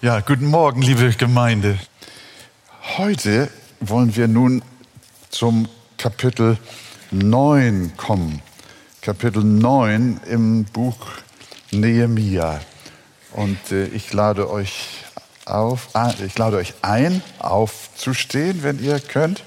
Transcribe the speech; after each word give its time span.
Ja, 0.00 0.20
guten 0.20 0.46
Morgen, 0.46 0.80
liebe 0.80 1.10
Gemeinde. 1.10 1.76
Heute 2.98 3.50
wollen 3.80 4.14
wir 4.14 4.28
nun 4.28 4.62
zum 5.28 5.68
Kapitel 5.96 6.56
9 7.10 7.94
kommen. 7.96 8.40
Kapitel 9.00 9.42
9 9.42 10.20
im 10.30 10.66
Buch 10.66 10.96
Nehemia. 11.72 12.60
Und 13.32 13.58
äh, 13.72 13.86
ich 13.86 14.12
lade 14.12 14.48
euch 14.48 15.00
auf, 15.46 15.88
ah, 15.94 16.14
ich 16.24 16.38
lade 16.38 16.58
euch 16.58 16.74
ein, 16.82 17.20
aufzustehen, 17.40 18.62
wenn 18.62 18.80
ihr 18.80 19.00
könnt, 19.00 19.42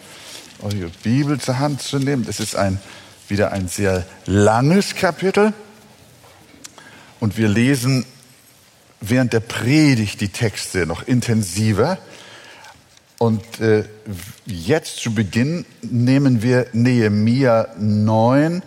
eure 0.62 0.92
Bibel 1.02 1.40
zur 1.40 1.60
Hand 1.60 1.82
zu 1.82 1.98
nehmen. 1.98 2.26
Es 2.28 2.42
ist 2.42 2.58
ein, 2.58 2.78
wieder 3.30 3.54
ein 3.54 3.70
sehr 3.70 4.06
langes 4.26 4.96
Kapitel. 4.96 5.54
Und 7.22 7.38
wir 7.38 7.48
lesen 7.48 8.06
während 9.02 9.34
der 9.34 9.42
Predigt 9.42 10.22
die 10.22 10.30
Texte 10.30 10.86
noch 10.86 11.04
intensiver. 11.08 11.98
Und 13.18 13.60
äh, 13.60 13.84
jetzt 14.46 14.98
zu 14.98 15.14
Beginn 15.14 15.66
nehmen 15.82 16.42
wir 16.42 16.68
Nehemia 16.74 17.68
9, 17.78 18.64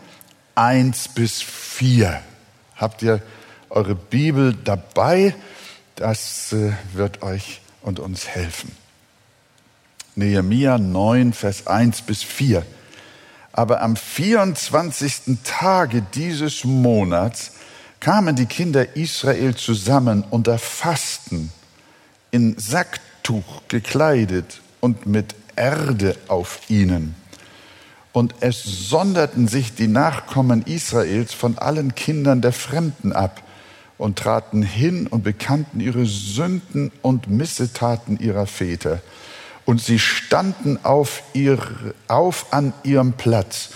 1 0.54 1.08
bis 1.08 1.42
4. 1.42 2.20
Habt 2.76 3.02
ihr 3.02 3.22
eure 3.70 3.94
Bibel 3.94 4.54
dabei? 4.54 5.34
Das 5.96 6.52
äh, 6.52 6.72
wird 6.92 7.22
euch 7.22 7.60
und 7.82 7.98
uns 7.98 8.28
helfen. 8.28 8.70
Nehemia 10.16 10.78
9, 10.78 11.32
Vers 11.32 11.66
1 11.66 12.02
bis 12.02 12.22
4. 12.22 12.64
Aber 13.52 13.82
am 13.82 13.96
24. 13.96 15.38
Tage 15.44 16.02
dieses 16.14 16.64
Monats 16.64 17.52
kamen 18.04 18.36
die 18.36 18.44
Kinder 18.44 18.96
Israel 18.96 19.54
zusammen 19.54 20.24
unter 20.28 20.58
Fasten, 20.58 21.50
in 22.30 22.54
Sacktuch 22.58 23.62
gekleidet 23.68 24.60
und 24.80 25.06
mit 25.06 25.34
Erde 25.56 26.14
auf 26.28 26.60
ihnen. 26.68 27.14
Und 28.12 28.34
es 28.40 28.62
sonderten 28.62 29.48
sich 29.48 29.74
die 29.74 29.86
Nachkommen 29.86 30.66
Israels 30.66 31.32
von 31.32 31.56
allen 31.56 31.94
Kindern 31.94 32.42
der 32.42 32.52
Fremden 32.52 33.14
ab 33.14 33.42
und 33.96 34.18
traten 34.18 34.62
hin 34.62 35.06
und 35.06 35.24
bekannten 35.24 35.80
ihre 35.80 36.04
Sünden 36.04 36.92
und 37.00 37.30
Missetaten 37.30 38.18
ihrer 38.18 38.46
Väter. 38.46 39.00
Und 39.64 39.80
sie 39.80 39.98
standen 39.98 40.78
auf, 40.82 41.22
ihr, 41.32 41.58
auf 42.08 42.52
an 42.52 42.74
ihrem 42.82 43.14
Platz 43.14 43.70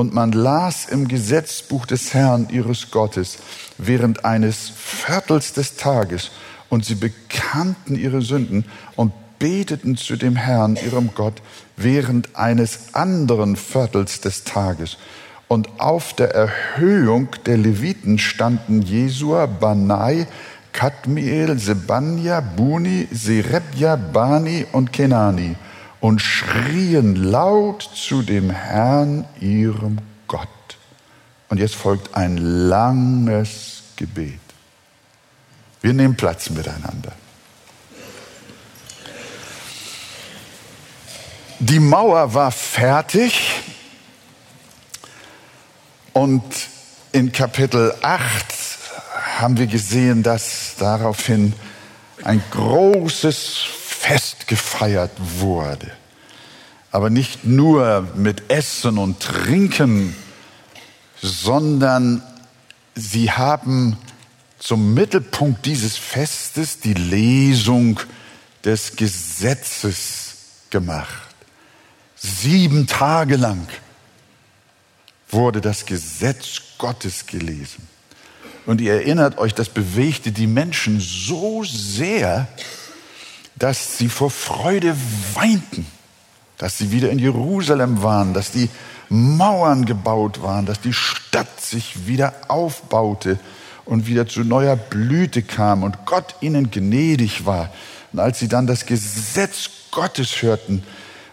und 0.00 0.14
man 0.14 0.32
las 0.32 0.86
im 0.86 1.08
Gesetzbuch 1.08 1.84
des 1.84 2.14
Herrn 2.14 2.48
ihres 2.50 2.90
Gottes 2.90 3.36
während 3.76 4.24
eines 4.24 4.72
Viertels 4.74 5.52
des 5.52 5.76
Tages 5.76 6.30
und 6.70 6.86
sie 6.86 6.94
bekannten 6.94 7.96
ihre 7.96 8.22
Sünden 8.22 8.64
und 8.96 9.12
beteten 9.38 9.98
zu 9.98 10.16
dem 10.16 10.36
Herrn, 10.36 10.76
ihrem 10.76 11.10
Gott, 11.14 11.42
während 11.76 12.34
eines 12.34 12.94
anderen 12.94 13.56
Viertels 13.56 14.22
des 14.22 14.44
Tages. 14.44 14.96
Und 15.48 15.68
auf 15.78 16.14
der 16.14 16.34
Erhöhung 16.34 17.28
der 17.44 17.58
Leviten 17.58 18.18
standen 18.18 18.80
Jesua, 18.80 19.44
Banai, 19.44 20.26
Kadmiel, 20.72 21.58
Sebania, 21.58 22.40
Buni, 22.40 23.06
Serebja, 23.10 23.96
Bani 23.96 24.64
und 24.72 24.94
Kenani 24.94 25.56
und 26.00 26.20
schrien 26.20 27.16
laut 27.16 27.82
zu 27.82 28.22
dem 28.22 28.50
Herrn, 28.50 29.26
ihrem 29.38 29.98
Gott. 30.26 30.48
Und 31.48 31.58
jetzt 31.58 31.74
folgt 31.74 32.14
ein 32.14 32.36
langes 32.36 33.82
Gebet. 33.96 34.40
Wir 35.82 35.92
nehmen 35.92 36.16
Platz 36.16 36.50
miteinander. 36.50 37.12
Die 41.58 41.80
Mauer 41.80 42.32
war 42.32 42.50
fertig 42.50 43.60
und 46.14 46.42
in 47.12 47.32
Kapitel 47.32 47.94
8 48.00 48.44
haben 49.38 49.58
wir 49.58 49.66
gesehen, 49.66 50.22
dass 50.22 50.76
daraufhin 50.78 51.52
ein 52.24 52.42
großes 52.50 53.66
Fest 54.00 54.48
gefeiert 54.48 55.12
wurde. 55.18 55.90
Aber 56.90 57.10
nicht 57.10 57.44
nur 57.44 58.08
mit 58.16 58.50
Essen 58.50 58.96
und 58.96 59.20
Trinken, 59.20 60.16
sondern 61.20 62.22
sie 62.94 63.30
haben 63.30 63.98
zum 64.58 64.94
Mittelpunkt 64.94 65.66
dieses 65.66 65.98
Festes 65.98 66.80
die 66.80 66.94
Lesung 66.94 68.00
des 68.64 68.96
Gesetzes 68.96 70.36
gemacht. 70.70 71.34
Sieben 72.16 72.86
Tage 72.86 73.36
lang 73.36 73.68
wurde 75.28 75.60
das 75.60 75.84
Gesetz 75.84 76.62
Gottes 76.78 77.26
gelesen. 77.26 77.86
Und 78.64 78.80
ihr 78.80 78.94
erinnert 78.94 79.36
euch, 79.36 79.54
das 79.54 79.68
bewegte 79.68 80.32
die 80.32 80.46
Menschen 80.46 81.00
so 81.00 81.64
sehr, 81.64 82.48
dass 83.60 83.98
sie 83.98 84.08
vor 84.08 84.30
Freude 84.30 84.96
weinten, 85.34 85.86
dass 86.58 86.78
sie 86.78 86.90
wieder 86.90 87.10
in 87.10 87.18
Jerusalem 87.18 88.02
waren, 88.02 88.34
dass 88.34 88.50
die 88.50 88.68
Mauern 89.10 89.84
gebaut 89.84 90.42
waren, 90.42 90.66
dass 90.66 90.80
die 90.80 90.92
Stadt 90.92 91.60
sich 91.60 92.06
wieder 92.06 92.32
aufbaute 92.48 93.38
und 93.84 94.06
wieder 94.06 94.26
zu 94.26 94.40
neuer 94.40 94.76
Blüte 94.76 95.42
kam 95.42 95.82
und 95.82 96.06
Gott 96.06 96.36
ihnen 96.40 96.70
gnädig 96.70 97.44
war. 97.44 97.70
Und 98.12 98.18
als 98.18 98.38
sie 98.38 98.48
dann 98.48 98.66
das 98.66 98.86
Gesetz 98.86 99.70
Gottes 99.90 100.42
hörten, 100.42 100.82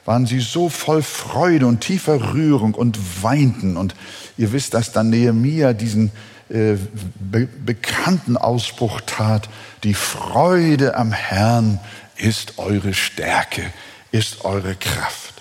waren 0.04 0.26
sie 0.26 0.40
so 0.40 0.70
voll 0.70 1.04
Freude 1.04 1.68
und 1.68 1.82
tiefer 1.82 2.34
Rührung 2.34 2.74
und 2.74 3.24
weinten. 3.24 3.78
Und 3.78 3.96
ihr 4.38 4.52
wisst, 4.52 4.74
dass 4.74 4.92
dann 4.92 5.10
Nehemia 5.10 5.74
diesen 5.74 6.12
äh, 6.50 6.76
be 7.20 7.48
bekannten 7.66 8.38
Ausbruch 8.38 9.02
tat, 9.06 9.50
die 9.84 9.94
Freude 9.94 10.96
am 10.96 11.12
Herrn 11.12 11.80
ist 12.18 12.58
eure 12.58 12.94
Stärke, 12.94 13.72
ist 14.12 14.46
eure 14.46 14.76
Kraft. 14.76 15.34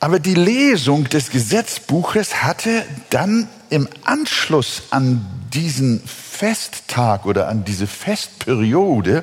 Aber 0.00 0.18
die 0.18 0.34
Lesung 0.34 1.08
des 1.08 1.30
Gesetzbuches 1.30 2.42
hatte 2.42 2.84
dann 3.10 3.48
im 3.70 3.88
Anschluss 4.04 4.82
an 4.90 5.24
diesen 5.52 6.02
Festtag 6.06 7.24
oder 7.24 7.48
an 7.48 7.64
diese 7.64 7.86
Festperiode 7.86 9.22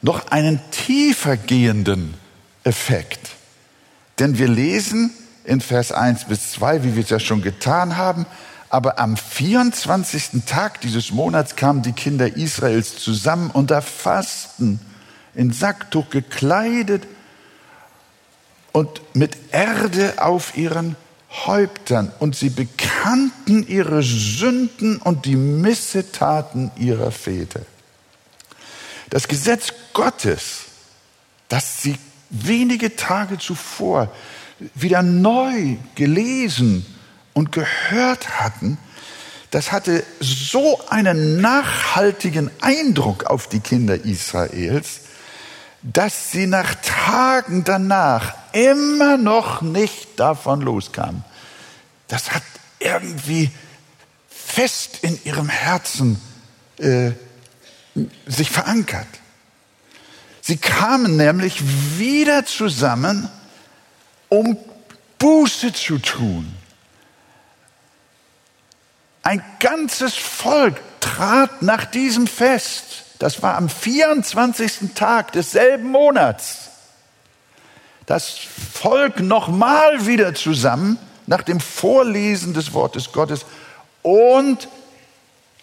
noch 0.00 0.28
einen 0.28 0.60
tiefer 0.70 1.36
gehenden 1.36 2.14
Effekt. 2.64 3.30
Denn 4.18 4.38
wir 4.38 4.48
lesen 4.48 5.10
in 5.44 5.60
Vers 5.60 5.92
1 5.92 6.24
bis 6.24 6.52
2, 6.52 6.84
wie 6.84 6.96
wir 6.96 7.02
es 7.02 7.10
ja 7.10 7.20
schon 7.20 7.42
getan 7.42 7.96
haben, 7.96 8.26
aber 8.70 9.00
am 9.00 9.16
24. 9.16 10.44
Tag 10.46 10.80
dieses 10.80 11.10
Monats 11.10 11.56
kamen 11.56 11.82
die 11.82 11.92
Kinder 11.92 12.36
Israels 12.36 12.96
zusammen 12.96 13.50
unter 13.50 13.82
Fasten, 13.82 14.80
in 15.34 15.52
Sacktuch 15.52 16.08
gekleidet 16.10 17.06
und 18.72 19.02
mit 19.12 19.36
Erde 19.50 20.14
auf 20.22 20.56
ihren 20.56 20.94
Häuptern. 21.46 22.12
Und 22.20 22.36
sie 22.36 22.50
bekannten 22.50 23.66
ihre 23.66 24.04
Sünden 24.04 24.98
und 24.98 25.26
die 25.26 25.36
Missetaten 25.36 26.70
ihrer 26.76 27.10
Väter. 27.10 27.62
Das 29.10 29.26
Gesetz 29.26 29.72
Gottes, 29.92 30.66
das 31.48 31.82
sie 31.82 31.98
wenige 32.30 32.94
Tage 32.94 33.38
zuvor 33.38 34.12
wieder 34.76 35.02
neu 35.02 35.76
gelesen 35.96 36.86
und 37.32 37.52
gehört 37.52 38.40
hatten, 38.40 38.78
das 39.50 39.72
hatte 39.72 40.04
so 40.20 40.80
einen 40.88 41.40
nachhaltigen 41.40 42.50
Eindruck 42.60 43.24
auf 43.24 43.48
die 43.48 43.60
Kinder 43.60 43.96
Israels, 44.04 45.00
dass 45.82 46.30
sie 46.30 46.46
nach 46.46 46.74
Tagen 46.76 47.64
danach 47.64 48.34
immer 48.52 49.16
noch 49.16 49.60
nicht 49.62 50.20
davon 50.20 50.60
loskamen. 50.60 51.24
Das 52.06 52.32
hat 52.32 52.42
irgendwie 52.78 53.50
fest 54.28 54.98
in 55.02 55.18
ihrem 55.24 55.48
Herzen 55.48 56.20
äh, 56.78 57.12
sich 58.26 58.50
verankert. 58.50 59.08
Sie 60.42 60.58
kamen 60.58 61.16
nämlich 61.16 61.62
wieder 61.98 62.44
zusammen, 62.44 63.28
um 64.28 64.56
Buße 65.18 65.72
zu 65.72 65.98
tun 65.98 66.59
ein 69.22 69.42
ganzes 69.58 70.14
Volk 70.14 70.80
trat 71.00 71.62
nach 71.62 71.84
diesem 71.84 72.26
Fest, 72.26 73.04
das 73.18 73.42
war 73.42 73.56
am 73.56 73.68
24. 73.68 74.94
Tag 74.94 75.32
desselben 75.32 75.90
Monats, 75.90 76.70
das 78.06 78.38
Volk 78.72 79.20
nochmal 79.20 80.06
wieder 80.06 80.34
zusammen 80.34 80.98
nach 81.26 81.42
dem 81.42 81.60
Vorlesen 81.60 82.54
des 82.54 82.72
Wortes 82.72 83.12
Gottes 83.12 83.44
und 84.02 84.68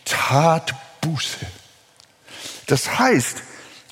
tat 0.06 0.74
Buße. 1.02 1.46
Das 2.68 3.00
heißt, 3.00 3.38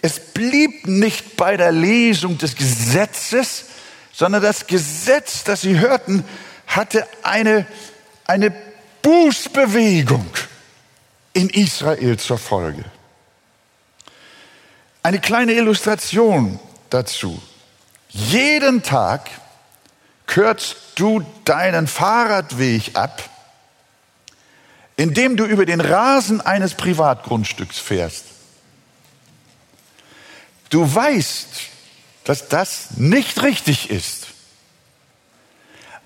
es 0.02 0.20
blieb 0.20 0.88
nicht 0.88 1.36
bei 1.36 1.58
der 1.58 1.72
Lesung 1.72 2.38
des 2.38 2.56
Gesetzes, 2.56 3.66
sondern 4.14 4.42
das 4.42 4.68
Gesetz, 4.68 5.44
das 5.44 5.62
sie 5.62 5.80
hörten, 5.80 6.24
hatte 6.68 7.08
eine, 7.24 7.66
eine 8.26 8.52
Bußbewegung 9.06 10.28
in 11.34 11.52
Israel 11.52 12.18
zur 12.18 12.40
Folge. 12.40 12.84
Eine 15.04 15.20
kleine 15.20 15.54
Illustration 15.54 16.60
dazu. 16.90 17.40
Jeden 18.10 18.82
Tag 18.82 19.30
kürzt 20.26 20.78
du 20.96 21.24
deinen 21.44 21.86
Fahrradweg 21.86 22.96
ab, 22.96 23.22
indem 24.98 25.38
du 25.38 25.46
über 25.46 25.68
den 25.68 25.82
Rasen 25.82 26.42
eines 26.42 26.74
Privatgrundstücks 26.74 27.78
fährst. 27.78 28.26
Du 30.72 30.96
weißt, 30.96 31.48
dass 32.24 32.48
das 32.48 32.98
nicht 32.98 33.44
richtig 33.44 33.92
ist. 33.92 34.25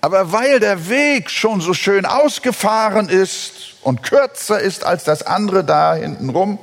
Aber 0.00 0.32
weil 0.32 0.60
der 0.60 0.88
Weg 0.88 1.30
schon 1.30 1.60
so 1.60 1.74
schön 1.74 2.06
ausgefahren 2.06 3.08
ist 3.08 3.74
und 3.82 4.02
kürzer 4.02 4.58
ist 4.60 4.84
als 4.84 5.04
das 5.04 5.22
andere 5.22 5.62
da 5.62 5.94
hinten 5.94 6.30
rum 6.30 6.58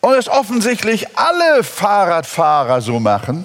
und 0.00 0.14
es 0.14 0.28
offensichtlich 0.28 1.18
alle 1.18 1.64
Fahrradfahrer 1.64 2.80
so 2.80 2.98
machen, 2.98 3.44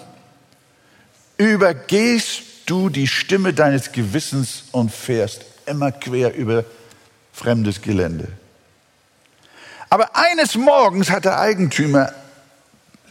übergehst 1.38 2.44
du 2.66 2.90
die 2.90 3.08
Stimme 3.08 3.54
deines 3.54 3.92
Gewissens 3.92 4.64
und 4.72 4.94
fährst 4.94 5.42
immer 5.66 5.92
quer 5.92 6.34
über 6.34 6.64
fremdes 7.34 7.82
Gelände. 7.82 8.30
Aber 9.90 10.16
eines 10.16 10.56
Morgens 10.56 11.10
hat 11.10 11.26
der 11.26 11.40
Eigentümer 11.40 12.14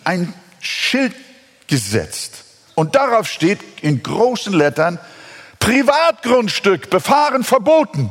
ein 0.04 0.32
Schild 0.60 1.14
gesetzt 1.66 2.44
und 2.74 2.94
darauf 2.94 3.28
steht 3.28 3.60
in 3.82 4.02
großen 4.02 4.52
Lettern 4.52 4.98
Privatgrundstück, 5.62 6.90
befahren 6.90 7.44
verboten. 7.44 8.10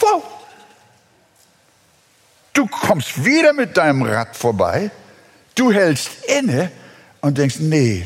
Wow. 0.00 0.24
Du 2.52 2.66
kommst 2.66 3.24
wieder 3.24 3.52
mit 3.52 3.76
deinem 3.76 4.02
Rad 4.02 4.36
vorbei, 4.36 4.90
du 5.54 5.72
hältst 5.72 6.24
inne 6.24 6.70
und 7.20 7.38
denkst, 7.38 7.56
nee, 7.60 8.04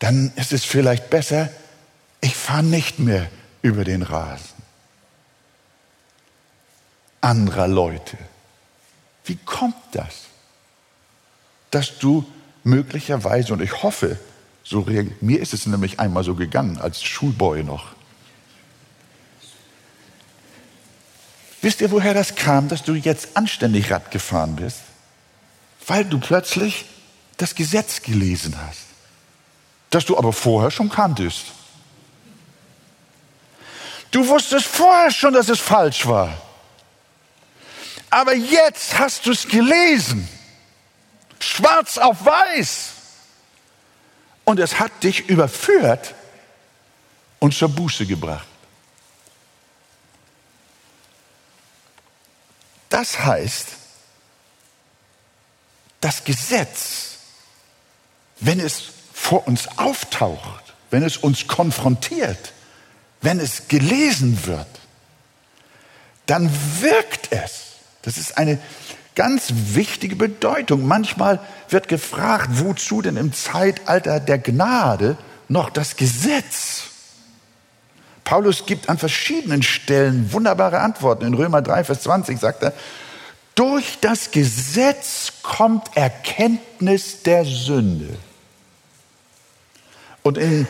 dann 0.00 0.32
ist 0.36 0.52
es 0.52 0.64
vielleicht 0.64 1.08
besser, 1.08 1.48
ich 2.20 2.34
fahre 2.34 2.64
nicht 2.64 2.98
mehr 2.98 3.28
über 3.62 3.84
den 3.84 4.02
Rasen 4.02 4.58
anderer 7.20 7.68
Leute. 7.68 8.16
Wie 9.24 9.36
kommt 9.36 9.76
das? 9.92 10.24
Dass 11.70 11.98
du 11.98 12.24
möglicherweise, 12.64 13.52
und 13.52 13.62
ich 13.62 13.82
hoffe, 13.82 14.18
so 14.68 14.84
mir 15.22 15.40
ist 15.40 15.54
es 15.54 15.64
nämlich 15.64 15.98
einmal 15.98 16.24
so 16.24 16.34
gegangen, 16.34 16.78
als 16.78 17.02
Schulboy 17.02 17.64
noch. 17.64 17.86
Wisst 21.62 21.80
ihr, 21.80 21.90
woher 21.90 22.12
das 22.12 22.34
kam, 22.34 22.68
dass 22.68 22.82
du 22.82 22.94
jetzt 22.94 23.34
anständig 23.34 23.90
Rad 23.90 24.10
gefahren 24.10 24.56
bist? 24.56 24.80
Weil 25.86 26.04
du 26.04 26.20
plötzlich 26.20 26.84
das 27.38 27.54
Gesetz 27.54 28.02
gelesen 28.02 28.54
hast, 28.66 28.84
das 29.88 30.04
du 30.04 30.18
aber 30.18 30.34
vorher 30.34 30.70
schon 30.70 30.90
kanntest. 30.90 31.46
Du 34.10 34.28
wusstest 34.28 34.66
vorher 34.66 35.10
schon, 35.10 35.32
dass 35.32 35.48
es 35.48 35.60
falsch 35.60 36.06
war. 36.06 36.36
Aber 38.10 38.34
jetzt 38.34 38.98
hast 38.98 39.24
du 39.24 39.32
es 39.32 39.48
gelesen. 39.48 40.28
Schwarz 41.40 41.96
auf 41.96 42.24
weiß. 42.24 42.97
Und 44.48 44.58
es 44.60 44.80
hat 44.80 45.04
dich 45.04 45.28
überführt 45.28 46.14
und 47.38 47.52
zur 47.52 47.68
Buße 47.68 48.06
gebracht. 48.06 48.46
Das 52.88 53.18
heißt, 53.18 53.66
das 56.00 56.24
Gesetz, 56.24 57.18
wenn 58.40 58.58
es 58.58 58.84
vor 59.12 59.46
uns 59.46 59.68
auftaucht, 59.76 60.72
wenn 60.88 61.02
es 61.02 61.18
uns 61.18 61.46
konfrontiert, 61.46 62.54
wenn 63.20 63.40
es 63.40 63.68
gelesen 63.68 64.46
wird, 64.46 64.80
dann 66.24 66.50
wirkt 66.80 67.32
es. 67.32 67.72
Das 68.00 68.16
ist 68.16 68.38
eine 68.38 68.58
ganz 69.14 69.52
wichtige 69.52 70.16
Bedeutung. 70.16 70.86
Manchmal 70.86 71.38
wird 71.72 71.88
gefragt, 71.88 72.48
wozu 72.52 73.02
denn 73.02 73.16
im 73.16 73.32
Zeitalter 73.32 74.20
der 74.20 74.38
Gnade 74.38 75.16
noch 75.48 75.70
das 75.70 75.96
Gesetz? 75.96 76.84
Paulus 78.24 78.66
gibt 78.66 78.88
an 78.88 78.98
verschiedenen 78.98 79.62
Stellen 79.62 80.32
wunderbare 80.32 80.80
Antworten. 80.80 81.24
In 81.24 81.34
Römer 81.34 81.62
3, 81.62 81.84
Vers 81.84 82.02
20 82.02 82.38
sagt 82.38 82.62
er, 82.62 82.74
durch 83.54 83.98
das 84.00 84.30
Gesetz 84.30 85.32
kommt 85.42 85.96
Erkenntnis 85.96 87.22
der 87.22 87.44
Sünde. 87.44 88.16
Und 90.22 90.36
in 90.36 90.68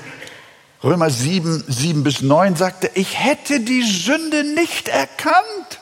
Römer 0.84 1.10
7, 1.10 1.64
7 1.66 2.04
bis 2.04 2.22
9 2.22 2.54
sagt 2.54 2.84
er, 2.84 2.96
ich 2.96 3.18
hätte 3.18 3.60
die 3.60 3.82
Sünde 3.82 4.44
nicht 4.54 4.88
erkannt 4.88 5.80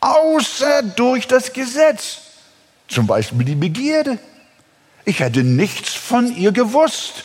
außer 0.00 0.82
durch 0.82 1.26
das 1.28 1.52
Gesetz. 1.52 2.18
Zum 2.88 3.06
Beispiel 3.06 3.44
die 3.44 3.54
Begierde. 3.54 4.18
Ich 5.04 5.20
hätte 5.20 5.44
nichts 5.44 5.94
von 5.94 6.34
ihr 6.36 6.52
gewusst, 6.52 7.24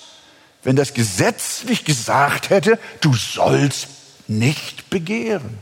wenn 0.64 0.76
das 0.76 0.94
Gesetz 0.94 1.64
nicht 1.64 1.86
gesagt 1.86 2.50
hätte, 2.50 2.80
du 3.02 3.14
sollst 3.14 3.88
nicht 4.28 4.90
begehren. 4.90 5.58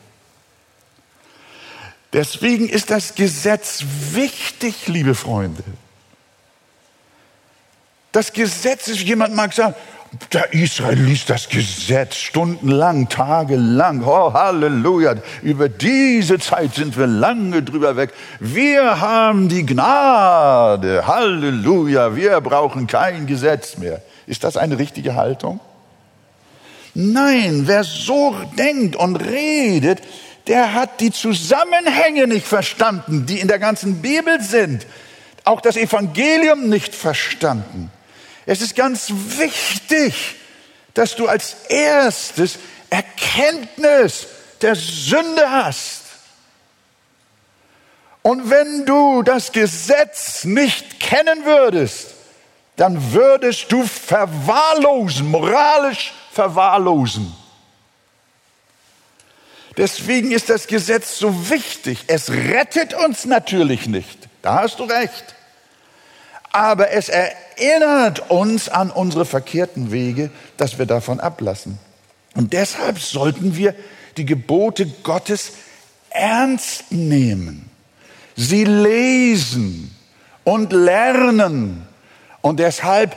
Deswegen 2.14 2.68
ist 2.68 2.90
das 2.92 3.16
Gesetz 3.16 3.84
wichtig, 4.12 4.88
liebe 4.88 5.16
Freunde. 5.16 5.64
Das 8.12 8.34
Gesetz 8.34 8.90
ist, 8.90 9.00
jemand 9.00 9.34
mag 9.34 9.54
sagen, 9.54 9.74
der 10.34 10.54
Israel 10.54 11.00
liest 11.00 11.30
das 11.30 11.48
Gesetz 11.48 12.16
stundenlang, 12.18 13.08
tagelang. 13.08 14.04
Oh, 14.06 14.34
Halleluja. 14.34 15.16
Über 15.42 15.70
diese 15.70 16.38
Zeit 16.38 16.76
sind 16.76 16.98
wir 16.98 17.08
lange 17.08 17.64
drüber 17.64 17.96
weg. 17.96 18.12
Wir 18.40 19.00
haben 19.00 19.48
die 19.48 19.66
Gnade. 19.66 21.08
Halleluja. 21.08 22.16
Wir 22.16 22.42
brauchen 22.42 22.88
kein 22.88 23.26
Gesetz 23.26 23.78
mehr. 23.78 24.02
Ist 24.28 24.44
das 24.44 24.58
eine 24.58 24.78
richtige 24.78 25.16
Haltung? 25.16 25.62
Nein, 26.94 27.64
wer 27.68 27.86
so 27.86 28.36
denkt 28.58 28.98
und 28.98 29.16
redet, 29.16 30.02
der 30.48 30.74
hat 30.74 31.00
die 31.00 31.12
Zusammenhänge 31.12 32.28
nicht 32.28 32.46
verstanden, 32.46 33.26
die 33.26 33.40
in 33.40 33.48
der 33.48 33.60
ganzen 33.60 34.02
Bibel 34.02 34.42
sind. 34.42 34.86
Auch 35.46 35.62
das 35.62 35.78
Evangelium 35.78 36.68
nicht 36.68 36.94
verstanden. 36.94 37.92
Es 38.52 38.60
ist 38.60 38.76
ganz 38.76 39.06
wichtig, 39.10 40.36
dass 40.94 41.16
du 41.16 41.30
als 41.30 41.56
erstes 41.70 42.60
Erkenntnis 42.90 44.28
der 44.60 44.76
Sünde 44.76 45.50
hast. 45.50 46.02
Und 48.24 48.50
wenn 48.50 48.86
du 48.86 49.24
das 49.24 49.54
Gesetz 49.54 50.44
nicht 50.44 51.00
kennen 51.00 51.46
würdest, 51.46 52.08
dann 52.76 53.14
würdest 53.14 53.72
du 53.72 53.86
verwahrlosen, 53.86 55.32
moralisch 55.32 56.14
verwahrlosen. 56.34 57.34
Deswegen 59.78 60.32
ist 60.32 60.50
das 60.50 60.68
Gesetz 60.68 61.18
so 61.18 61.50
wichtig. 61.50 62.00
Es 62.08 62.30
rettet 62.30 62.96
uns 62.96 63.24
natürlich 63.24 63.88
nicht. 63.88 64.28
Da 64.42 64.56
hast 64.56 64.80
du 64.80 64.84
recht 64.84 65.36
aber 66.52 66.92
es 66.92 67.10
erinnert 67.10 68.30
uns 68.30 68.70
an 68.70 68.92
unsere 68.92 69.26
verkehrten 69.26 69.92
Wege, 69.92 70.32
dass 70.58 70.78
wir 70.78 70.86
davon 70.86 71.20
ablassen. 71.20 71.78
Und 72.36 72.54
deshalb 72.54 73.00
sollten 73.00 73.56
wir 73.56 73.76
die 74.18 74.26
Gebote 74.26 74.86
Gottes 75.04 75.54
ernst 76.10 76.92
nehmen, 76.92 77.70
sie 78.36 78.66
lesen 78.66 79.96
und 80.44 80.74
lernen. 80.74 81.88
Und 82.42 82.60
deshalb 82.60 83.16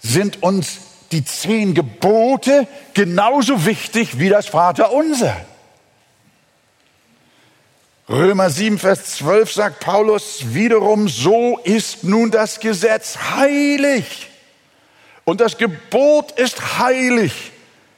sind 0.00 0.42
uns 0.42 0.78
die 1.12 1.24
zehn 1.24 1.74
Gebote 1.74 2.66
genauso 2.94 3.64
wichtig 3.66 4.18
wie 4.18 4.28
das 4.28 4.46
Vaterunser. 4.46 5.36
Römer 8.08 8.50
7, 8.50 8.78
Vers 8.78 9.16
12 9.16 9.52
sagt 9.52 9.80
Paulus 9.80 10.54
wiederum, 10.54 11.08
so 11.08 11.58
ist 11.64 12.04
nun 12.04 12.30
das 12.30 12.60
Gesetz 12.60 13.18
heilig. 13.34 14.28
Und 15.24 15.40
das 15.40 15.58
Gebot 15.58 16.30
ist 16.38 16.78
heilig. 16.78 17.50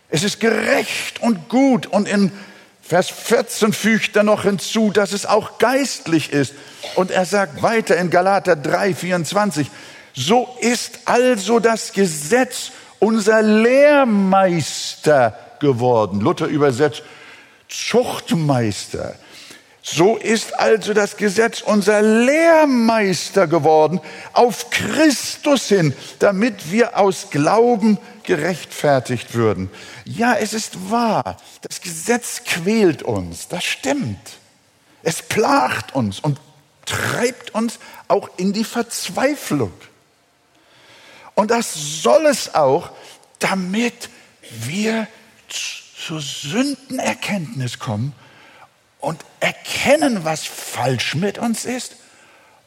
Es 0.09 0.23
ist 0.23 0.41
gerecht 0.41 1.21
und 1.21 1.51
gut. 1.51 1.87
Und 1.87 2.09
in 2.09 2.33
Vers 2.81 3.11
14 3.11 3.75
fügt 3.75 4.17
er 4.17 4.23
noch 4.23 4.45
hinzu, 4.45 4.91
dass 4.91 5.13
es 5.13 5.27
auch 5.27 5.59
geistlich 5.59 6.33
ist. 6.33 6.55
Und 6.95 7.11
er 7.11 7.27
sagt 7.27 7.63
weiter 7.63 7.99
in 7.99 8.09
Galater 8.09 8.57
3, 8.57 8.95
24, 8.95 9.71
so 10.15 10.49
ist 10.61 11.01
also 11.05 11.61
das 11.61 11.93
Gesetz 11.93 12.71
unser 12.99 13.43
Lehrmeister 13.43 15.39
geworden. 15.61 16.21
Luther 16.21 16.47
übersetzt 16.47 17.03
Zuchtmeister. 17.69 19.15
So 19.91 20.17
ist 20.17 20.59
also 20.59 20.93
das 20.93 21.17
Gesetz 21.17 21.63
unser 21.63 22.03
Lehrmeister 22.03 23.47
geworden 23.47 24.01
auf 24.35 24.69
Christus 24.69 25.69
hin, 25.69 25.95
damit 26.19 26.71
wir 26.71 26.99
aus 26.99 27.31
Glauben 27.31 27.97
gerechtfertigt 28.23 29.35
würden. 29.35 29.71
Ja, 30.05 30.35
es 30.35 30.53
ist 30.53 30.91
wahr, 30.91 31.39
das 31.63 31.81
Gesetz 31.81 32.43
quält 32.45 33.03
uns, 33.03 33.49
das 33.49 33.65
stimmt. 33.65 34.19
Es 35.03 35.23
plagt 35.23 35.95
uns 35.95 36.21
und 36.21 36.39
treibt 36.85 37.55
uns 37.55 37.79
auch 38.09 38.29
in 38.37 38.53
die 38.53 38.65
Verzweiflung. 38.65 39.73
Und 41.35 41.51
das 41.51 41.73
soll 42.03 42.27
es 42.27 42.55
auch, 42.55 42.91
damit 43.39 44.11
wir 44.51 45.09
zur 45.49 46.21
Sündenerkenntnis 46.21 47.79
kommen 47.79 48.13
und 49.01 49.25
erkennen, 49.41 50.25
was 50.25 50.45
falsch 50.45 51.15
mit 51.15 51.39
uns 51.39 51.65
ist 51.65 51.97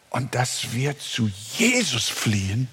und 0.09 0.35
dass 0.35 0.73
wir 0.73 0.97
zu 0.99 1.29
Jesus 1.57 2.09
fliehen 2.09 2.67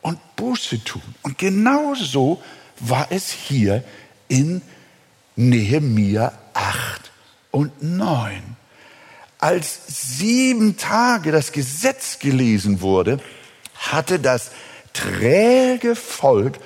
und 0.00 0.18
Buße 0.36 0.82
tun. 0.84 1.02
Und 1.22 1.38
genau 1.38 1.94
so 1.94 2.42
war 2.80 3.08
es 3.10 3.30
hier 3.30 3.84
in 4.28 4.62
Nehemia 5.36 6.32
8 6.54 7.12
und 7.50 7.82
9. 7.82 8.56
Als 9.38 9.80
sieben 10.18 10.76
Tage 10.76 11.32
das 11.32 11.52
Gesetz 11.52 12.18
gelesen 12.18 12.80
wurde, 12.80 13.20
hatte 13.74 14.18
das 14.18 14.50
träge 14.92 15.96
Volk 15.96 16.58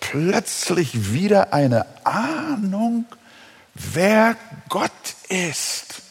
plötzlich 0.00 1.12
wieder 1.12 1.52
eine 1.52 1.86
Ahnung, 2.04 3.06
wer 3.92 4.36
Gott 4.68 4.90
ist 5.28 6.02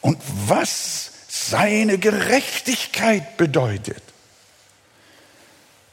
und 0.00 0.18
was 0.46 1.10
seine 1.28 1.98
Gerechtigkeit 1.98 3.36
bedeutet. 3.36 4.02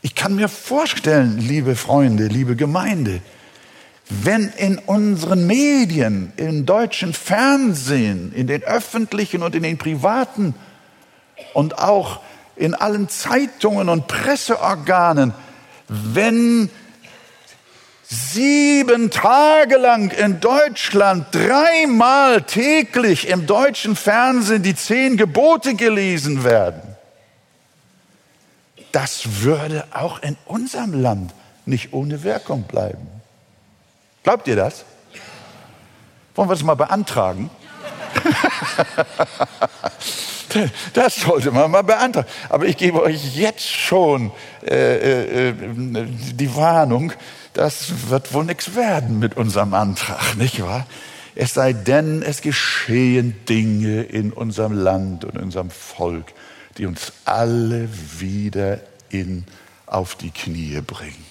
Ich 0.01 0.15
kann 0.15 0.35
mir 0.35 0.49
vorstellen, 0.49 1.39
liebe 1.39 1.75
Freunde, 1.75 2.27
liebe 2.27 2.55
Gemeinde, 2.55 3.21
wenn 4.09 4.49
in 4.49 4.77
unseren 4.77 5.47
Medien, 5.47 6.31
im 6.37 6.65
deutschen 6.65 7.13
Fernsehen, 7.13 8.31
in 8.33 8.45
den 8.47 8.63
öffentlichen 8.63 9.41
und 9.41 9.55
in 9.55 9.63
den 9.63 9.77
privaten 9.77 10.53
und 11.53 11.79
auch 11.79 12.21
in 12.55 12.75
allen 12.75 13.09
Zeitungen 13.09 13.89
und 13.89 14.07
Presseorganen, 14.07 15.33
wenn 15.87 16.69
sieben 18.07 19.11
Tage 19.11 19.77
lang 19.77 20.11
in 20.11 20.39
Deutschland 20.39 21.27
dreimal 21.31 22.41
täglich 22.43 23.27
im 23.27 23.45
deutschen 23.45 23.95
Fernsehen 23.95 24.63
die 24.63 24.75
zehn 24.75 25.17
Gebote 25.17 25.75
gelesen 25.75 26.43
werden, 26.43 26.81
das 28.91 29.41
würde 29.41 29.85
auch 29.91 30.21
in 30.21 30.37
unserem 30.45 31.01
Land 31.01 31.33
nicht 31.65 31.93
ohne 31.93 32.23
Wirkung 32.23 32.63
bleiben. 32.63 33.07
Glaubt 34.23 34.47
ihr 34.47 34.55
das? 34.55 34.85
Wollen 36.35 36.49
wir 36.49 36.55
das 36.55 36.63
mal 36.63 36.75
beantragen? 36.75 37.49
Das 40.93 41.15
sollte 41.15 41.51
man 41.51 41.71
mal 41.71 41.81
beantragen. 41.81 42.27
Aber 42.49 42.65
ich 42.65 42.77
gebe 42.77 43.01
euch 43.01 43.35
jetzt 43.35 43.69
schon 43.69 44.31
äh, 44.65 45.49
äh, 45.49 45.53
die 46.33 46.55
Warnung, 46.55 47.13
das 47.53 48.09
wird 48.09 48.33
wohl 48.33 48.45
nichts 48.45 48.75
werden 48.75 49.19
mit 49.19 49.37
unserem 49.37 49.73
Antrag, 49.73 50.35
nicht 50.37 50.61
wahr? 50.61 50.85
Es 51.35 51.53
sei 51.53 51.73
denn, 51.73 52.21
es 52.21 52.41
geschehen 52.41 53.35
Dinge 53.47 54.03
in 54.03 54.31
unserem 54.31 54.71
Land 54.71 55.25
und 55.25 55.35
in 55.35 55.43
unserem 55.43 55.69
Volk, 55.69 56.33
die 56.77 56.85
uns 56.85 57.11
alle 57.25 57.89
wieder 58.19 58.79
in, 59.09 59.45
auf 59.85 60.15
die 60.15 60.31
Knie 60.31 60.79
bringen. 60.81 61.25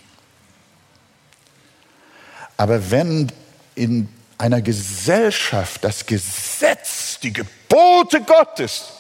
Aber 2.57 2.90
wenn 2.90 3.33
in 3.75 4.09
einer 4.38 4.62
Gesellschaft 4.62 5.85
das 5.85 6.07
Gesetz, 6.07 7.19
die 7.23 7.33
Gebote 7.33 8.21
Gottes 8.23 8.94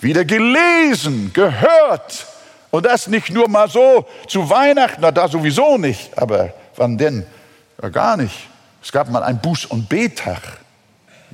wieder 0.00 0.24
gelesen, 0.24 1.32
gehört 1.32 2.26
und 2.70 2.86
das 2.86 3.06
nicht 3.06 3.30
nur 3.30 3.48
mal 3.48 3.68
so 3.68 4.06
zu 4.26 4.48
Weihnachten, 4.50 5.00
na 5.00 5.10
da 5.10 5.28
sowieso 5.28 5.78
nicht, 5.78 6.16
aber 6.16 6.52
wann 6.76 6.98
denn? 6.98 7.26
Ja, 7.82 7.88
gar 7.88 8.16
nicht. 8.16 8.48
Es 8.82 8.92
gab 8.92 9.10
mal 9.10 9.22
ein 9.22 9.40
Buß- 9.40 9.66
und 9.66 9.88
Betag. 9.88 10.42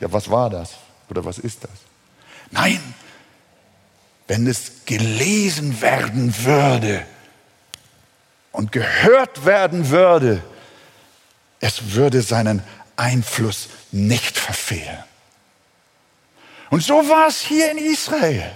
Ja, 0.00 0.12
was 0.12 0.30
war 0.30 0.50
das? 0.50 0.74
Oder 1.08 1.24
was 1.24 1.38
ist 1.38 1.64
das? 1.64 1.70
Nein, 2.50 2.80
wenn 4.26 4.46
es 4.46 4.84
gelesen 4.86 5.80
werden 5.80 6.34
würde 6.44 7.04
und 8.52 8.72
gehört 8.72 9.44
werden 9.44 9.90
würde, 9.90 10.42
es 11.60 11.94
würde 11.94 12.22
seinen 12.22 12.62
Einfluss 12.96 13.68
nicht 13.90 14.38
verfehlen. 14.38 15.02
Und 16.70 16.82
so 16.82 17.08
war 17.08 17.28
es 17.28 17.40
hier 17.40 17.70
in 17.70 17.78
Israel. 17.78 18.50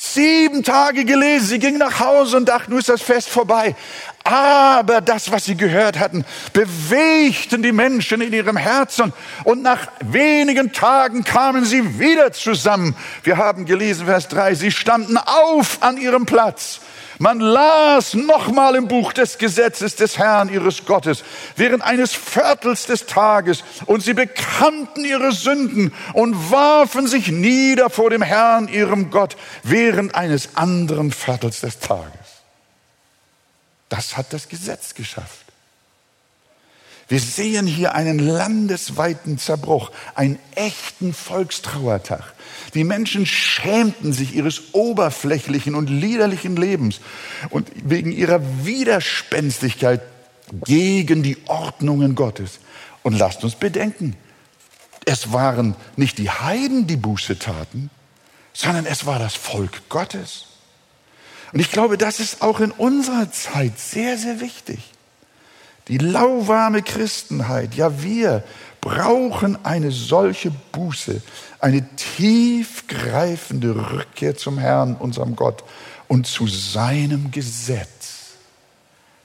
Sieben 0.00 0.62
Tage 0.62 1.04
gelesen, 1.04 1.46
sie 1.48 1.58
gingen 1.58 1.78
nach 1.78 1.98
Hause 1.98 2.36
und 2.36 2.48
dachten, 2.48 2.70
nun 2.70 2.78
ist 2.78 2.88
das 2.88 3.02
Fest 3.02 3.28
vorbei. 3.28 3.74
Aber 4.22 5.00
das, 5.00 5.32
was 5.32 5.46
sie 5.46 5.56
gehört 5.56 5.98
hatten, 5.98 6.24
bewegten 6.52 7.64
die 7.64 7.72
Menschen 7.72 8.20
in 8.20 8.32
ihrem 8.32 8.56
Herzen 8.56 9.12
und 9.42 9.62
nach 9.62 9.88
wenigen 10.00 10.72
Tagen 10.72 11.24
kamen 11.24 11.64
sie 11.64 11.98
wieder 11.98 12.30
zusammen. 12.30 12.94
Wir 13.24 13.38
haben 13.38 13.64
gelesen, 13.64 14.06
Vers 14.06 14.28
3, 14.28 14.54
sie 14.54 14.70
standen 14.70 15.16
auf 15.16 15.78
an 15.82 15.96
ihrem 15.96 16.26
Platz 16.26 16.80
man 17.18 17.40
las 17.40 18.14
nochmal 18.14 18.76
im 18.76 18.88
Buch 18.88 19.12
des 19.12 19.38
Gesetzes 19.38 19.96
des 19.96 20.18
Herrn 20.18 20.48
ihres 20.48 20.84
Gottes 20.86 21.24
während 21.56 21.82
eines 21.82 22.12
Viertels 22.12 22.86
des 22.86 23.06
Tages 23.06 23.64
und 23.86 24.02
sie 24.02 24.14
bekannten 24.14 25.04
ihre 25.04 25.32
Sünden 25.32 25.92
und 26.12 26.50
warfen 26.50 27.06
sich 27.06 27.28
nieder 27.28 27.90
vor 27.90 28.10
dem 28.10 28.22
Herrn 28.22 28.68
ihrem 28.68 29.10
Gott 29.10 29.36
während 29.62 30.14
eines 30.14 30.56
anderen 30.56 31.12
Viertels 31.12 31.60
des 31.60 31.78
Tages. 31.80 32.12
Das 33.88 34.16
hat 34.16 34.32
das 34.32 34.48
Gesetz 34.48 34.94
geschafft. 34.94 35.47
Wir 37.08 37.20
sehen 37.20 37.66
hier 37.66 37.94
einen 37.94 38.18
landesweiten 38.18 39.38
Zerbruch, 39.38 39.90
einen 40.14 40.38
echten 40.54 41.14
Volkstrauertag. 41.14 42.34
Die 42.74 42.84
Menschen 42.84 43.24
schämten 43.24 44.12
sich 44.12 44.34
ihres 44.34 44.74
oberflächlichen 44.74 45.74
und 45.74 45.88
liederlichen 45.88 46.56
Lebens 46.56 47.00
und 47.48 47.70
wegen 47.82 48.12
ihrer 48.12 48.40
Widerspenstigkeit 48.64 50.02
gegen 50.66 51.22
die 51.22 51.38
Ordnungen 51.46 52.14
Gottes. 52.14 52.60
Und 53.02 53.18
lasst 53.18 53.42
uns 53.42 53.54
bedenken, 53.54 54.14
es 55.06 55.32
waren 55.32 55.76
nicht 55.96 56.18
die 56.18 56.28
Heiden, 56.28 56.86
die 56.86 56.96
Buße 56.96 57.38
taten, 57.38 57.88
sondern 58.52 58.84
es 58.84 59.06
war 59.06 59.18
das 59.18 59.34
Volk 59.34 59.88
Gottes. 59.88 60.44
Und 61.54 61.60
ich 61.60 61.70
glaube, 61.70 61.96
das 61.96 62.20
ist 62.20 62.42
auch 62.42 62.60
in 62.60 62.70
unserer 62.70 63.32
Zeit 63.32 63.78
sehr, 63.78 64.18
sehr 64.18 64.40
wichtig. 64.40 64.80
Die 65.88 65.98
lauwarme 65.98 66.82
Christenheit, 66.82 67.74
ja 67.74 68.02
wir 68.02 68.44
brauchen 68.80 69.64
eine 69.64 69.90
solche 69.90 70.50
Buße, 70.50 71.22
eine 71.58 71.86
tiefgreifende 71.96 73.90
Rückkehr 73.92 74.36
zum 74.36 74.58
Herrn, 74.58 74.94
unserem 74.96 75.34
Gott 75.34 75.64
und 76.06 76.26
zu 76.26 76.46
seinem 76.46 77.30
Gesetz, 77.30 78.34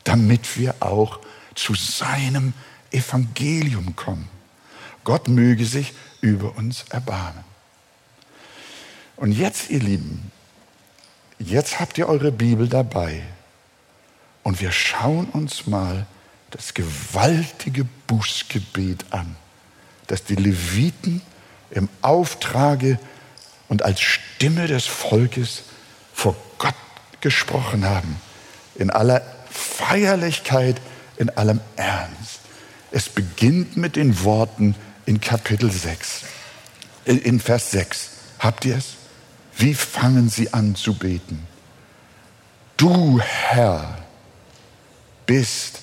damit 0.03 0.57
wir 0.57 0.75
auch 0.79 1.19
zu 1.55 1.75
seinem 1.75 2.53
Evangelium 2.91 3.95
kommen. 3.95 4.29
Gott 5.03 5.27
möge 5.27 5.65
sich 5.65 5.93
über 6.21 6.55
uns 6.57 6.85
erbarmen. 6.89 7.43
Und 9.17 9.33
jetzt, 9.33 9.69
ihr 9.69 9.79
Lieben, 9.79 10.31
jetzt 11.39 11.79
habt 11.79 11.97
ihr 11.97 12.07
eure 12.07 12.31
Bibel 12.31 12.67
dabei 12.67 13.21
und 14.43 14.59
wir 14.61 14.71
schauen 14.71 15.27
uns 15.27 15.67
mal 15.67 16.07
das 16.53 16.75
gewaltige 16.75 17.83
Bußgebet 18.05 19.05
an, 19.09 19.35
das 20.05 20.23
die 20.23 20.35
Leviten 20.35 21.21
im 21.71 21.89
Auftrage 22.03 22.99
und 23.69 23.81
als 23.81 24.01
Stimme 24.01 24.67
des 24.67 24.85
Volkes 24.85 25.63
vor 26.13 26.35
Gott 26.59 26.75
gesprochen 27.21 27.85
haben, 27.85 28.21
in 28.75 28.91
aller 28.91 29.23
Feierlichkeit, 29.49 30.79
in 31.17 31.31
allem 31.31 31.59
Ernst. 31.75 32.41
Es 32.91 33.09
beginnt 33.09 33.75
mit 33.75 33.95
den 33.95 34.23
Worten 34.23 34.75
in 35.07 35.19
Kapitel 35.19 35.71
6, 35.71 36.21
in 37.05 37.39
Vers 37.39 37.71
6. 37.71 38.09
Habt 38.37 38.65
ihr 38.65 38.77
es? 38.77 38.93
Wie 39.57 39.73
fangen 39.73 40.29
sie 40.29 40.53
an 40.53 40.75
zu 40.75 40.93
beten? 40.93 41.47
Du 42.77 43.19
Herr 43.19 43.97
bist 45.25 45.79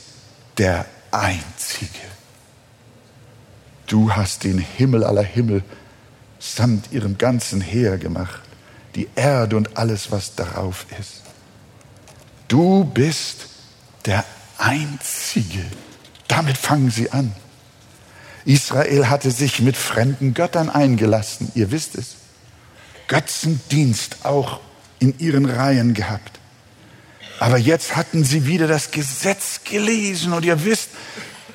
der 0.61 0.85
Einzige. 1.11 1.89
Du 3.87 4.13
hast 4.13 4.45
den 4.45 4.59
Himmel 4.59 5.05
aller 5.05 5.23
Himmel 5.23 5.65
samt 6.39 6.93
ihrem 6.93 7.17
ganzen 7.17 7.63
Heer 7.63 7.97
gemacht, 7.97 8.43
die 8.95 9.09
Erde 9.15 9.57
und 9.57 9.79
alles, 9.79 10.13
was 10.13 10.35
darauf 10.35 10.85
ist. 11.01 11.23
Du 12.47 12.85
bist 12.85 13.47
der 14.05 14.23
Einzige. 14.59 15.65
Damit 16.29 16.59
fangen 16.59 16.91
sie 16.91 17.11
an. 17.11 17.33
Israel 18.45 19.09
hatte 19.09 19.31
sich 19.31 19.61
mit 19.61 19.79
fremden 19.79 20.35
Göttern 20.35 20.69
eingelassen, 20.69 21.51
ihr 21.55 21.71
wisst 21.71 21.95
es. 21.95 22.17
Götzendienst 23.09 24.27
auch 24.27 24.61
in 24.99 25.19
ihren 25.19 25.47
Reihen 25.47 25.95
gehabt. 25.95 26.40
Aber 27.41 27.57
jetzt 27.57 27.97
hatten 27.97 28.23
sie 28.23 28.47
wieder 28.47 28.69
das 28.69 28.91
Gesetz 28.91 29.63
gelesen 29.65 30.35
und 30.35 30.45
ihr 30.45 30.63
wisst, 30.67 30.91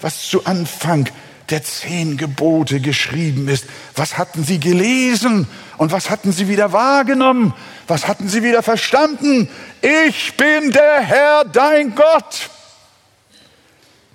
was 0.01 0.27
zu 0.27 0.43
Anfang 0.45 1.07
der 1.51 1.63
zehn 1.63 2.17
Gebote 2.17 2.79
geschrieben 2.79 3.47
ist. 3.47 3.65
Was 3.95 4.17
hatten 4.17 4.43
sie 4.43 4.59
gelesen 4.59 5.47
und 5.77 5.91
was 5.91 6.09
hatten 6.09 6.31
sie 6.31 6.47
wieder 6.47 6.73
wahrgenommen? 6.73 7.53
Was 7.87 8.07
hatten 8.07 8.27
sie 8.27 8.41
wieder 8.41 8.63
verstanden? 8.63 9.47
Ich 9.83 10.35
bin 10.37 10.71
der 10.71 11.01
Herr, 11.01 11.45
dein 11.45 11.93
Gott, 11.93 12.49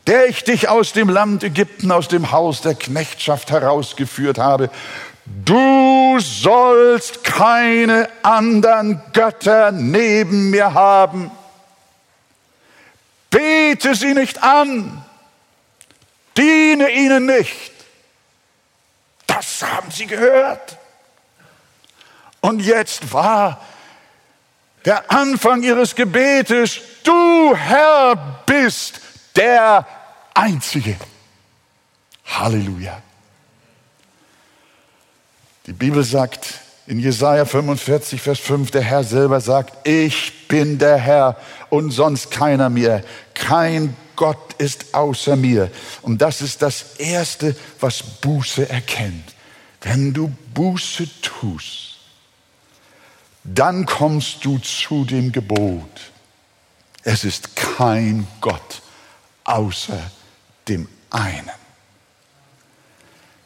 der 0.08 0.26
ich 0.26 0.42
dich 0.42 0.68
aus 0.68 0.92
dem 0.92 1.08
Land 1.08 1.44
Ägypten, 1.44 1.92
aus 1.92 2.08
dem 2.08 2.32
Haus 2.32 2.62
der 2.62 2.74
Knechtschaft 2.74 3.52
herausgeführt 3.52 4.38
habe. 4.38 4.70
Du 5.44 6.18
sollst 6.18 7.22
keine 7.22 8.08
anderen 8.24 9.00
Götter 9.12 9.70
neben 9.70 10.50
mir 10.50 10.74
haben. 10.74 11.30
Bete 13.30 13.94
sie 13.94 14.14
nicht 14.14 14.42
an 14.42 15.04
diene 16.40 16.90
ihnen 16.90 17.26
nicht. 17.26 17.72
Das 19.26 19.62
haben 19.62 19.90
sie 19.90 20.06
gehört. 20.06 20.78
Und 22.40 22.60
jetzt 22.60 23.12
war 23.12 23.60
der 24.84 25.10
Anfang 25.10 25.62
ihres 25.62 25.94
Gebetes, 25.94 26.80
du 27.04 27.54
Herr 27.54 28.42
bist 28.46 29.00
der 29.36 29.86
Einzige. 30.34 30.96
Halleluja. 32.24 33.02
Die 35.66 35.72
Bibel 35.72 36.02
sagt 36.02 36.54
in 36.90 36.98
Jesaja 36.98 37.44
45, 37.44 38.20
Vers 38.20 38.40
5, 38.40 38.72
der 38.72 38.82
Herr 38.82 39.04
selber 39.04 39.40
sagt, 39.40 39.86
ich 39.86 40.48
bin 40.48 40.76
der 40.78 40.96
Herr 40.96 41.36
und 41.68 41.92
sonst 41.92 42.32
keiner 42.32 42.68
mehr. 42.68 43.04
Kein 43.32 43.96
Gott 44.16 44.54
ist 44.54 44.92
außer 44.92 45.36
mir. 45.36 45.70
Und 46.02 46.20
das 46.20 46.40
ist 46.40 46.62
das 46.62 46.96
Erste, 46.98 47.54
was 47.78 48.02
Buße 48.02 48.68
erkennt. 48.68 49.36
Wenn 49.82 50.12
du 50.12 50.32
Buße 50.52 51.06
tust, 51.22 51.98
dann 53.44 53.86
kommst 53.86 54.44
du 54.44 54.58
zu 54.58 55.04
dem 55.04 55.30
Gebot. 55.30 56.10
Es 57.04 57.22
ist 57.22 57.54
kein 57.54 58.26
Gott 58.40 58.82
außer 59.44 60.10
dem 60.66 60.88
einen. 61.10 61.50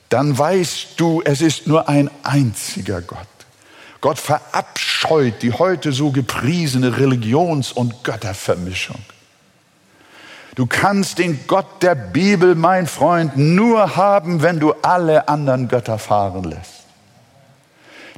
Dann 0.08 0.36
weißt 0.36 0.94
du, 0.96 1.20
es 1.22 1.42
ist 1.42 1.66
nur 1.66 1.90
ein 1.90 2.10
einziger 2.22 3.02
Gott. 3.02 3.33
Gott 4.04 4.18
verabscheut 4.18 5.40
die 5.40 5.54
heute 5.54 5.90
so 5.90 6.10
gepriesene 6.10 6.98
Religions- 6.98 7.72
und 7.72 8.04
Göttervermischung. 8.04 8.98
Du 10.56 10.66
kannst 10.66 11.16
den 11.16 11.46
Gott 11.46 11.82
der 11.82 11.94
Bibel, 11.94 12.54
mein 12.54 12.86
Freund, 12.86 13.38
nur 13.38 13.96
haben, 13.96 14.42
wenn 14.42 14.60
du 14.60 14.74
alle 14.82 15.26
anderen 15.26 15.68
Götter 15.68 15.98
fahren 15.98 16.44
lässt. 16.44 16.82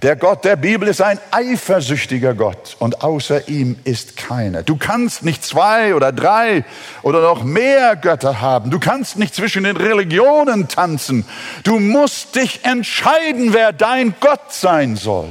Der 0.02 0.16
Gott 0.16 0.44
der 0.44 0.56
Bibel 0.56 0.88
ist 0.88 1.00
ein 1.00 1.20
eifersüchtiger 1.30 2.34
Gott 2.34 2.76
und 2.80 3.04
außer 3.04 3.48
ihm 3.48 3.78
ist 3.84 4.16
keiner. 4.16 4.64
Du 4.64 4.76
kannst 4.76 5.22
nicht 5.22 5.44
zwei 5.44 5.94
oder 5.94 6.10
drei 6.10 6.64
oder 7.02 7.20
noch 7.20 7.44
mehr 7.44 7.94
Götter 7.94 8.40
haben. 8.40 8.72
Du 8.72 8.80
kannst 8.80 9.18
nicht 9.18 9.36
zwischen 9.36 9.62
den 9.62 9.76
Religionen 9.76 10.66
tanzen. 10.66 11.24
Du 11.62 11.78
musst 11.78 12.34
dich 12.34 12.64
entscheiden, 12.64 13.52
wer 13.52 13.72
dein 13.72 14.16
Gott 14.18 14.52
sein 14.52 14.96
soll. 14.96 15.28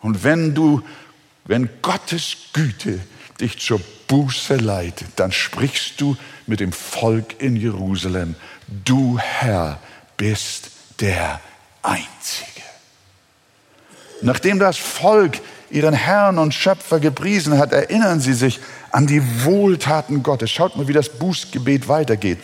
Und 0.00 0.24
wenn 0.24 0.54
du, 0.54 0.82
wenn 1.44 1.68
Gottes 1.82 2.36
Güte 2.52 3.00
dich 3.40 3.58
zur 3.58 3.80
Buße 4.08 4.56
leitet, 4.56 5.08
dann 5.16 5.32
sprichst 5.32 6.00
du 6.00 6.16
mit 6.46 6.60
dem 6.60 6.72
Volk 6.72 7.40
in 7.40 7.56
Jerusalem, 7.56 8.34
du 8.84 9.18
Herr 9.18 9.78
bist 10.16 10.70
der 11.00 11.40
Einzige. 11.82 12.62
Nachdem 14.22 14.58
das 14.58 14.76
Volk 14.76 15.40
ihren 15.70 15.94
Herrn 15.94 16.38
und 16.38 16.54
Schöpfer 16.54 16.98
gepriesen 16.98 17.58
hat, 17.58 17.72
erinnern 17.72 18.20
sie 18.20 18.32
sich 18.32 18.58
an 18.90 19.06
die 19.06 19.22
Wohltaten 19.44 20.22
Gottes. 20.22 20.50
Schaut 20.50 20.76
mal, 20.76 20.88
wie 20.88 20.92
das 20.92 21.10
Bußgebet 21.10 21.88
weitergeht. 21.88 22.38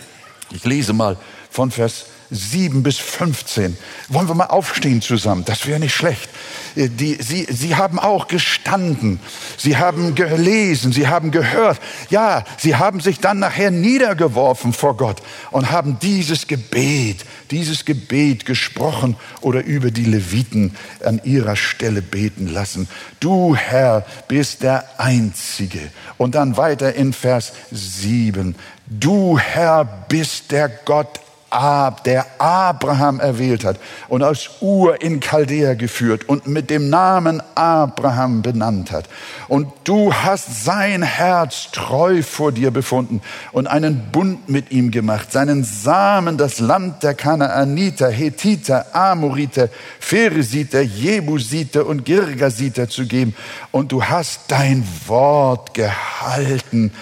Ich 0.51 0.65
lese 0.65 0.93
mal 0.93 1.17
von 1.51 1.71
Vers 1.71 2.07
7 2.31 2.83
bis 2.83 2.99
15. 2.99 3.77
Wollen 4.09 4.29
wir 4.29 4.35
mal 4.35 4.47
aufstehen 4.47 5.03
zusammen? 5.03 5.45
Das 5.45 5.67
wäre 5.67 5.81
nicht 5.81 5.95
schlecht. 5.95 6.29
Äh, 6.77 6.89
die, 6.89 7.19
sie, 7.21 7.47
sie 7.51 7.77
haben 7.77 7.99
auch 7.99 8.29
gestanden, 8.29 9.21
sie 9.57 9.77
haben 9.77 10.15
gelesen, 10.15 10.93
sie 10.93 11.09
haben 11.09 11.31
gehört. 11.31 11.81
Ja, 12.11 12.45
sie 12.59 12.77
haben 12.77 13.01
sich 13.01 13.21
dann 13.21 13.39
nachher 13.39 13.71
niedergeworfen 13.71 14.73
vor 14.73 14.97
Gott 14.97 15.23
und 15.51 15.71
haben 15.71 15.99
dieses 16.01 16.47
Gebet, 16.47 17.25
dieses 17.51 17.85
Gebet 17.85 18.47
gesprochen 18.47 19.17
oder 19.41 19.63
über 19.65 19.91
die 19.91 20.05
Leviten 20.05 20.75
an 21.05 21.21
ihrer 21.25 21.57
Stelle 21.57 22.03
beten 22.03 22.49
lassen. 22.49 22.89
Du 23.21 23.55
Herr 23.55 24.05
bist 24.29 24.63
der 24.63 25.01
Einzige. 25.01 25.81
Und 26.19 26.35
dann 26.35 26.57
weiter 26.57 26.95
in 26.95 27.13
Vers 27.13 27.53
7. 27.71 28.55
Du 28.87 29.39
Herr 29.39 29.85
bist 29.85 30.51
der 30.51 30.69
Gott 30.69 31.21
Ab, 31.55 32.05
der 32.05 32.27
Abraham 32.39 33.21
erwählt 33.21 33.65
hat 33.65 33.79
und 34.09 34.23
aus 34.23 34.51
Ur 34.61 35.01
in 35.01 35.21
Chaldea 35.21 35.75
geführt 35.75 36.29
und 36.29 36.47
mit 36.47 36.69
dem 36.69 36.91
Namen 36.91 37.43
Abraham 37.55 38.43
benannt 38.43 38.91
hat. 38.91 39.09
Und 39.49 39.69
du 39.85 40.13
hast 40.13 40.65
sein 40.65 41.03
Herz 41.03 41.69
treu 41.73 42.23
vor 42.23 42.53
dir 42.53 42.71
befunden 42.71 43.23
und 43.53 43.67
einen 43.67 44.11
Bund 44.11 44.49
mit 44.49 44.73
ihm 44.73 44.91
gemacht, 44.91 45.31
seinen 45.33 45.65
Samen 45.65 46.39
das 46.39 46.59
Land 46.59 47.03
der 47.03 47.15
Kanaaniter, 47.15 48.11
Hethiter, 48.11 48.95
Amoriter, 48.95 49.69
Pheresiter, 50.01 50.81
Jebusiter 50.83 51.87
und 51.87 52.05
Girgasiter 52.05 52.89
zu 52.89 53.07
geben. 53.07 53.35
Und 53.71 53.93
du 53.93 54.03
hast 54.05 54.41
dein 54.49 54.85
Wort 55.07 55.75
gehalten, 55.75 56.93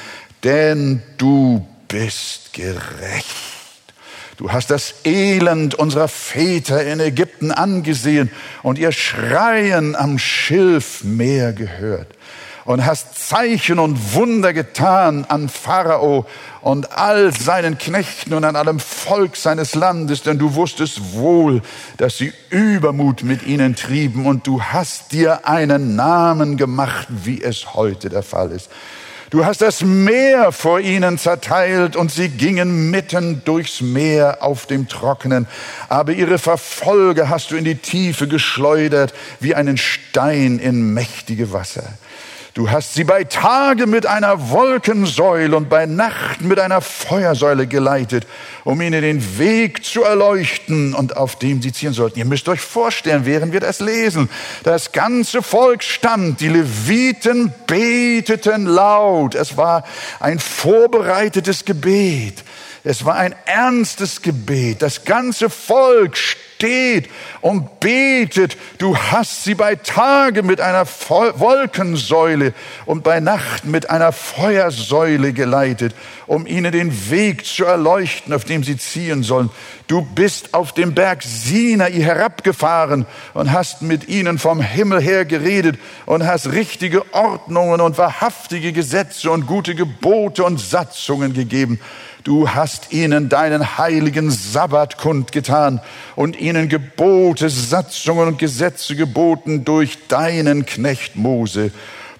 denn 0.44 1.02
du 1.18 1.66
bist 1.88 2.52
gerecht. 2.52 3.51
Du 4.36 4.50
hast 4.50 4.70
das 4.70 4.94
Elend 5.04 5.74
unserer 5.74 6.08
Väter 6.08 6.84
in 6.84 7.00
Ägypten 7.00 7.52
angesehen 7.52 8.30
und 8.62 8.78
ihr 8.78 8.92
Schreien 8.92 9.94
am 9.94 10.18
Schilfmeer 10.18 11.52
gehört 11.52 12.08
und 12.64 12.86
hast 12.86 13.28
Zeichen 13.28 13.78
und 13.78 14.14
Wunder 14.14 14.52
getan 14.52 15.24
an 15.28 15.48
Pharao 15.48 16.26
und 16.60 16.96
all 16.96 17.32
seinen 17.32 17.76
Knechten 17.76 18.34
und 18.34 18.44
an 18.44 18.56
allem 18.56 18.78
Volk 18.78 19.36
seines 19.36 19.74
Landes, 19.74 20.22
denn 20.22 20.38
du 20.38 20.54
wusstest 20.54 21.12
wohl, 21.14 21.60
dass 21.96 22.18
sie 22.18 22.32
Übermut 22.50 23.24
mit 23.24 23.46
ihnen 23.46 23.74
trieben 23.74 24.26
und 24.26 24.46
du 24.46 24.62
hast 24.62 25.12
dir 25.12 25.46
einen 25.46 25.96
Namen 25.96 26.56
gemacht, 26.56 27.08
wie 27.10 27.42
es 27.42 27.74
heute 27.74 28.08
der 28.08 28.22
Fall 28.22 28.52
ist. 28.52 28.70
Du 29.32 29.46
hast 29.46 29.62
das 29.62 29.80
Meer 29.80 30.52
vor 30.52 30.78
ihnen 30.78 31.16
zerteilt 31.16 31.96
und 31.96 32.12
sie 32.12 32.28
gingen 32.28 32.90
mitten 32.90 33.42
durchs 33.46 33.80
Meer 33.80 34.42
auf 34.42 34.66
dem 34.66 34.88
Trockenen. 34.88 35.46
Aber 35.88 36.12
ihre 36.12 36.36
Verfolger 36.36 37.30
hast 37.30 37.50
du 37.50 37.56
in 37.56 37.64
die 37.64 37.76
Tiefe 37.76 38.28
geschleudert 38.28 39.14
wie 39.40 39.54
einen 39.54 39.78
Stein 39.78 40.58
in 40.58 40.92
mächtige 40.92 41.50
Wasser. 41.50 41.94
Du 42.54 42.70
hast 42.70 42.92
sie 42.92 43.04
bei 43.04 43.24
Tage 43.24 43.86
mit 43.86 44.04
einer 44.04 44.50
Wolkensäule 44.50 45.56
und 45.56 45.70
bei 45.70 45.86
Nacht 45.86 46.42
mit 46.42 46.58
einer 46.58 46.82
Feuersäule 46.82 47.66
geleitet, 47.66 48.26
um 48.64 48.82
ihnen 48.82 49.00
den 49.00 49.38
Weg 49.38 49.86
zu 49.86 50.02
erleuchten 50.02 50.92
und 50.92 51.16
auf 51.16 51.36
dem 51.36 51.62
sie 51.62 51.72
ziehen 51.72 51.94
sollten. 51.94 52.18
Ihr 52.18 52.26
müsst 52.26 52.50
euch 52.50 52.60
vorstellen, 52.60 53.24
während 53.24 53.54
wir 53.54 53.60
das 53.60 53.80
lesen, 53.80 54.28
das 54.64 54.92
ganze 54.92 55.42
Volk 55.42 55.82
stand, 55.82 56.40
die 56.40 56.48
Leviten 56.48 57.54
beteten 57.66 58.66
laut. 58.66 59.34
Es 59.34 59.56
war 59.56 59.84
ein 60.20 60.38
vorbereitetes 60.38 61.64
Gebet. 61.64 62.44
Es 62.84 63.04
war 63.04 63.14
ein 63.14 63.34
ernstes 63.46 64.22
Gebet. 64.22 64.82
Das 64.82 65.04
ganze 65.04 65.50
Volk 65.50 66.16
steht 66.16 67.08
und 67.40 67.78
betet. 67.78 68.56
Du 68.78 68.96
hast 68.96 69.44
sie 69.44 69.54
bei 69.54 69.76
Tage 69.76 70.42
mit 70.42 70.60
einer 70.60 70.84
Wolkensäule 70.84 72.54
und 72.84 73.04
bei 73.04 73.20
Nacht 73.20 73.66
mit 73.66 73.88
einer 73.88 74.10
Feuersäule 74.10 75.32
geleitet, 75.32 75.94
um 76.26 76.44
ihnen 76.44 76.72
den 76.72 77.10
Weg 77.10 77.46
zu 77.46 77.64
erleuchten, 77.64 78.32
auf 78.32 78.44
dem 78.44 78.64
sie 78.64 78.76
ziehen 78.76 79.22
sollen. 79.22 79.50
Du 79.86 80.02
bist 80.02 80.52
auf 80.52 80.72
dem 80.72 80.92
Berg 80.92 81.22
Sinai 81.22 81.92
herabgefahren 81.92 83.06
und 83.32 83.52
hast 83.52 83.82
mit 83.82 84.08
ihnen 84.08 84.38
vom 84.38 84.60
Himmel 84.60 85.00
her 85.00 85.24
geredet 85.24 85.78
und 86.04 86.26
hast 86.26 86.50
richtige 86.50 87.14
Ordnungen 87.14 87.80
und 87.80 87.96
wahrhaftige 87.96 88.72
Gesetze 88.72 89.30
und 89.30 89.46
gute 89.46 89.76
Gebote 89.76 90.42
und 90.42 90.58
Satzungen 90.58 91.32
gegeben. 91.32 91.78
Du 92.24 92.48
hast 92.48 92.92
ihnen 92.92 93.28
deinen 93.28 93.78
heiligen 93.78 94.30
Sabbat 94.30 94.96
kundgetan 94.96 95.80
und 96.14 96.38
ihnen 96.38 96.68
Gebote, 96.68 97.50
Satzungen 97.50 98.28
und 98.28 98.38
Gesetze 98.38 98.94
geboten 98.94 99.64
durch 99.64 100.06
deinen 100.06 100.64
Knecht 100.64 101.16
Mose. 101.16 101.72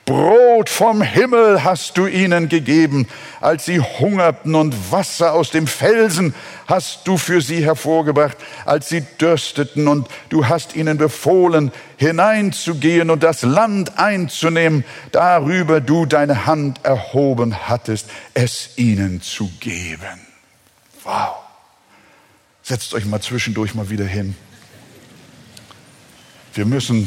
Brot 0.05 0.69
vom 0.69 1.01
Himmel 1.01 1.63
hast 1.63 1.97
du 1.97 2.09
ihnen 2.09 2.49
gegeben, 2.49 3.07
als 3.41 3.67
sie 3.67 3.79
hungerten 3.79 4.57
und 4.57 4.91
Wasser 4.91 5.33
aus 5.33 5.51
dem 5.51 5.69
Felsen 5.69 6.35
hast 6.67 7.07
du 7.07 7.17
für 7.17 7.41
sie 7.41 7.65
hervorgebracht, 7.65 8.37
als 8.65 8.89
sie 8.89 9.03
dürsteten 9.21 9.87
und 9.87 10.09
du 10.29 10.49
hast 10.49 10.75
ihnen 10.75 10.99
befohlen, 10.99 11.71
hineinzugehen 11.99 13.11
und 13.11 13.23
das 13.23 13.43
Land 13.43 13.97
einzunehmen, 13.97 14.85
darüber 15.13 15.81
du 15.81 16.05
deine 16.05 16.47
Hand 16.47 16.85
erhoben 16.85 17.69
hattest, 17.69 18.11
es 18.35 18.71
ihnen 18.77 19.23
zu 19.23 19.53
geben. 19.61 20.21
Wow. 21.05 21.37
Setzt 22.65 22.93
euch 22.95 23.05
mal 23.05 23.21
zwischendurch 23.21 23.77
mal 23.77 23.89
wieder 23.89 24.07
hin. 24.07 24.35
Wir 26.55 26.67
müssen 26.67 27.07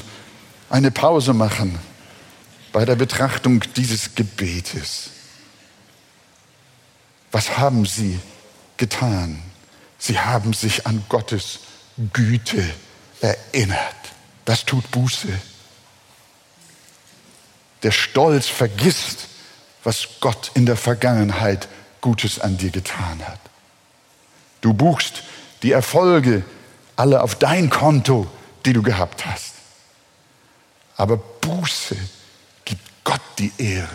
eine 0.70 0.92
Pause 0.92 1.34
machen 1.34 1.78
bei 2.76 2.84
der 2.84 2.98
Betrachtung 2.98 3.64
dieses 3.78 4.16
Gebetes. 4.16 5.12
Was 7.32 7.58
haben 7.58 7.86
Sie 7.86 8.20
getan? 8.76 9.42
Sie 9.98 10.20
haben 10.20 10.52
sich 10.52 10.86
an 10.86 11.02
Gottes 11.08 11.60
Güte 12.12 12.70
erinnert. 13.22 13.96
Das 14.44 14.66
tut 14.66 14.92
Buße. 14.92 15.30
Der 17.84 17.92
Stolz 17.92 18.48
vergisst, 18.48 19.30
was 19.86 20.10
Gott 20.20 20.52
in 20.54 20.66
der 20.66 20.76
Vergangenheit 20.76 21.70
Gutes 22.02 22.42
an 22.42 22.58
dir 22.58 22.72
getan 22.72 23.26
hat. 23.26 23.40
Du 24.60 24.74
buchst 24.74 25.24
die 25.64 25.72
Erfolge 25.72 26.44
alle 26.98 27.22
auf 27.22 27.36
dein 27.36 27.70
Konto, 27.70 28.28
die 28.66 28.74
du 28.74 28.82
gehabt 28.84 29.26
hast. 29.26 29.54
Aber 30.98 31.16
Buße 31.16 31.96
Gott 33.06 33.22
die 33.40 33.54
Ehre 33.58 33.88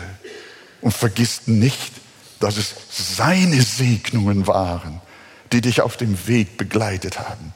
und 0.81 0.91
vergisst 0.91 1.47
nicht, 1.47 1.91
dass 2.39 2.57
es 2.57 2.73
seine 2.89 3.61
Segnungen 3.61 4.47
waren, 4.47 4.99
die 5.51 5.61
dich 5.61 5.81
auf 5.81 5.97
dem 5.97 6.27
Weg 6.27 6.57
begleitet 6.57 7.19
haben. 7.19 7.53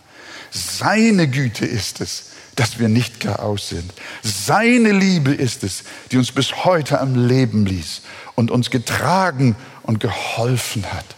Seine 0.52 1.28
Güte 1.28 1.66
ist 1.66 2.02
es, 2.02 2.32
dass 2.56 2.80
wir 2.80 2.88
nicht 2.88 3.20
gar 3.20 3.40
aus 3.40 3.70
sind. 3.70 3.92
Seine 4.22 4.92
Liebe 4.92 5.34
ist 5.34 5.64
es, 5.64 5.84
die 6.12 6.18
uns 6.18 6.32
bis 6.32 6.64
heute 6.66 7.02
am 7.02 7.28
Leben 7.28 7.66
ließ 7.66 8.04
und 8.36 8.52
uns 8.52 8.70
getragen 8.70 9.56
und 9.84 10.00
geholfen 10.00 10.86
hat. 10.94 11.16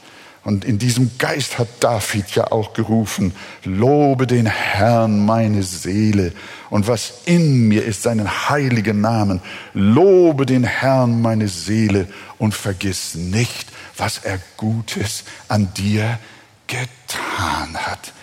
Und 0.48 0.64
in 0.64 0.80
diesem 0.80 1.18
Geist 1.18 1.60
hat 1.60 1.68
David 1.82 2.30
ja 2.34 2.54
auch 2.54 2.72
gerufen, 2.72 3.36
lobe 3.66 4.28
den 4.28 4.46
Herrn 4.46 5.26
meine 5.26 5.62
Seele 5.62 6.32
und 6.70 6.88
was 6.88 7.16
in 7.26 7.68
mir 7.68 7.84
ist, 7.84 8.04
seinen 8.04 8.48
heiligen 8.48 9.02
Namen. 9.02 9.42
Lobe 9.74 10.46
den 10.46 10.64
Herrn 10.64 11.22
meine 11.22 11.50
Seele 11.50 12.08
und 12.38 12.56
vergiss 12.56 13.16
nicht, 13.16 13.68
was 13.98 14.20
er 14.20 14.40
Gutes 14.56 15.26
an 15.50 15.74
dir 15.74 16.18
getan 16.68 17.76
hat. 17.76 18.14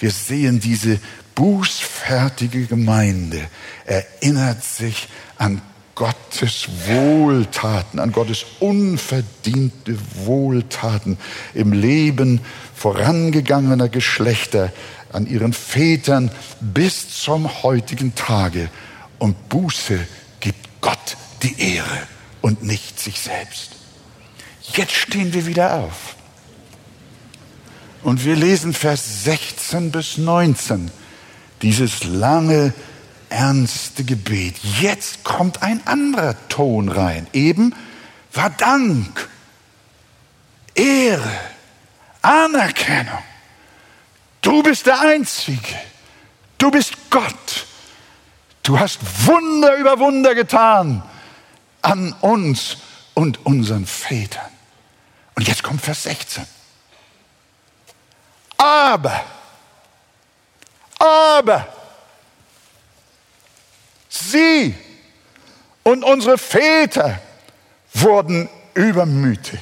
Wir 0.00 0.10
sehen 0.10 0.58
diese 0.58 0.98
bußfertige 1.36 2.66
Gemeinde 2.66 3.46
erinnert 3.84 4.64
sich 4.64 5.06
an 5.38 5.62
Gottes 6.00 6.66
Wohltaten, 6.86 7.98
an 7.98 8.10
Gottes 8.10 8.46
unverdiente 8.58 9.98
Wohltaten 10.24 11.18
im 11.52 11.74
Leben 11.74 12.40
vorangegangener 12.74 13.90
Geschlechter, 13.90 14.72
an 15.12 15.26
ihren 15.26 15.52
Vätern 15.52 16.30
bis 16.62 17.22
zum 17.22 17.62
heutigen 17.62 18.14
Tage. 18.14 18.70
Und 19.18 19.50
Buße 19.50 19.98
gibt 20.40 20.80
Gott 20.80 21.18
die 21.42 21.60
Ehre 21.60 22.06
und 22.40 22.62
nicht 22.62 22.98
sich 22.98 23.20
selbst. 23.20 23.72
Jetzt 24.72 24.92
stehen 24.92 25.34
wir 25.34 25.44
wieder 25.44 25.80
auf. 25.80 26.16
Und 28.02 28.24
wir 28.24 28.36
lesen 28.36 28.72
Vers 28.72 29.24
16 29.24 29.90
bis 29.90 30.16
19, 30.16 30.90
dieses 31.60 32.04
lange 32.04 32.72
ernste 33.30 34.04
Gebet. 34.04 34.56
Jetzt 34.80 35.24
kommt 35.24 35.62
ein 35.62 35.86
anderer 35.86 36.36
Ton 36.48 36.88
rein. 36.88 37.26
Eben 37.32 37.74
war 38.32 38.50
Dank, 38.50 39.28
Ehre, 40.74 41.40
Anerkennung. 42.22 43.18
Du 44.42 44.62
bist 44.62 44.86
der 44.86 45.00
Einzige. 45.00 45.74
Du 46.58 46.70
bist 46.70 46.92
Gott. 47.10 47.66
Du 48.62 48.78
hast 48.78 49.00
Wunder 49.26 49.76
über 49.76 49.98
Wunder 49.98 50.34
getan 50.34 51.02
an 51.82 52.12
uns 52.20 52.76
und 53.14 53.44
unseren 53.46 53.86
Vätern. 53.86 54.50
Und 55.34 55.48
jetzt 55.48 55.62
kommt 55.62 55.80
Vers 55.80 56.02
16. 56.02 56.46
Aber, 58.58 59.24
aber, 60.98 61.66
Sie 64.10 64.74
und 65.84 66.02
unsere 66.02 66.36
Väter 66.36 67.20
wurden 67.94 68.48
übermütig 68.74 69.60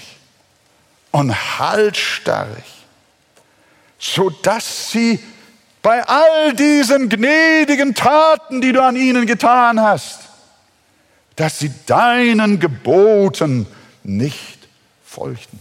und 1.10 1.34
halsstarrig, 1.58 2.64
sodass 3.98 4.90
sie 4.90 5.20
bei 5.82 6.02
all 6.02 6.54
diesen 6.54 7.08
gnädigen 7.08 7.94
Taten, 7.94 8.60
die 8.60 8.72
du 8.72 8.82
an 8.82 8.96
ihnen 8.96 9.26
getan 9.26 9.80
hast, 9.80 10.20
dass 11.36 11.58
sie 11.58 11.70
deinen 11.86 12.58
Geboten 12.58 13.66
nicht 14.02 14.58
folgten. 15.04 15.60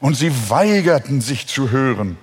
Und 0.00 0.14
sie 0.14 0.32
weigerten 0.50 1.20
sich 1.20 1.46
zu 1.46 1.70
hören 1.70 2.18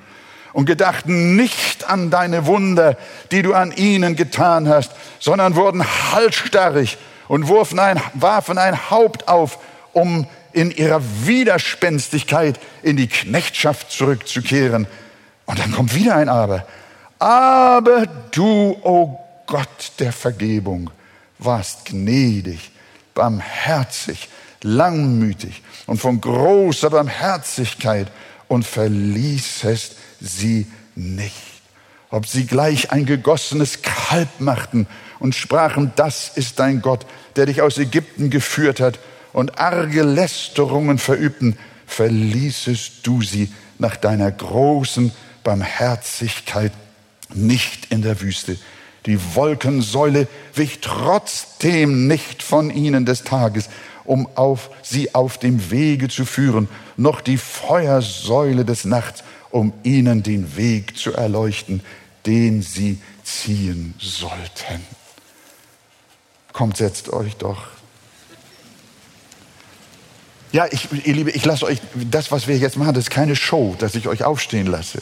und 0.54 0.66
gedachten 0.66 1.36
nicht 1.36 1.90
an 1.90 2.10
deine 2.10 2.46
Wunder, 2.46 2.98
die 3.32 3.42
du 3.42 3.54
an 3.54 3.72
ihnen 3.72 4.16
getan 4.16 4.68
hast, 4.68 4.92
sondern 5.20 5.56
wurden 5.56 5.84
halsstarrig 6.12 6.98
und 7.28 7.50
warfen 7.50 7.80
ein, 7.80 8.02
warfen 8.14 8.58
ein 8.58 8.90
Haupt 8.90 9.28
auf, 9.28 9.60
um 9.94 10.28
in 10.52 10.72
ihrer 10.72 11.02
Widerspenstigkeit 11.26 12.60
in 12.82 12.98
die 12.98 13.08
Knechtschaft 13.08 13.92
zurückzukehren. 13.92 14.88
Und 15.46 15.60
dann 15.60 15.72
kommt 15.72 15.96
wieder 15.96 16.16
ein 16.16 16.30
Aber. 16.30 16.66
Aber 17.20 18.06
du, 18.32 18.78
o 18.82 18.84
oh 18.84 19.20
Gott 19.46 19.92
der 20.00 20.12
Vergebung, 20.12 20.90
warst 21.38 21.86
gnädig, 21.86 22.72
barmherzig, 23.14 24.30
langmütig 24.62 25.62
und 25.86 26.00
von 26.00 26.22
großer 26.22 26.90
Barmherzigkeit 26.90 28.08
und 28.50 28.66
verließest 28.66 29.96
sie 30.20 30.68
nicht. 30.96 31.34
Ob 32.10 32.26
sie 32.26 32.46
gleich 32.46 32.92
ein 32.92 33.06
gegossenes 33.06 33.82
Kalb 33.82 34.28
machten 34.40 34.88
und 35.20 35.36
sprachen, 35.36 35.94
das 35.96 36.32
ist 36.36 36.60
dein 36.60 36.82
Gott, 36.82 37.06
der 37.38 37.46
dich 37.46 37.62
aus 37.62 37.78
Ägypten 37.78 38.30
geführt 38.30 38.82
hat 38.82 39.00
und 39.32 39.60
arge 39.60 40.02
Lästerungen 40.02 40.98
verübten, 40.98 41.58
verließest 41.86 43.00
du 43.04 43.22
sie 43.22 43.54
nach 43.78 43.96
deiner 43.96 44.32
großen 44.32 45.12
Barmherzigkeit 45.44 46.74
nicht 47.34 47.92
in 47.92 48.02
der 48.02 48.20
Wüste. 48.22 48.58
Die 49.06 49.20
Wolkensäule 49.36 50.28
wich 50.56 50.80
trotzdem 50.82 52.08
nicht 52.08 52.44
von 52.44 52.72
ihnen 52.72 53.06
des 53.06 53.24
Tages, 53.24 53.70
um 54.04 54.28
auf 54.36 54.72
sie 54.82 55.14
auf 55.14 55.38
dem 55.38 55.70
Wege 55.70 56.08
zu 56.08 56.26
führen, 56.26 56.68
noch 57.00 57.22
die 57.22 57.38
Feuersäule 57.38 58.66
des 58.66 58.86
Nachts, 58.86 59.24
um 59.52 59.74
ihnen 59.84 60.22
den 60.22 60.56
Weg 60.56 60.98
zu 60.98 61.14
erleuchten, 61.14 61.82
den 62.26 62.62
sie 62.62 63.02
ziehen 63.24 63.96
sollten. 64.00 64.86
Kommt, 66.52 66.78
setzt 66.78 67.12
euch 67.12 67.38
doch. 67.38 67.68
Ja, 70.52 70.66
ich, 70.70 70.90
ihr 71.06 71.14
Liebe, 71.14 71.32
ich 71.32 71.46
lasse 71.46 71.66
euch, 71.66 71.80
das, 71.94 72.32
was 72.32 72.48
wir 72.48 72.58
jetzt 72.58 72.76
machen, 72.76 72.94
das 72.94 73.06
ist 73.06 73.12
keine 73.12 73.36
Show, 73.36 73.76
dass 73.78 73.96
ich 73.96 74.08
euch 74.08 74.24
aufstehen 74.24 74.68
lasse. 74.68 75.00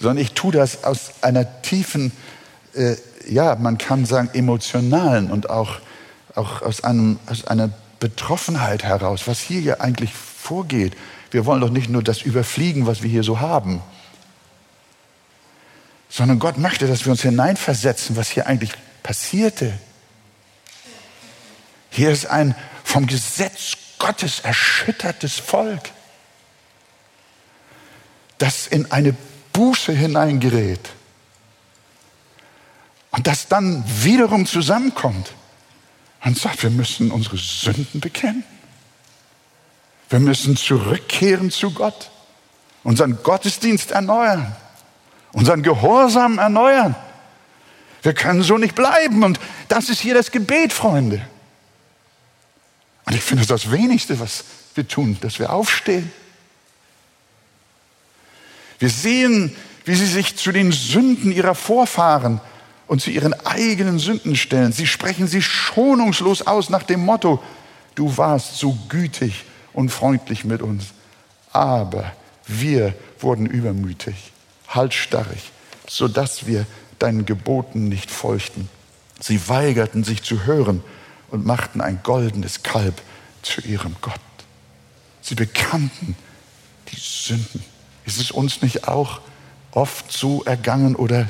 Sondern 0.00 0.18
ich 0.18 0.32
tue 0.32 0.52
das 0.52 0.84
aus 0.84 1.12
einer 1.20 1.62
tiefen, 1.62 2.12
äh, 2.74 2.94
ja, 3.28 3.56
man 3.56 3.78
kann 3.78 4.06
sagen, 4.06 4.30
emotionalen 4.32 5.30
und 5.30 5.50
auch, 5.50 5.80
auch 6.34 6.62
aus, 6.62 6.82
einem, 6.82 7.18
aus 7.26 7.46
einer 7.46 7.70
Betroffenheit 8.00 8.84
heraus, 8.84 9.22
was 9.26 9.40
hier 9.40 9.60
ja 9.60 9.80
eigentlich 9.80 10.12
vorgeht. 10.42 10.96
Wir 11.30 11.46
wollen 11.46 11.60
doch 11.60 11.70
nicht 11.70 11.88
nur 11.88 12.02
das 12.02 12.22
überfliegen, 12.22 12.86
was 12.86 13.02
wir 13.02 13.10
hier 13.10 13.22
so 13.22 13.40
haben, 13.40 13.80
sondern 16.08 16.38
Gott 16.38 16.58
möchte, 16.58 16.86
dass 16.86 17.04
wir 17.06 17.12
uns 17.12 17.22
hineinversetzen, 17.22 18.16
was 18.16 18.28
hier 18.28 18.46
eigentlich 18.46 18.72
passierte. 19.02 19.72
Hier 21.90 22.10
ist 22.10 22.26
ein 22.26 22.54
vom 22.84 23.06
Gesetz 23.06 23.76
Gottes 23.98 24.40
erschüttertes 24.40 25.38
Volk, 25.38 25.90
das 28.38 28.66
in 28.66 28.90
eine 28.90 29.14
Buße 29.52 29.92
hineingerät 29.92 30.90
und 33.12 33.26
das 33.28 33.46
dann 33.46 33.84
wiederum 33.86 34.46
zusammenkommt 34.46 35.32
und 36.24 36.36
sagt, 36.36 36.62
wir 36.64 36.70
müssen 36.70 37.12
unsere 37.12 37.36
Sünden 37.36 38.00
bekennen. 38.00 38.44
Wir 40.12 40.20
müssen 40.20 40.58
zurückkehren 40.58 41.50
zu 41.50 41.70
Gott, 41.70 42.10
unseren 42.84 43.22
Gottesdienst 43.22 43.92
erneuern, 43.92 44.54
unseren 45.32 45.62
Gehorsam 45.62 46.38
erneuern. 46.38 46.94
Wir 48.02 48.12
können 48.12 48.42
so 48.42 48.58
nicht 48.58 48.74
bleiben 48.74 49.24
und 49.24 49.40
das 49.68 49.88
ist 49.88 50.00
hier 50.00 50.12
das 50.12 50.30
Gebet, 50.30 50.74
Freunde. 50.74 51.26
Und 53.06 53.14
ich 53.14 53.22
finde, 53.22 53.46
das, 53.46 53.62
das 53.62 53.72
Wenigste, 53.72 54.20
was 54.20 54.44
wir 54.74 54.86
tun, 54.86 55.16
dass 55.22 55.38
wir 55.38 55.50
aufstehen. 55.50 56.12
Wir 58.80 58.90
sehen, 58.90 59.56
wie 59.86 59.94
sie 59.94 60.06
sich 60.06 60.36
zu 60.36 60.52
den 60.52 60.72
Sünden 60.72 61.32
ihrer 61.32 61.54
Vorfahren 61.54 62.42
und 62.86 63.00
zu 63.00 63.10
ihren 63.10 63.32
eigenen 63.46 63.98
Sünden 63.98 64.36
stellen. 64.36 64.72
Sie 64.72 64.86
sprechen 64.86 65.26
sie 65.26 65.40
schonungslos 65.40 66.42
aus 66.42 66.68
nach 66.68 66.82
dem 66.82 67.00
Motto, 67.00 67.42
du 67.94 68.14
warst 68.18 68.58
so 68.58 68.76
gütig 68.90 69.46
und 69.72 69.90
freundlich 69.90 70.44
mit 70.44 70.62
uns, 70.62 70.86
aber 71.52 72.12
wir 72.46 72.94
wurden 73.20 73.46
übermütig, 73.46 74.32
halsstarrig, 74.68 75.50
sodass 75.86 76.46
wir 76.46 76.66
deinen 76.98 77.26
Geboten 77.26 77.88
nicht 77.88 78.10
folgten. 78.10 78.68
Sie 79.20 79.48
weigerten 79.48 80.04
sich 80.04 80.22
zu 80.22 80.44
hören 80.44 80.82
und 81.30 81.46
machten 81.46 81.80
ein 81.80 82.00
goldenes 82.02 82.62
Kalb 82.62 83.00
zu 83.42 83.60
ihrem 83.60 83.96
Gott. 84.00 84.20
Sie 85.20 85.34
bekannten 85.34 86.16
die 86.90 86.98
Sünden. 86.98 87.64
Ist 88.04 88.20
es 88.20 88.30
uns 88.30 88.62
nicht 88.62 88.88
auch 88.88 89.20
oft 89.70 90.12
so 90.12 90.42
ergangen 90.44 90.96
oder 90.96 91.28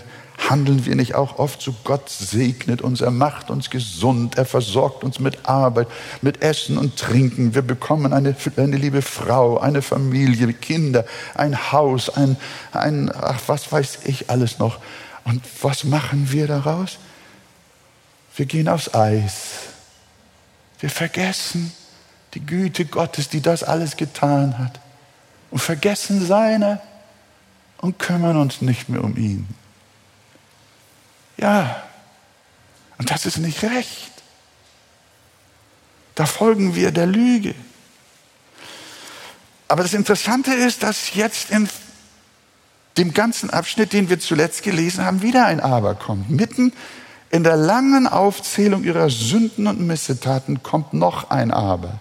handeln 0.48 0.86
wir 0.86 0.94
nicht 0.94 1.14
auch 1.14 1.38
oft 1.38 1.62
so? 1.62 1.74
Gott 1.84 2.08
segnet 2.08 2.82
uns, 2.82 3.00
er 3.00 3.10
macht 3.10 3.50
uns 3.50 3.70
gesund, 3.70 4.36
er 4.36 4.44
versorgt 4.44 5.04
uns 5.04 5.18
mit 5.18 5.48
Arbeit, 5.48 5.88
mit 6.20 6.42
Essen 6.42 6.78
und 6.78 6.96
Trinken. 6.96 7.54
Wir 7.54 7.62
bekommen 7.62 8.12
eine, 8.12 8.34
eine 8.56 8.76
liebe 8.76 9.02
Frau, 9.02 9.58
eine 9.58 9.82
Familie, 9.82 10.52
Kinder, 10.52 11.04
ein 11.34 11.72
Haus, 11.72 12.10
ein, 12.10 12.36
ein, 12.72 13.10
ach, 13.14 13.40
was 13.46 13.70
weiß 13.70 14.00
ich 14.04 14.30
alles 14.30 14.58
noch. 14.58 14.78
Und 15.24 15.42
was 15.62 15.84
machen 15.84 16.32
wir 16.32 16.46
daraus? 16.46 16.98
Wir 18.36 18.46
gehen 18.46 18.68
aufs 18.68 18.92
Eis. 18.94 19.50
Wir 20.80 20.90
vergessen 20.90 21.72
die 22.34 22.44
Güte 22.44 22.86
Gottes, 22.86 23.28
die 23.28 23.40
das 23.40 23.62
alles 23.62 23.96
getan 23.96 24.58
hat. 24.58 24.80
Und 25.50 25.58
vergessen 25.58 26.24
seine 26.24 26.80
und 27.78 27.98
kümmern 27.98 28.36
uns 28.36 28.62
nicht 28.62 28.88
mehr 28.88 29.04
um 29.04 29.16
ihn. 29.16 29.46
Ja, 31.36 31.82
und 32.98 33.10
das 33.10 33.26
ist 33.26 33.38
nicht 33.38 33.62
recht. 33.62 34.12
Da 36.14 36.26
folgen 36.26 36.74
wir 36.74 36.90
der 36.90 37.06
Lüge. 37.06 37.54
Aber 39.68 39.82
das 39.82 39.94
Interessante 39.94 40.52
ist, 40.52 40.82
dass 40.82 41.14
jetzt 41.14 41.50
in 41.50 41.68
dem 42.98 43.14
ganzen 43.14 43.50
Abschnitt, 43.50 43.92
den 43.92 44.10
wir 44.10 44.20
zuletzt 44.20 44.62
gelesen 44.62 45.04
haben, 45.04 45.22
wieder 45.22 45.46
ein 45.46 45.60
Aber 45.60 45.94
kommt. 45.94 46.28
Mitten 46.30 46.72
in 47.30 47.42
der 47.42 47.56
langen 47.56 48.06
Aufzählung 48.06 48.84
ihrer 48.84 49.08
Sünden 49.08 49.66
und 49.66 49.80
Missetaten 49.80 50.62
kommt 50.62 50.92
noch 50.92 51.30
ein 51.30 51.50
Aber. 51.50 51.98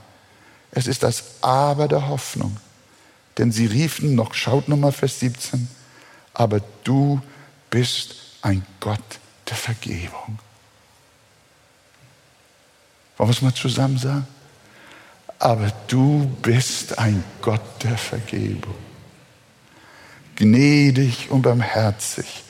Es 0.71 0.87
ist 0.87 1.03
das 1.03 1.23
Aber 1.41 1.87
der 1.87 2.09
Hoffnung. 2.09 2.57
Denn 3.37 3.53
sie 3.53 3.65
riefen 3.65 4.15
noch, 4.15 4.33
schaut 4.33 4.67
nochmal 4.67 4.91
Vers 4.91 5.21
17, 5.21 5.69
aber 6.33 6.59
du 6.83 7.21
bist 7.69 8.15
ein 8.41 8.65
Gott 8.81 9.20
der 9.51 9.57
Vergebung. 9.57 10.39
Wollen 13.17 13.29
wir 13.29 13.35
es 13.35 13.41
mal 13.43 13.53
zusammen 13.53 13.99
sagen? 13.99 14.25
Aber 15.37 15.71
du 15.87 16.25
bist 16.41 16.97
ein 16.97 17.23
Gott 17.41 17.83
der 17.83 17.97
Vergebung. 17.97 18.75
Gnädig 20.35 21.29
und 21.29 21.43
barmherzig 21.43 22.43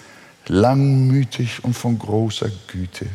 langmütig 0.47 1.63
und 1.63 1.73
von 1.73 1.97
großer 1.97 2.49
Güte. 2.67 3.07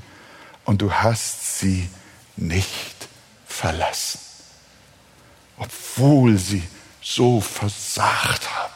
Und 0.65 0.83
du 0.83 0.93
hast 0.93 1.59
sie 1.59 1.89
nicht 2.37 3.09
verlassen, 3.47 4.21
obwohl 5.59 6.39
sie 6.39 6.63
so 7.03 7.41
versagt 7.41 8.49
haben. 8.51 8.76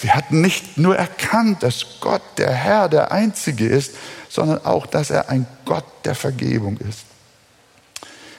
Sie 0.00 0.12
hatten 0.12 0.40
nicht 0.40 0.78
nur 0.78 0.96
erkannt, 0.96 1.64
dass 1.64 1.84
Gott 2.00 2.22
der 2.36 2.52
Herr, 2.52 2.88
der 2.88 3.10
Einzige 3.10 3.66
ist, 3.66 3.96
sondern 4.28 4.64
auch, 4.64 4.86
dass 4.86 5.10
er 5.10 5.28
ein 5.28 5.44
Gott 5.64 5.84
der 6.04 6.14
Vergebung 6.14 6.76
ist. 6.78 7.00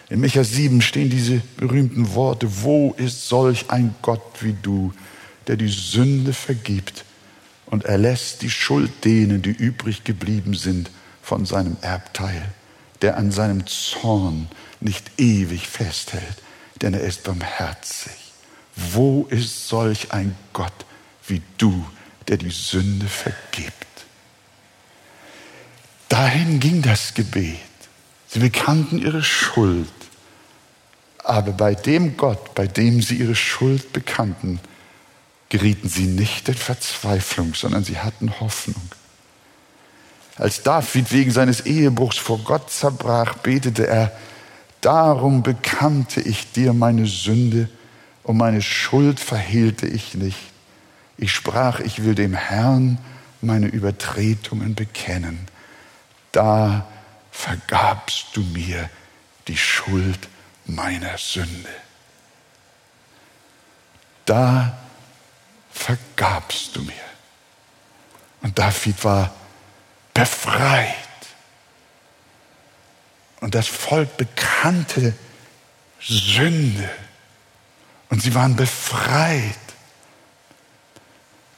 In 0.10 0.22
Micha 0.22 0.44
7 0.44 0.82
stehen 0.82 1.10
diese 1.10 1.42
berühmten 1.58 2.14
Worte, 2.16 2.64
wo 2.64 2.94
ist 2.98 3.28
solch 3.28 3.70
ein 3.70 3.94
Gott 4.02 4.22
wie 4.40 4.56
du, 4.62 4.94
der 5.48 5.58
die 5.58 5.68
Sünde 5.68 6.32
vergibt 6.32 7.04
und 7.66 7.84
er 7.84 7.98
lässt 7.98 8.42
die 8.42 8.50
Schuld 8.50 9.04
denen, 9.04 9.42
die 9.42 9.52
übrig 9.52 10.06
geblieben 10.06 10.54
sind, 10.54 10.90
von 11.22 11.46
seinem 11.46 11.76
Erbteil, 11.82 12.42
der 13.02 13.18
an 13.18 13.32
seinem 13.32 13.68
Zorn 13.68 14.48
nicht 14.80 15.12
ewig 15.18 15.68
festhält, 15.68 16.24
denn 16.82 16.94
er 16.94 17.02
ist 17.02 17.24
barmherzig. 17.24 18.14
Wo 18.76 19.28
ist 19.30 19.68
solch 19.68 20.12
ein 20.12 20.36
Gott 20.54 20.86
wie 21.30 21.42
du, 21.58 21.86
der 22.28 22.38
die 22.38 22.50
Sünde 22.50 23.08
vergibt? 23.08 23.74
Dahin 26.10 26.60
ging 26.60 26.82
das 26.82 27.14
Gebet. 27.14 27.58
Sie 28.28 28.40
bekannten 28.40 29.00
ihre 29.00 29.24
Schuld. 29.24 29.88
Aber 31.24 31.52
bei 31.52 31.76
dem 31.76 32.18
Gott, 32.18 32.56
bei 32.56 32.68
dem 32.68 33.02
sie 33.02 33.16
ihre 33.16 33.36
Schuld 33.36 33.94
bekannten, 33.94 34.60
gerieten 35.50 35.90
sie 35.90 36.06
nicht 36.06 36.48
in 36.48 36.56
Verzweiflung, 36.56 37.54
sondern 37.54 37.84
sie 37.84 37.98
hatten 37.98 38.40
Hoffnung. 38.40 38.82
Als 40.36 40.64
David 40.64 41.12
wegen 41.12 41.32
seines 41.32 41.62
Ehebruchs 41.66 42.18
vor 42.18 42.40
Gott 42.40 42.72
zerbrach, 42.72 43.36
betete 43.36 43.88
er, 43.88 44.12
darum 44.82 45.44
bekannte 45.44 46.22
ich 46.22 46.52
dir 46.52 46.74
meine 46.74 47.06
Sünde 47.08 47.68
und 48.24 48.38
meine 48.38 48.62
Schuld 48.62 49.20
verhehlte 49.20 49.86
ich 49.86 50.14
nicht. 50.14 50.38
Ich 51.22 51.34
sprach, 51.34 51.82
ich 51.82 52.06
will 52.06 52.16
dem 52.16 52.34
Herrn 52.34 52.98
meine 53.42 53.68
Übertretungen 53.68 54.74
bekennen. 54.74 55.48
Da 56.32 56.88
vergabst 57.30 58.28
du 58.34 58.42
mir 58.42 58.90
die 59.50 59.58
Schuld 59.58 60.30
meiner 60.66 61.18
Sünde. 61.18 61.70
Da 64.26 64.78
vergabst 65.72 66.78
du 66.78 66.84
mir. 66.84 66.94
Und 68.42 68.58
David 68.58 69.04
war 69.04 69.34
befreit. 70.14 70.96
Und 73.42 73.56
das 73.56 73.68
Volk 73.68 74.16
bekannte 74.16 75.14
Sünde. 76.00 76.90
Und 78.08 78.22
sie 78.22 78.34
waren 78.34 78.56
befreit. 78.56 79.69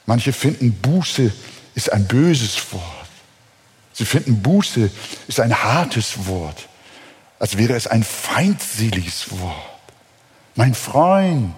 Manche 0.06 0.32
finden, 0.32 0.72
Buße 0.72 1.32
ist 1.74 1.92
ein 1.92 2.06
böses 2.06 2.72
Wort. 2.72 2.82
Sie 3.92 4.04
finden, 4.04 4.42
Buße 4.42 4.90
ist 5.28 5.40
ein 5.40 5.62
hartes 5.62 6.26
Wort, 6.26 6.68
als 7.38 7.56
wäre 7.56 7.74
es 7.74 7.86
ein 7.86 8.02
feindseliges 8.02 9.30
Wort. 9.30 9.80
Mein 10.54 10.74
Freund, 10.74 11.54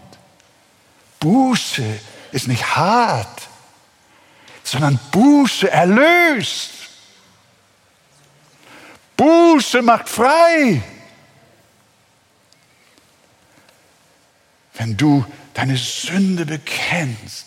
Buße 1.21 1.85
ist 2.33 2.49
nicht 2.49 2.77
hart, 2.77 3.49
sondern 4.63 4.99
Buße 5.11 5.71
erlöst. 5.71 6.71
Buße 9.17 9.83
macht 9.83 10.09
frei. 10.09 10.83
wenn 14.75 14.97
du 14.97 15.25
deine 15.55 15.77
Sünde 15.77 16.45
bekennst 16.45 17.47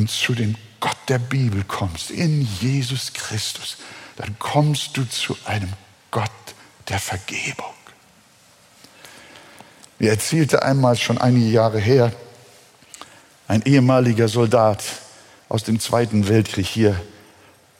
und 0.00 0.10
zu 0.10 0.32
dem 0.32 0.54
Gott 0.80 0.96
der 1.08 1.18
Bibel 1.18 1.62
kommst, 1.64 2.10
in 2.10 2.48
Jesus 2.58 3.12
Christus, 3.12 3.76
dann 4.16 4.34
kommst 4.38 4.96
du 4.96 5.04
zu 5.04 5.36
einem 5.44 5.70
Gott 6.10 6.30
der 6.88 6.98
Vergebung. 6.98 7.74
Mir 9.98 10.08
erzählte 10.08 10.62
einmal 10.62 10.96
schon 10.96 11.18
einige 11.18 11.50
Jahre 11.50 11.78
her 11.78 12.14
ein 13.46 13.60
ehemaliger 13.66 14.28
Soldat 14.28 14.82
aus 15.50 15.64
dem 15.64 15.78
Zweiten 15.78 16.28
Weltkrieg 16.28 16.66
hier, 16.66 16.98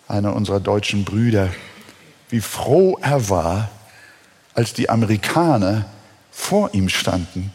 einer 0.07 0.37
unserer 0.37 0.61
deutschen 0.61 1.07
Brüder, 1.07 1.49
wie 2.29 2.43
froh 2.43 2.99
er 3.01 3.31
war, 3.31 3.71
als 4.53 4.75
die 4.75 4.91
Amerikaner 4.91 5.87
vor 6.31 6.75
ihm 6.75 6.91
standen 6.91 7.51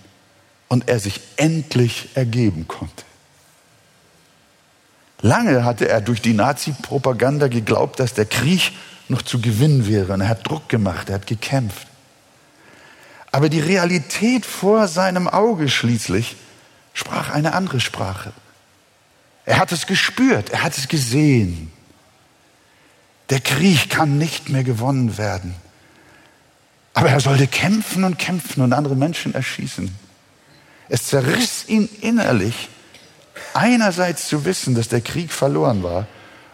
und 0.70 0.90
er 0.90 1.00
sich 1.00 1.22
endlich 1.36 2.10
ergeben 2.16 2.68
konnte. 2.68 3.04
Lange 5.26 5.66
hatte 5.66 5.90
er 5.90 6.02
durch 6.02 6.22
die 6.22 6.36
Nazi-Propaganda 6.36 7.48
geglaubt, 7.48 8.00
dass 8.00 8.14
der 8.14 8.28
Krieg 8.28 8.74
noch 9.08 9.24
zu 9.24 9.42
gewinnen 9.42 9.88
wäre. 9.88 10.14
Und 10.14 10.22
er 10.22 10.30
hat 10.30 10.48
Druck 10.48 10.70
gemacht, 10.70 11.10
er 11.10 11.16
hat 11.16 11.26
gekämpft. 11.26 11.88
Aber 13.32 13.50
die 13.50 13.60
Realität 13.60 14.46
vor 14.46 14.88
seinem 14.88 15.28
Auge 15.28 15.68
schließlich 15.68 16.36
sprach 16.94 17.32
eine 17.32 17.56
andere 17.56 17.80
Sprache. 17.80 18.34
Er 19.46 19.58
hat 19.58 19.72
es 19.72 19.88
gespürt, 19.88 20.52
er 20.52 20.62
hat 20.62 20.78
es 20.78 20.88
gesehen. 20.88 21.72
Der 23.32 23.40
Krieg 23.40 23.90
kann 23.90 24.20
nicht 24.20 24.50
mehr 24.50 24.64
gewonnen 24.64 25.18
werden. 25.18 25.56
Aber 26.94 27.10
er 27.10 27.20
sollte 27.20 27.48
kämpfen 27.48 28.04
und 28.04 28.20
kämpfen 28.20 28.62
und 28.62 28.74
andere 28.74 28.96
Menschen 28.96 29.34
erschießen. 29.34 29.90
Es 30.88 31.08
zerriss 31.08 31.68
ihn 31.68 31.90
innerlich, 32.02 32.70
einerseits 33.54 34.28
zu 34.28 34.46
wissen, 34.46 34.76
dass 34.76 34.88
der 34.88 35.02
Krieg 35.02 35.32
verloren 35.32 35.84
war 35.84 36.08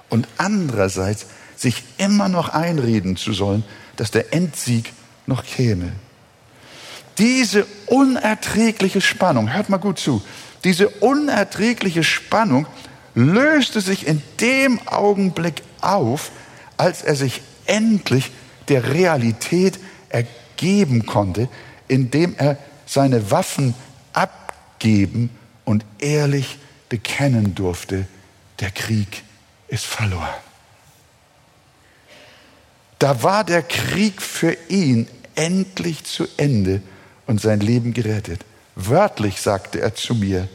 und 0.09 0.27
andererseits 0.37 1.25
sich 1.55 1.83
immer 1.97 2.27
noch 2.27 2.49
einreden 2.49 3.17
zu 3.17 3.33
sollen, 3.33 3.63
dass 3.95 4.11
der 4.11 4.33
Endsieg 4.33 4.93
noch 5.25 5.43
käme. 5.43 5.93
Diese 7.17 7.65
unerträgliche 7.85 9.01
Spannung, 9.01 9.53
hört 9.53 9.69
mal 9.69 9.77
gut 9.77 9.99
zu, 9.99 10.21
diese 10.63 10.89
unerträgliche 10.89 12.03
Spannung 12.03 12.65
löste 13.13 13.81
sich 13.81 14.07
in 14.07 14.21
dem 14.39 14.79
Augenblick 14.87 15.63
auf, 15.81 16.31
als 16.77 17.01
er 17.01 17.15
sich 17.15 17.41
endlich 17.65 18.31
der 18.69 18.93
Realität 18.93 19.79
ergeben 20.09 21.05
konnte, 21.05 21.49
indem 21.87 22.35
er 22.37 22.57
seine 22.85 23.31
Waffen 23.31 23.73
abgeben 24.13 25.29
und 25.65 25.85
ehrlich 25.99 26.57
bekennen 26.91 27.55
durfte, 27.55 28.05
der 28.59 28.69
Krieg 28.69 29.23
ist 29.69 29.85
verloren. 29.85 30.27
Da 32.99 33.23
war 33.23 33.45
der 33.45 33.63
Krieg 33.63 34.21
für 34.21 34.57
ihn 34.67 35.07
endlich 35.35 36.03
zu 36.03 36.27
Ende 36.35 36.81
und 37.27 37.39
sein 37.39 37.61
Leben 37.61 37.93
gerettet. 37.93 38.41
Wörtlich 38.75 39.39
sagte 39.39 39.79
er 39.79 39.95
zu 39.95 40.15
mir, 40.15 40.49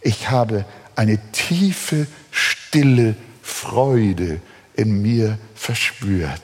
ich 0.00 0.30
habe 0.30 0.64
eine 0.94 1.18
tiefe, 1.32 2.06
stille 2.30 3.16
Freude 3.42 4.40
in 4.74 5.02
mir 5.02 5.38
verspürt, 5.56 6.40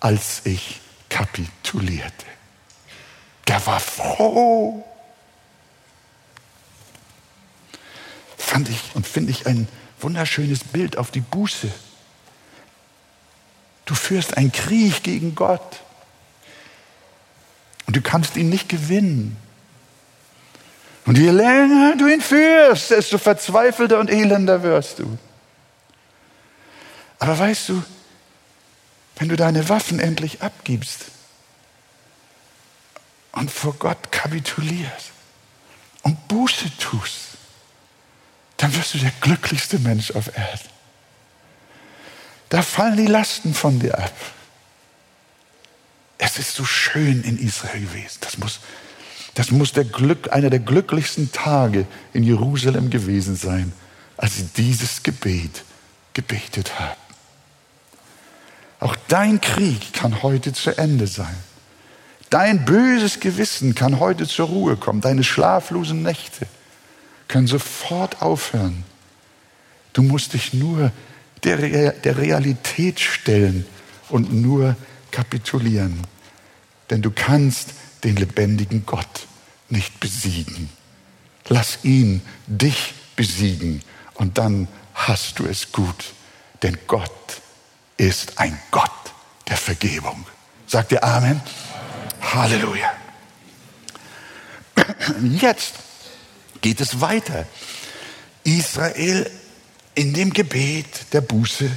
als 0.00 0.40
ich 0.44 0.80
kapitulierte. 1.10 2.24
Der 3.46 3.64
war 3.66 3.78
froh. 3.78 4.82
Fand 8.48 8.70
ich 8.70 8.80
und 8.94 9.06
finde 9.06 9.30
ich 9.30 9.46
ein 9.46 9.68
wunderschönes 10.00 10.64
Bild 10.64 10.96
auf 10.96 11.10
die 11.10 11.20
Buße. 11.20 11.70
Du 13.84 13.94
führst 13.94 14.38
einen 14.38 14.52
Krieg 14.52 15.02
gegen 15.02 15.34
Gott. 15.34 15.82
Und 17.86 17.94
du 17.94 18.00
kannst 18.00 18.38
ihn 18.38 18.48
nicht 18.48 18.70
gewinnen. 18.70 19.36
Und 21.04 21.18
je 21.18 21.28
länger 21.28 21.96
du 21.98 22.06
ihn 22.06 22.22
führst, 22.22 22.90
desto 22.90 23.18
verzweifelter 23.18 23.98
und 24.00 24.08
elender 24.08 24.62
wirst 24.62 25.00
du. 25.00 25.18
Aber 27.18 27.38
weißt 27.38 27.68
du, 27.68 27.82
wenn 29.16 29.28
du 29.28 29.36
deine 29.36 29.68
Waffen 29.68 30.00
endlich 30.00 30.40
abgibst 30.40 31.04
und 33.32 33.50
vor 33.50 33.74
Gott 33.74 34.10
kapitulierst 34.10 35.12
und 36.00 36.28
Buße 36.28 36.74
tust, 36.78 37.27
dann 38.58 38.74
wirst 38.76 38.94
du 38.94 38.98
der 38.98 39.12
glücklichste 39.20 39.78
Mensch 39.78 40.10
auf 40.10 40.36
Erden. 40.36 40.68
Da 42.50 42.62
fallen 42.62 42.96
die 42.96 43.06
Lasten 43.06 43.54
von 43.54 43.78
dir 43.78 43.96
ab. 43.96 44.12
Es 46.18 46.38
ist 46.38 46.54
so 46.54 46.64
schön 46.64 47.22
in 47.22 47.38
Israel 47.38 47.80
gewesen. 47.80 48.18
Das 48.20 48.36
muss, 48.38 48.60
das 49.34 49.52
muss 49.52 49.72
der 49.72 49.84
Glück, 49.84 50.32
einer 50.32 50.50
der 50.50 50.58
glücklichsten 50.58 51.30
Tage 51.30 51.86
in 52.12 52.24
Jerusalem 52.24 52.90
gewesen 52.90 53.36
sein, 53.36 53.72
als 54.16 54.36
sie 54.36 54.48
dieses 54.56 55.04
Gebet 55.04 55.62
gebetet 56.12 56.80
haben. 56.80 57.00
Auch 58.80 58.96
dein 59.06 59.40
Krieg 59.40 59.92
kann 59.92 60.22
heute 60.22 60.52
zu 60.52 60.76
Ende 60.76 61.06
sein. 61.06 61.36
Dein 62.30 62.64
böses 62.64 63.20
Gewissen 63.20 63.76
kann 63.76 64.00
heute 64.00 64.26
zur 64.26 64.48
Ruhe 64.48 64.76
kommen. 64.76 65.00
Deine 65.00 65.22
schlaflosen 65.22 66.02
Nächte 66.02 66.46
können 67.28 67.46
sofort 67.46 68.22
aufhören. 68.22 68.84
Du 69.92 70.02
musst 70.02 70.32
dich 70.32 70.54
nur 70.54 70.92
der, 71.44 71.92
der 71.92 72.16
Realität 72.16 73.00
stellen 73.00 73.66
und 74.08 74.32
nur 74.32 74.76
kapitulieren. 75.10 76.00
Denn 76.90 77.02
du 77.02 77.10
kannst 77.10 77.74
den 78.04 78.16
lebendigen 78.16 78.86
Gott 78.86 79.26
nicht 79.68 80.00
besiegen. 80.00 80.70
Lass 81.48 81.84
ihn 81.84 82.22
dich 82.46 82.94
besiegen 83.16 83.82
und 84.14 84.38
dann 84.38 84.68
hast 84.94 85.38
du 85.38 85.46
es 85.46 85.72
gut. 85.72 86.12
Denn 86.62 86.76
Gott 86.86 87.10
ist 87.96 88.38
ein 88.38 88.58
Gott 88.70 88.90
der 89.48 89.56
Vergebung. 89.56 90.26
Sagt 90.66 90.92
ihr 90.92 91.02
Amen? 91.02 91.40
Halleluja. 92.20 92.92
Jetzt 95.22 95.74
geht 96.60 96.80
es 96.80 97.00
weiter. 97.00 97.46
Israel 98.44 99.30
in 99.94 100.14
dem 100.14 100.32
Gebet 100.32 101.12
der 101.12 101.20
Buße 101.20 101.70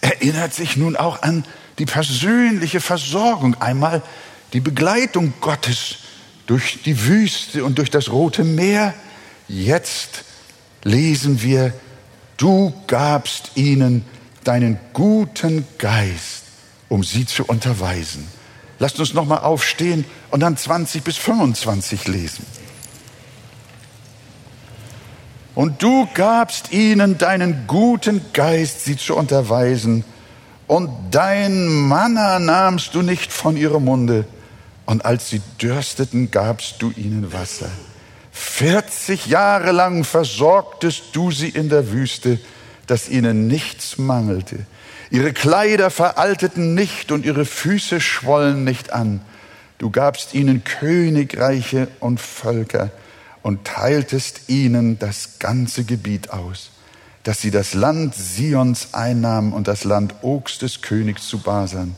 erinnert 0.00 0.52
sich 0.52 0.76
nun 0.76 0.96
auch 0.96 1.22
an 1.22 1.44
die 1.78 1.86
persönliche 1.86 2.80
Versorgung, 2.80 3.54
einmal 3.60 4.02
die 4.52 4.60
Begleitung 4.60 5.32
Gottes 5.40 5.96
durch 6.46 6.82
die 6.84 7.06
Wüste 7.06 7.64
und 7.64 7.78
durch 7.78 7.90
das 7.90 8.10
Rote 8.10 8.44
Meer. 8.44 8.94
Jetzt 9.48 10.24
lesen 10.84 11.42
wir, 11.42 11.72
du 12.36 12.74
gabst 12.86 13.52
ihnen 13.54 14.04
deinen 14.44 14.78
guten 14.92 15.66
Geist, 15.78 16.42
um 16.88 17.04
sie 17.04 17.26
zu 17.26 17.44
unterweisen. 17.44 18.26
Lasst 18.78 18.98
uns 18.98 19.14
nochmal 19.14 19.38
aufstehen 19.38 20.04
und 20.30 20.40
dann 20.40 20.56
20 20.56 21.04
bis 21.04 21.16
25 21.16 22.08
lesen. 22.08 22.44
Und 25.54 25.82
du 25.82 26.08
gabst 26.14 26.72
ihnen 26.72 27.18
deinen 27.18 27.66
guten 27.66 28.22
Geist, 28.32 28.84
sie 28.84 28.96
zu 28.96 29.16
unterweisen. 29.16 30.04
Und 30.66 30.90
dein 31.10 31.66
Manna 31.66 32.38
nahmst 32.38 32.94
du 32.94 33.02
nicht 33.02 33.32
von 33.32 33.56
ihrem 33.56 33.84
Munde. 33.84 34.24
Und 34.86 35.04
als 35.04 35.28
sie 35.28 35.42
dürsteten, 35.60 36.30
gabst 36.30 36.76
du 36.80 36.90
ihnen 36.96 37.32
Wasser. 37.32 37.70
40 38.32 39.26
Jahre 39.26 39.72
lang 39.72 40.04
versorgtest 40.04 41.02
du 41.12 41.30
sie 41.30 41.50
in 41.50 41.68
der 41.68 41.92
Wüste, 41.92 42.40
dass 42.86 43.10
ihnen 43.10 43.46
nichts 43.46 43.98
mangelte. 43.98 44.60
Ihre 45.10 45.34
Kleider 45.34 45.90
veralteten 45.90 46.74
nicht 46.74 47.12
und 47.12 47.26
ihre 47.26 47.44
Füße 47.44 48.00
schwollen 48.00 48.64
nicht 48.64 48.94
an. 48.94 49.20
Du 49.76 49.90
gabst 49.90 50.32
ihnen 50.32 50.64
Königreiche 50.64 51.88
und 52.00 52.20
Völker 52.20 52.90
und 53.42 53.64
teiltest 53.64 54.48
ihnen 54.48 54.98
das 54.98 55.38
ganze 55.38 55.84
Gebiet 55.84 56.30
aus, 56.30 56.70
dass 57.22 57.40
sie 57.40 57.50
das 57.50 57.74
Land 57.74 58.14
Sions 58.14 58.94
einnahmen 58.94 59.52
und 59.52 59.68
das 59.68 59.84
Land 59.84 60.14
Obst 60.22 60.62
des 60.62 60.82
Königs 60.82 61.26
zu 61.26 61.38
Basan. 61.38 61.96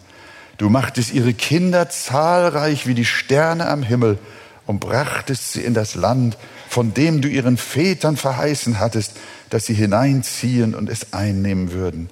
Du 0.56 0.70
machtest 0.70 1.12
ihre 1.12 1.34
Kinder 1.34 1.88
zahlreich 1.88 2.86
wie 2.86 2.94
die 2.94 3.04
Sterne 3.04 3.68
am 3.68 3.82
Himmel 3.82 4.18
und 4.66 4.80
brachtest 4.80 5.52
sie 5.52 5.62
in 5.62 5.74
das 5.74 5.94
Land, 5.94 6.38
von 6.68 6.94
dem 6.94 7.20
du 7.20 7.28
ihren 7.28 7.56
Vätern 7.56 8.16
verheißen 8.16 8.78
hattest, 8.78 9.12
dass 9.50 9.66
sie 9.66 9.74
hineinziehen 9.74 10.74
und 10.74 10.88
es 10.88 11.12
einnehmen 11.12 11.72
würden. 11.72 12.08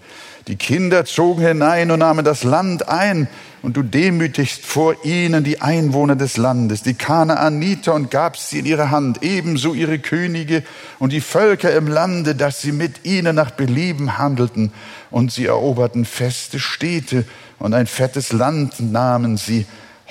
Die 0.48 0.56
Kinder 0.56 1.04
zogen 1.04 1.46
hinein 1.46 1.90
und 1.90 2.00
nahmen 2.00 2.24
das 2.24 2.42
Land 2.42 2.88
ein, 2.88 3.28
und 3.62 3.76
du 3.76 3.82
demütigst 3.82 4.66
vor 4.66 5.04
ihnen 5.04 5.44
die 5.44 5.60
Einwohner 5.60 6.16
des 6.16 6.36
Landes, 6.36 6.82
die 6.82 6.94
Kanaaniter, 6.94 7.94
und 7.94 8.10
gabst 8.10 8.50
sie 8.50 8.58
in 8.58 8.66
ihre 8.66 8.90
Hand, 8.90 9.22
ebenso 9.22 9.72
ihre 9.72 10.00
Könige 10.00 10.64
und 10.98 11.12
die 11.12 11.20
Völker 11.20 11.72
im 11.74 11.86
Lande, 11.86 12.34
dass 12.34 12.60
sie 12.60 12.72
mit 12.72 13.04
ihnen 13.04 13.36
nach 13.36 13.52
Belieben 13.52 14.18
handelten, 14.18 14.72
und 15.10 15.30
sie 15.30 15.46
eroberten 15.46 16.04
feste 16.04 16.58
Städte 16.58 17.24
und 17.58 17.74
ein 17.74 17.86
fettes 17.86 18.32
Land 18.32 18.80
nahmen 18.80 19.36
sie, 19.36 19.66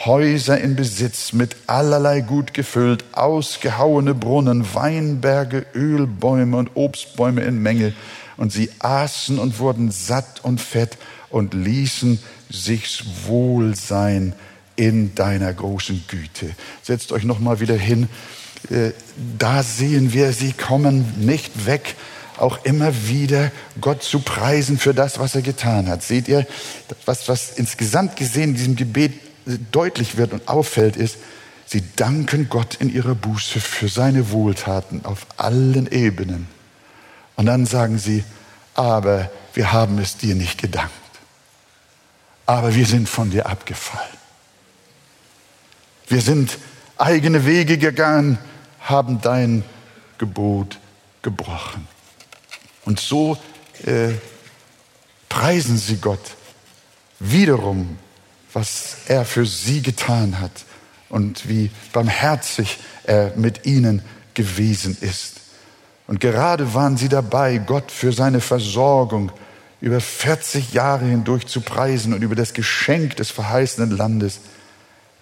Häuser 0.06 0.60
in 0.60 0.76
Besitz 0.76 1.32
mit 1.32 1.56
allerlei 1.68 2.22
gut 2.22 2.56
gefüllt, 2.56 3.04
ausgehauene 3.12 4.16
Brunnen, 4.16 4.66
Weinberge, 4.74 5.66
Ölbäume 5.76 6.58
und 6.58 6.72
Obstbäume 6.76 7.42
in 7.42 7.62
Menge, 7.62 7.94
und 8.38 8.52
sie 8.52 8.72
aßen 8.80 9.38
und 9.38 9.60
wurden 9.60 9.92
satt 9.92 10.40
und 10.44 10.60
fett 10.60 10.98
und 11.32 11.54
ließen 11.54 12.20
sich's 12.50 13.04
wohl 13.26 13.76
sein 13.76 14.34
in 14.76 15.16
deiner 15.16 15.54
großen 15.54 16.04
Güte. 16.08 16.56
Setzt 16.82 17.12
euch 17.12 17.24
noch 17.24 17.40
mal 17.40 17.60
wieder 17.60 17.76
hin. 17.76 18.08
Äh, 18.70 18.92
da 19.38 19.64
sehen 19.64 20.14
wir, 20.14 20.34
sie 20.34 20.54
kommen 20.54 21.26
nicht 21.26 21.66
weg, 21.66 21.96
auch 22.38 22.64
immer 22.66 22.92
wieder 23.08 23.52
Gott 23.80 24.04
zu 24.04 24.20
preisen 24.20 24.78
für 24.78 24.94
das, 24.94 25.20
was 25.20 25.36
er 25.36 25.42
getan 25.42 25.88
hat. 25.88 26.04
Seht 26.04 26.28
ihr, 26.28 26.48
was, 27.06 27.28
was 27.28 27.52
insgesamt 27.52 28.16
gesehen 28.16 28.52
in 28.52 28.56
diesem 28.56 28.76
Gebet 28.76 29.14
deutlich 29.72 30.18
wird 30.18 30.34
und 30.34 30.48
auffällt, 30.48 30.96
ist, 30.96 31.18
sie 31.66 31.84
danken 31.96 32.50
Gott 32.50 32.76
in 32.76 32.94
ihrer 32.94 33.16
Buße 33.16 33.60
für 33.60 33.88
seine 33.88 34.32
Wohltaten 34.32 35.06
auf 35.06 35.26
allen 35.38 35.92
Ebenen. 35.92 36.48
Und 37.36 37.46
dann 37.46 37.66
sagen 37.66 37.98
sie, 37.98 38.24
aber 38.74 39.30
wir 39.54 39.72
haben 39.72 40.00
es 40.00 40.18
dir 40.18 40.36
nicht 40.36 40.60
gedankt. 40.60 41.01
Aber 42.46 42.76
wir 42.76 42.86
sind 42.86 43.08
von 43.08 43.30
dir 43.30 43.46
abgefallen. 43.46 44.18
Wir 46.08 46.22
sind 46.22 46.58
eigene 46.98 47.46
Wege 47.46 47.78
gegangen, 47.78 48.38
haben 48.82 49.22
dein 49.22 49.64
Gebot 50.18 50.78
gebrochen. 51.22 51.88
Und 52.86 53.00
so 53.00 53.38
äh, 53.86 54.10
preisen 55.30 55.78
sie 55.78 55.98
Gott 55.98 56.36
wiederum, 57.20 57.98
was 58.54 58.98
er 59.08 59.24
für 59.26 59.46
sie 59.46 59.82
getan 59.82 60.40
hat 60.40 60.52
und 61.10 61.48
wie 61.48 61.72
barmherzig 61.94 62.80
er 63.04 63.34
mit 63.36 63.66
ihnen 63.66 64.02
gewesen 64.34 64.98
ist. 65.00 65.42
Und 66.08 66.20
gerade 66.20 66.74
waren 66.74 66.98
sie 66.98 67.10
dabei, 67.10 67.58
Gott 67.58 67.92
für 67.92 68.12
seine 68.12 68.42
Versorgung 68.42 69.32
über 69.82 70.00
40 70.00 70.74
Jahre 70.74 71.06
hindurch 71.06 71.48
zu 71.48 71.62
preisen 71.62 72.14
und 72.14 72.22
über 72.22 72.36
das 72.36 72.54
Geschenk 72.54 73.16
des 73.18 73.32
verheißenen 73.32 73.92
Landes. 73.92 74.40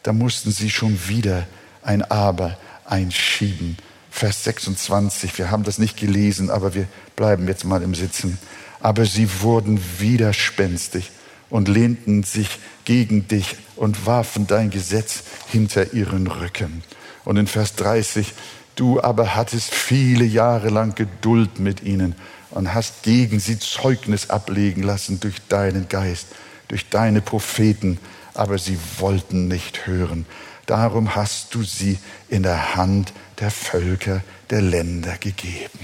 Da 0.04 0.14
mussten 0.14 0.52
sie 0.52 0.70
schon 0.70 1.08
wieder 1.08 1.48
ein 1.82 2.04
Aber 2.04 2.58
einschieben. 2.86 3.78
Vers 4.12 4.44
26, 4.44 5.38
wir 5.38 5.50
haben 5.50 5.64
das 5.64 5.78
nicht 5.78 5.98
gelesen, 5.98 6.50
aber 6.50 6.74
wir 6.74 6.88
bleiben 7.16 7.48
jetzt 7.48 7.64
mal 7.64 7.82
im 7.82 7.96
Sitzen. 7.96 8.38
Aber 8.82 9.06
sie 9.06 9.42
wurden 9.42 9.80
widerspenstig 10.00 11.12
und 11.50 11.68
lehnten 11.68 12.24
sich 12.24 12.60
gegen 12.86 13.28
dich 13.28 13.56
und 13.76 14.06
warfen 14.06 14.46
dein 14.46 14.70
Gesetz 14.72 15.24
hinter 15.48 15.94
ihren 15.94 16.28
Rücken. 16.28 16.84
Und 17.24 17.38
in 17.38 17.48
Vers 17.48 17.76
30, 17.76 18.34
Du 18.80 19.02
aber 19.02 19.36
hattest 19.36 19.74
viele 19.74 20.24
Jahre 20.24 20.70
lang 20.70 20.96
Geduld 20.96 21.60
mit 21.60 21.84
ihnen 21.84 22.16
und 22.52 22.74
hast 22.74 23.04
gegen 23.04 23.40
sie 23.40 23.60
Zeugnis 23.60 24.30
ablegen 24.30 24.84
lassen 24.84 25.20
durch 25.20 25.36
deinen 25.48 25.88
Geist, 25.90 26.28
durch 26.68 26.90
deine 26.90 27.22
Propheten, 27.22 28.00
aber 28.34 28.58
sie 28.58 28.78
wollten 28.98 29.48
nicht 29.48 29.86
hören. 29.86 30.26
Darum 30.66 31.16
hast 31.16 31.54
du 31.56 31.64
sie 31.64 31.98
in 32.28 32.44
der 32.44 32.76
Hand 32.76 33.14
der 33.40 33.52
Völker, 33.52 34.24
der 34.50 34.62
Länder 34.62 35.18
gegeben. 35.18 35.80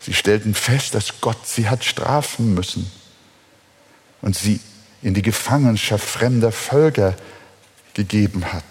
Sie 0.00 0.14
stellten 0.14 0.54
fest, 0.54 0.94
dass 0.94 1.20
Gott 1.20 1.46
sie 1.46 1.68
hat 1.68 1.84
strafen 1.84 2.54
müssen 2.54 2.90
und 4.20 4.36
sie 4.36 4.60
in 5.02 5.14
die 5.14 5.22
Gefangenschaft 5.22 6.04
fremder 6.04 6.52
Völker 6.52 7.14
gegeben 7.94 8.52
hat. 8.52 8.64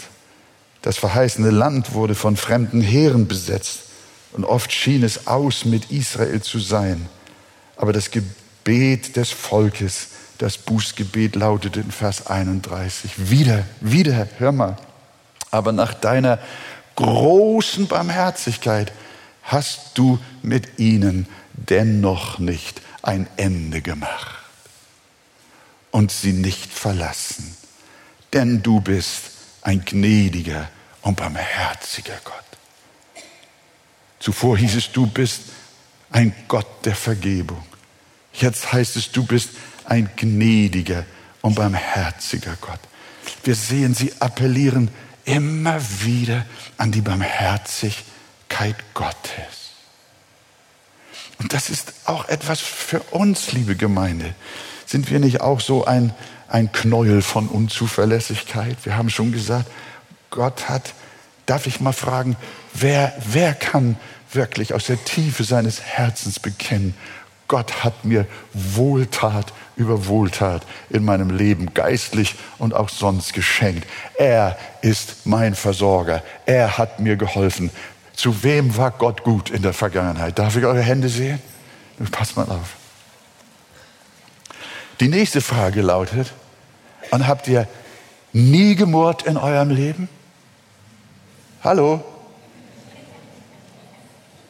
Das 0.81 0.97
verheißene 0.97 1.51
Land 1.51 1.93
wurde 1.93 2.15
von 2.15 2.35
fremden 2.35 2.81
Heeren 2.81 3.27
besetzt 3.27 3.90
und 4.33 4.45
oft 4.45 4.71
schien 4.71 5.03
es 5.03 5.27
aus, 5.27 5.65
mit 5.65 5.91
Israel 5.91 6.41
zu 6.41 6.59
sein. 6.59 7.07
Aber 7.75 7.93
das 7.93 8.11
Gebet 8.11 9.15
des 9.15 9.31
Volkes, 9.31 10.07
das 10.37 10.57
Bußgebet 10.57 11.35
lautete 11.35 11.81
in 11.81 11.91
Vers 11.91 12.27
31, 12.27 13.29
wieder, 13.29 13.65
wieder, 13.79 14.27
hör 14.37 14.51
mal, 14.51 14.77
aber 15.51 15.71
nach 15.71 15.93
deiner 15.93 16.39
großen 16.95 17.87
Barmherzigkeit 17.87 18.91
hast 19.43 19.91
du 19.95 20.19
mit 20.41 20.79
ihnen 20.79 21.27
dennoch 21.53 22.39
nicht 22.39 22.81
ein 23.01 23.27
Ende 23.37 23.81
gemacht 23.81 24.39
und 25.91 26.11
sie 26.11 26.33
nicht 26.33 26.71
verlassen, 26.71 27.55
denn 28.33 28.63
du 28.63 28.79
bist 28.79 29.31
ein 29.61 29.83
gnädiger 29.83 30.69
und 31.01 31.17
barmherziger 31.17 32.19
Gott. 32.23 32.35
Zuvor 34.21 34.57
hieß 34.57 34.75
es, 34.75 34.91
du 34.91 35.05
bist 35.07 35.41
ein 36.11 36.33
Gott 36.47 36.85
der 36.85 36.95
Vergebung. 36.95 37.63
Jetzt 38.33 38.71
heißt 38.71 38.95
es, 38.95 39.11
du 39.11 39.25
bist 39.25 39.49
ein 39.83 40.09
gnädiger 40.15 41.05
und 41.41 41.55
barmherziger 41.55 42.55
Gott. 42.61 42.79
Wir 43.43 43.55
sehen, 43.55 43.93
sie 43.93 44.13
appellieren 44.21 44.89
immer 45.25 45.81
wieder 46.01 46.45
an 46.77 46.93
die 46.93 47.01
Barmherzigkeit 47.01 48.75
Gottes. 48.93 49.73
Und 51.39 51.53
das 51.53 51.69
ist 51.69 51.93
auch 52.05 52.29
etwas 52.29 52.61
für 52.61 53.01
uns, 53.11 53.51
liebe 53.51 53.75
Gemeinde. 53.75 54.33
Sind 54.85 55.11
wir 55.11 55.19
nicht 55.19 55.41
auch 55.41 55.59
so 55.59 55.83
ein 55.85 56.13
ein 56.51 56.71
Knäuel 56.71 57.21
von 57.21 57.47
Unzuverlässigkeit. 57.47 58.77
Wir 58.83 58.97
haben 58.97 59.09
schon 59.09 59.31
gesagt, 59.31 59.71
Gott 60.29 60.67
hat, 60.67 60.93
darf 61.51 61.67
ich 61.67 61.81
mal 61.81 61.91
fragen, 61.91 62.37
wer, 62.73 63.11
wer 63.27 63.53
kann 63.53 63.97
wirklich 64.31 64.73
aus 64.73 64.85
der 64.85 65.03
Tiefe 65.03 65.43
seines 65.43 65.81
Herzens 65.81 66.39
bekennen, 66.39 66.95
Gott 67.49 67.83
hat 67.83 68.05
mir 68.05 68.25
Wohltat 68.53 69.51
über 69.75 70.07
Wohltat 70.07 70.65
in 70.89 71.03
meinem 71.03 71.29
Leben 71.29 71.73
geistlich 71.73 72.35
und 72.57 72.73
auch 72.73 72.87
sonst 72.87 73.33
geschenkt. 73.33 73.85
Er 74.17 74.57
ist 74.81 75.25
mein 75.25 75.53
Versorger. 75.53 76.23
Er 76.45 76.77
hat 76.77 77.01
mir 77.01 77.17
geholfen. 77.17 77.69
Zu 78.13 78.43
wem 78.43 78.77
war 78.77 78.91
Gott 78.91 79.23
gut 79.23 79.49
in 79.49 79.61
der 79.61 79.73
Vergangenheit? 79.73 80.39
Darf 80.39 80.55
ich 80.55 80.63
eure 80.63 80.81
Hände 80.81 81.09
sehen? 81.09 81.41
Passt 82.11 82.37
mal 82.37 82.45
auf. 82.45 82.77
Die 85.01 85.09
nächste 85.09 85.41
Frage 85.41 85.81
lautet, 85.81 86.31
und 87.09 87.27
habt 87.27 87.49
ihr 87.49 87.67
nie 88.31 88.75
gemurrt 88.75 89.23
in 89.23 89.35
eurem 89.35 89.69
Leben? 89.69 90.07
Hallo? 91.63 92.03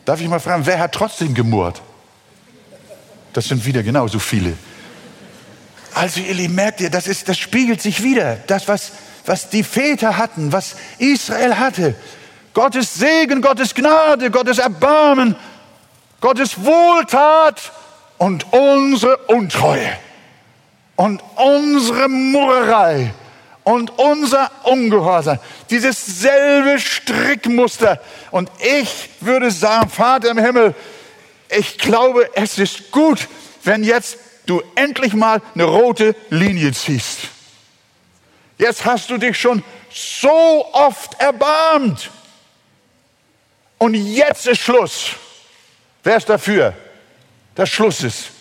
Darf 0.05 0.21
ich 0.21 0.27
mal 0.27 0.39
fragen, 0.39 0.65
wer 0.65 0.79
hat 0.79 0.93
trotzdem 0.93 1.33
gemurrt? 1.33 1.81
Das 3.33 3.45
sind 3.45 3.65
wieder 3.65 3.83
genauso 3.83 4.19
viele. 4.19 4.53
Also 5.93 6.21
ihr 6.21 6.33
Lieben, 6.33 6.55
merkt 6.55 6.79
ihr, 6.81 6.89
das, 6.89 7.07
ist, 7.07 7.27
das 7.27 7.37
spiegelt 7.37 7.81
sich 7.81 8.01
wieder. 8.01 8.37
Das, 8.47 8.67
was, 8.67 8.93
was 9.25 9.49
die 9.49 9.63
Väter 9.63 10.17
hatten, 10.17 10.51
was 10.53 10.75
Israel 10.99 11.57
hatte. 11.57 11.95
Gottes 12.53 12.95
Segen, 12.95 13.41
Gottes 13.41 13.75
Gnade, 13.75 14.31
Gottes 14.31 14.57
Erbarmen, 14.57 15.35
Gottes 16.21 16.63
Wohltat 16.63 17.71
und 18.17 18.51
unsere 18.53 19.17
Untreue 19.27 19.97
und 20.95 21.21
unsere 21.35 22.07
Murrerei 22.07 23.13
und 23.63 23.97
unser 23.99 24.51
Ungehorsam, 24.63 25.39
dieses 25.69 26.03
selbe 26.05 26.79
Strickmuster. 26.79 28.01
Und 28.31 28.49
ich 28.59 29.09
würde 29.19 29.51
sagen, 29.51 29.89
Vater 29.89 30.31
im 30.31 30.37
Himmel, 30.37 30.75
ich 31.49 31.77
glaube, 31.77 32.29
es 32.33 32.57
ist 32.57 32.91
gut, 32.91 33.27
wenn 33.63 33.83
jetzt 33.83 34.17
du 34.45 34.61
endlich 34.75 35.13
mal 35.13 35.41
eine 35.53 35.65
rote 35.65 36.15
Linie 36.29 36.73
ziehst. 36.73 37.19
Jetzt 38.57 38.85
hast 38.85 39.09
du 39.09 39.17
dich 39.17 39.39
schon 39.39 39.63
so 39.91 40.65
oft 40.73 41.19
erbarmt. 41.19 42.09
Und 43.77 43.95
jetzt 43.95 44.47
ist 44.47 44.61
Schluss. 44.61 45.11
Wer 46.03 46.17
ist 46.17 46.29
dafür? 46.29 46.73
dass 47.55 47.69
Schluss 47.69 48.03
ist. 48.03 48.31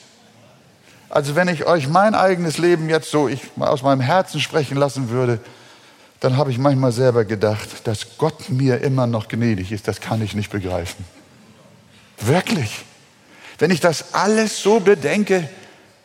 Also 1.11 1.35
wenn 1.35 1.49
ich 1.49 1.67
euch 1.67 1.89
mein 1.89 2.15
eigenes 2.15 2.57
Leben 2.57 2.89
jetzt 2.89 3.11
so 3.11 3.27
ich 3.27 3.43
aus 3.59 3.83
meinem 3.83 4.01
Herzen 4.01 4.41
sprechen 4.41 4.77
lassen 4.77 5.11
würde, 5.11 5.41
dann 6.21 6.37
habe 6.37 6.53
ich 6.53 6.59
manchmal 6.59 6.93
selber 6.93 7.25
gedacht, 7.25 7.69
dass 7.85 8.17
Gott 8.17 8.49
mir 8.49 8.81
immer 8.81 9.07
noch 9.07 9.27
gnädig 9.27 9.73
ist, 9.73 9.89
das 9.89 10.01
kann 10.01 10.23
ich 10.23 10.35
nicht 10.35 10.51
begreifen. 10.51 11.05
Wirklich. 12.21 12.85
Wenn 13.59 13.71
ich 13.71 13.81
das 13.81 14.15
alles 14.15 14.63
so 14.63 14.81
bedenke, 14.81 15.49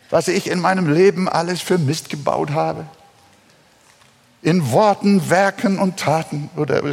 was 0.10 0.28
ich 0.28 0.50
in 0.50 0.60
meinem 0.60 0.92
Leben 0.92 1.30
alles 1.30 1.62
für 1.62 1.78
Mist 1.78 2.10
gebaut 2.10 2.52
habe? 2.52 2.86
In 4.42 4.72
Worten, 4.72 5.30
Werken 5.30 5.80
und 5.80 5.98
Taten 5.98 6.50
oder 6.56 6.84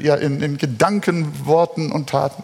ja, 0.00 0.14
in, 0.14 0.40
in 0.40 0.58
Gedanken, 0.58 1.46
Worten 1.46 1.90
und 1.92 2.08
Taten. 2.08 2.42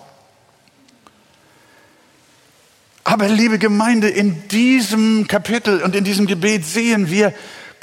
Aber 3.14 3.28
liebe 3.28 3.60
Gemeinde, 3.60 4.08
in 4.08 4.48
diesem 4.48 5.28
Kapitel 5.28 5.82
und 5.82 5.94
in 5.94 6.02
diesem 6.02 6.26
Gebet 6.26 6.64
sehen 6.64 7.12
wir, 7.12 7.32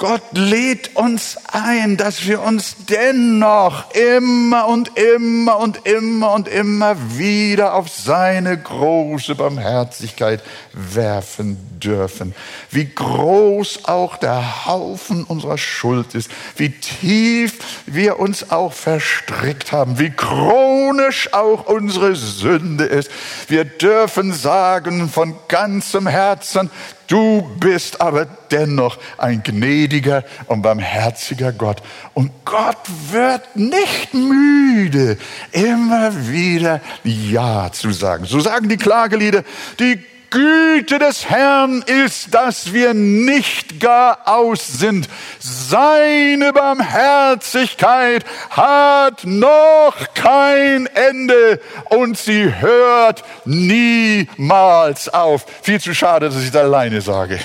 Gott 0.02 0.32
lädt 0.32 0.96
uns 0.96 1.38
ein, 1.52 1.96
dass 1.96 2.26
wir 2.26 2.42
uns 2.42 2.74
dennoch 2.88 3.84
immer 3.94 4.66
und 4.66 4.98
immer 4.98 5.60
und 5.60 5.86
immer 5.86 6.32
und 6.32 6.48
immer 6.48 6.96
wieder 7.16 7.74
auf 7.74 7.88
seine 7.88 8.58
große 8.58 9.36
Barmherzigkeit 9.36 10.42
werfen 10.72 11.56
dürfen. 11.78 12.34
Wie 12.72 12.92
groß 12.92 13.84
auch 13.84 14.16
der 14.16 14.66
Haufen 14.66 15.22
unserer 15.22 15.56
Schuld 15.56 16.16
ist, 16.16 16.32
wie 16.56 16.70
tief 16.70 17.58
wir 17.86 18.18
uns 18.18 18.50
auch 18.50 18.72
verstrickt 18.72 19.70
haben, 19.70 20.00
wie 20.00 20.10
chronisch 20.10 21.32
auch 21.32 21.66
unsere 21.66 22.16
Sünde 22.16 22.86
ist. 22.86 23.08
Wir 23.46 23.64
dürfen 23.64 24.32
sagen 24.32 25.08
von 25.08 25.36
ganzem 25.46 26.08
Herzen, 26.08 26.70
Du 27.12 27.42
bist 27.60 28.00
aber 28.00 28.24
dennoch 28.50 28.96
ein 29.18 29.42
gnädiger 29.42 30.24
und 30.46 30.62
barmherziger 30.62 31.52
Gott. 31.52 31.82
Und 32.14 32.30
Gott 32.46 32.78
wird 33.10 33.54
nicht 33.54 34.14
müde, 34.14 35.18
immer 35.50 36.10
wieder 36.30 36.80
Ja 37.04 37.70
zu 37.70 37.90
sagen. 37.90 38.24
So 38.24 38.40
sagen 38.40 38.70
die 38.70 38.78
Klagelieder, 38.78 39.42
die 39.78 40.02
Güte 40.32 40.98
des 40.98 41.28
Herrn 41.28 41.82
ist, 41.82 42.32
dass 42.34 42.72
wir 42.72 42.94
nicht 42.94 43.80
gar 43.80 44.20
aus 44.24 44.66
sind. 44.66 45.06
Seine 45.38 46.54
Barmherzigkeit 46.54 48.24
hat 48.48 49.24
noch 49.24 49.94
kein 50.14 50.86
Ende 50.86 51.60
und 51.90 52.16
sie 52.16 52.50
hört 52.60 53.22
niemals 53.44 55.10
auf. 55.10 55.44
Viel 55.60 55.80
zu 55.82 55.94
schade, 55.94 56.30
dass 56.30 56.42
ich 56.42 56.50
das 56.50 56.62
alleine 56.62 57.02
sage. 57.02 57.38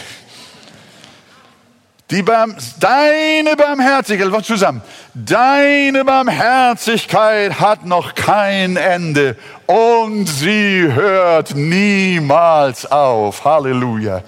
Die 2.10 2.24
Barm 2.24 2.56
deine 2.80 3.58
Barmherzigkeit, 3.58 4.46
zusammen, 4.46 4.82
deine 5.14 6.06
Barmherzigkeit 6.06 7.60
hat 7.60 7.86
noch 7.86 8.16
kein 8.16 8.78
Ende 8.78 9.36
und 9.66 10.26
sie 10.26 10.88
hört 10.94 11.56
niemals 11.56 12.90
auf. 12.90 13.44
Halleluja. 13.44 14.24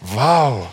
Wow. 0.00 0.68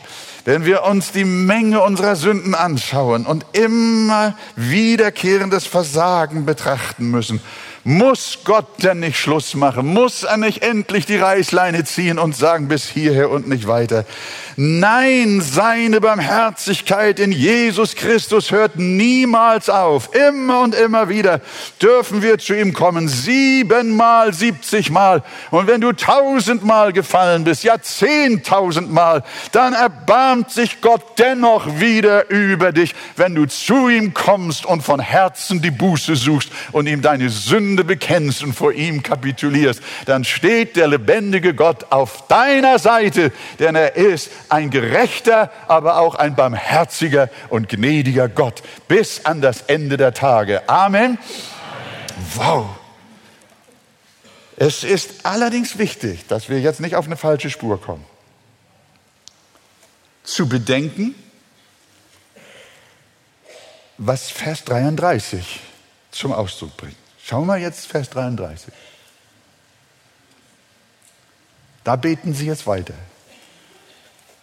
Wenn 0.45 0.63
wir 0.63 0.83
uns 0.83 1.11
die 1.11 1.25
Menge 1.25 1.81
unserer 1.81 2.15
Sünden 2.15 2.53
anschauen 2.53 3.25
und 3.25 3.43
immer 3.53 4.35
wiederkehrendes 4.55 5.65
Versagen 5.65 6.45
betrachten 6.45 7.09
müssen, 7.09 7.41
muss 7.83 8.39
Gott 8.43 8.83
denn 8.83 8.99
nicht 8.99 9.17
Schluss 9.17 9.55
machen? 9.55 9.87
Muss 9.87 10.21
er 10.23 10.37
nicht 10.37 10.61
endlich 10.61 11.07
die 11.07 11.17
Reißleine 11.17 11.83
ziehen 11.83 12.19
und 12.19 12.35
sagen, 12.35 12.67
bis 12.67 12.87
hierher 12.87 13.31
und 13.31 13.47
nicht 13.47 13.67
weiter? 13.67 14.05
Nein, 14.57 15.41
seine 15.41 16.01
Barmherzigkeit 16.01 17.19
in 17.19 17.31
Jesus 17.31 17.95
Christus 17.95 18.51
hört 18.51 18.75
niemals 18.75 19.69
auf. 19.69 20.13
Immer 20.13 20.61
und 20.61 20.75
immer 20.75 21.07
wieder 21.09 21.41
dürfen 21.81 22.21
wir 22.21 22.37
zu 22.37 22.53
ihm 22.53 22.73
kommen. 22.73 23.07
Siebenmal, 23.07 24.33
siebzigmal. 24.33 25.23
Und 25.51 25.67
wenn 25.67 25.79
du 25.79 25.93
tausendmal 25.93 26.91
gefallen 26.91 27.45
bist, 27.45 27.63
ja 27.63 27.81
zehntausendmal, 27.81 29.23
dann 29.51 29.73
erbarmt 29.73 30.51
sich 30.51 30.81
Gott 30.81 31.17
dennoch 31.17 31.79
wieder 31.79 32.29
über 32.29 32.71
dich, 32.71 32.93
wenn 33.15 33.35
du 33.35 33.45
zu 33.45 33.87
ihm 33.87 34.13
kommst 34.13 34.65
und 34.65 34.81
von 34.81 34.99
Herzen 34.99 35.61
die 35.61 35.71
Buße 35.71 36.15
suchst 36.15 36.51
und 36.71 36.87
ihm 36.87 37.01
deine 37.01 37.29
Sünde 37.29 37.83
bekennst 37.83 38.43
und 38.43 38.53
vor 38.53 38.73
ihm 38.73 39.01
kapitulierst, 39.01 39.81
dann 40.05 40.23
steht 40.23 40.75
der 40.75 40.87
lebendige 40.87 41.53
Gott 41.53 41.85
auf 41.89 42.27
deiner 42.27 42.79
Seite, 42.79 43.31
denn 43.59 43.75
er 43.75 43.95
ist 43.95 44.31
ein 44.51 44.69
gerechter, 44.69 45.51
aber 45.67 45.97
auch 45.97 46.15
ein 46.15 46.35
barmherziger 46.35 47.29
und 47.49 47.69
gnädiger 47.69 48.27
Gott 48.27 48.61
bis 48.87 49.25
an 49.25 49.41
das 49.41 49.63
Ende 49.63 49.97
der 49.97 50.13
Tage. 50.13 50.67
Amen. 50.69 51.17
Amen. 51.17 51.17
Wow. 52.35 52.69
Es 54.57 54.83
ist 54.83 55.25
allerdings 55.25 55.77
wichtig, 55.77 56.27
dass 56.27 56.49
wir 56.49 56.59
jetzt 56.59 56.81
nicht 56.81 56.95
auf 56.95 57.05
eine 57.05 57.17
falsche 57.17 57.49
Spur 57.49 57.81
kommen. 57.81 58.05
Zu 60.23 60.47
bedenken, 60.47 61.15
was 63.97 64.29
Vers 64.29 64.63
33 64.65 65.61
zum 66.11 66.31
Ausdruck 66.31 66.75
bringt. 66.77 66.95
Schauen 67.23 67.47
wir 67.47 67.57
jetzt 67.57 67.87
Vers 67.87 68.09
33. 68.09 68.73
Da 71.83 71.95
beten 71.95 72.33
sie 72.33 72.45
jetzt 72.45 72.67
weiter. 72.67 72.93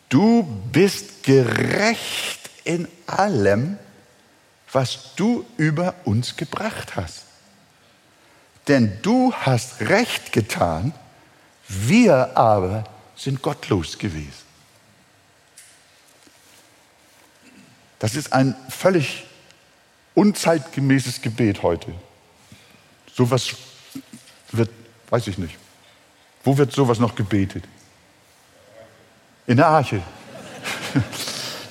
Du 0.09 0.43
bist 0.73 1.23
gerecht 1.23 2.51
in 2.65 2.89
allem, 3.07 3.79
was 4.73 5.15
du 5.17 5.45
über 5.57 5.95
uns 6.05 6.37
gebracht 6.37 6.97
hast. 6.97 7.25
Denn 8.69 8.99
du 9.03 9.33
hast 9.33 9.81
recht 9.81 10.33
getan, 10.33 10.93
wir 11.69 12.37
aber 12.37 12.85
sind 13.17 13.43
gottlos 13.43 13.99
gewesen. 13.99 14.49
Das 17.99 18.15
ist 18.15 18.33
ein 18.33 18.55
völlig 18.69 19.25
unzeitgemäßes 20.15 21.21
Gebet 21.21 21.63
heute. 21.63 21.93
Sowas 23.15 23.57
wird, 24.53 24.71
weiß 25.11 25.27
ich 25.27 25.39
nicht. 25.39 25.57
Wo 26.45 26.57
wird 26.57 26.73
sowas 26.73 26.99
noch 26.99 27.15
gebetet? 27.15 27.65
In 29.49 29.57
der 29.57 29.67
Arche. 29.67 29.97
ja, 30.95 31.03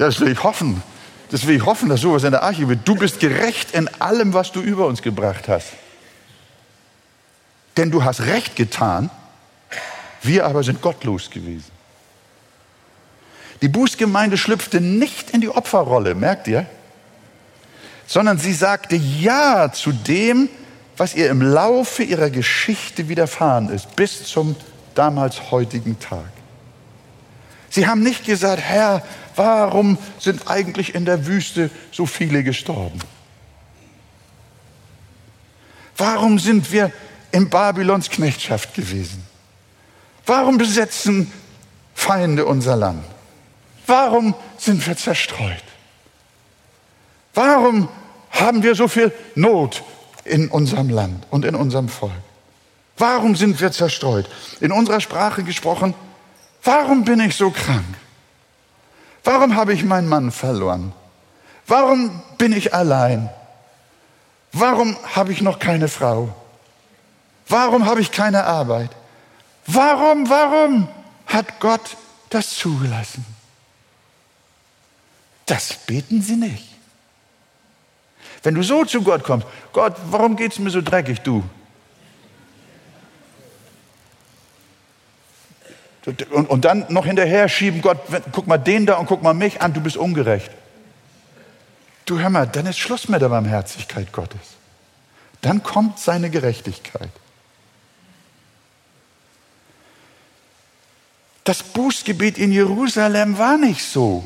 das 0.08 0.20
will 0.20 0.32
ich 0.32 0.44
hoffen. 0.44 0.82
Das 1.30 1.46
will 1.46 1.56
ich 1.56 1.66
hoffen, 1.66 1.90
dass 1.90 2.02
sowas 2.02 2.24
in 2.24 2.32
der 2.32 2.42
Arche 2.42 2.68
wird. 2.68 2.80
Du 2.86 2.96
bist 2.96 3.20
gerecht 3.20 3.72
in 3.72 3.88
allem, 4.02 4.34
was 4.34 4.52
du 4.52 4.62
über 4.62 4.88
uns 4.88 5.02
gebracht 5.02 5.48
hast. 5.48 5.74
Denn 7.78 7.92
du 7.92 8.04
hast 8.04 8.22
Recht 8.22 8.56
getan, 8.56 9.12
wir 10.24 10.46
aber 10.46 10.64
sind 10.64 10.82
gottlos 10.82 11.30
gewesen. 11.30 11.72
Die 13.62 13.68
Bußgemeinde 13.68 14.38
schlüpfte 14.38 14.82
nicht 14.82 15.30
in 15.30 15.42
die 15.42 15.50
Opferrolle, 15.50 16.16
merkt 16.16 16.48
ihr? 16.48 16.66
Sondern 18.08 18.40
sie 18.40 18.54
sagte 18.54 18.96
Ja 18.96 19.72
zu 19.72 19.92
dem, 19.92 20.50
was 20.96 21.14
ihr 21.14 21.30
im 21.30 21.44
Laufe 21.44 22.02
ihrer 22.02 22.32
Geschichte 22.32 23.08
widerfahren 23.08 23.70
ist, 23.70 23.96
bis 23.96 24.24
zum 24.24 24.56
damals 24.96 25.52
heutigen 25.52 26.00
Tag. 26.00 26.37
Sie 27.70 27.88
haben 27.88 28.02
nicht 28.02 28.26
gesagt, 28.26 28.62
Herr, 28.62 29.04
warum 29.36 29.98
sind 30.20 30.50
eigentlich 30.50 30.96
in 30.96 31.06
der 31.06 31.28
Wüste 31.28 31.70
so 31.92 32.06
viele 32.06 32.44
gestorben? 32.44 33.00
Warum 35.98 36.40
sind 36.40 36.72
wir 36.72 36.92
in 37.32 37.50
Babylons 37.50 38.10
Knechtschaft 38.10 38.74
gewesen? 38.74 39.24
Warum 40.26 40.58
besetzen 40.58 41.32
Feinde 41.94 42.46
unser 42.46 42.76
Land? 42.76 43.04
Warum 43.88 44.36
sind 44.58 44.86
wir 44.86 44.96
zerstreut? 44.96 45.64
Warum 47.34 47.90
haben 48.32 48.64
wir 48.64 48.76
so 48.76 48.88
viel 48.88 49.12
Not 49.36 49.84
in 50.26 50.50
unserem 50.50 50.90
Land 50.90 51.26
und 51.32 51.46
in 51.46 51.56
unserem 51.56 51.90
Volk? 51.90 52.12
Warum 52.98 53.36
sind 53.36 53.62
wir 53.62 53.72
zerstreut? 53.72 54.28
In 54.60 54.72
unserer 54.72 55.00
Sprache 55.00 55.44
gesprochen, 55.44 55.94
warum 56.64 57.04
bin 57.04 57.20
ich 57.20 57.36
so 57.36 57.52
krank? 57.52 57.86
Warum 59.24 59.56
habe 59.56 59.74
ich 59.74 59.84
meinen 59.84 60.08
Mann 60.08 60.32
verloren? 60.32 60.94
Warum 61.66 62.22
bin 62.38 62.54
ich 62.54 62.74
allein? 62.74 63.30
Warum 64.54 64.96
habe 65.16 65.34
ich 65.34 65.42
noch 65.42 65.60
keine 65.60 65.88
Frau? 65.88 66.34
Warum 67.48 67.86
habe 67.86 68.02
ich 68.02 68.12
keine 68.12 68.46
Arbeit? 68.46 68.90
Warum, 69.66 70.30
warum 70.30 70.88
hat 71.26 71.60
Gott 71.60 71.98
das 72.30 72.56
zugelassen? 72.56 73.26
Das 75.46 75.74
beten 75.74 76.22
sie 76.22 76.36
nicht. 76.36 76.68
Wenn 78.44 78.56
du 78.56 78.64
so 78.64 78.86
zu 78.86 79.02
Gott 79.02 79.24
kommst, 79.24 79.48
Gott, 79.74 79.96
warum 80.10 80.36
geht 80.36 80.54
es 80.54 80.60
mir 80.60 80.70
so 80.70 80.82
dreckig, 80.82 81.20
du? 81.22 81.44
Und, 86.08 86.50
und 86.50 86.64
dann 86.64 86.86
noch 86.88 87.06
hinterher 87.06 87.50
schieben, 87.50 87.82
Gott, 87.82 87.98
guck 88.32 88.48
mal 88.48 88.58
den 88.58 88.86
da 88.86 88.96
und 88.96 89.08
guck 89.08 89.22
mal 89.22 89.34
mich 89.34 89.62
an, 89.62 89.74
du 89.74 89.82
bist 89.82 89.98
ungerecht. 89.98 90.50
Du 92.06 92.18
hör 92.18 92.30
mal, 92.30 92.48
dann 92.48 92.66
ist 92.66 92.80
Schluss 92.80 93.10
mit 93.10 93.22
der 93.22 93.28
Barmherzigkeit 93.28 94.14
Gottes. 94.14 94.40
Dann 95.42 95.64
kommt 95.64 96.00
seine 96.00 96.30
Gerechtigkeit. 96.30 97.10
Das 101.44 101.62
Bußgebet 101.62 102.38
in 102.38 102.54
Jerusalem 102.54 103.38
war 103.38 103.58
nicht 103.58 103.84
so, 103.84 104.24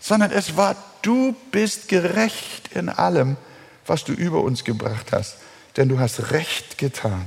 sondern 0.00 0.32
es 0.32 0.58
war, 0.58 0.76
du 1.00 1.34
bist 1.50 1.88
gerecht 1.88 2.68
in 2.74 2.90
allem, 2.90 3.38
was 3.86 4.04
du 4.04 4.12
über 4.12 4.42
uns 4.42 4.64
gebracht 4.64 5.12
hast, 5.12 5.38
denn 5.78 5.88
du 5.88 5.98
hast 5.98 6.30
Recht 6.30 6.76
getan. 6.76 7.26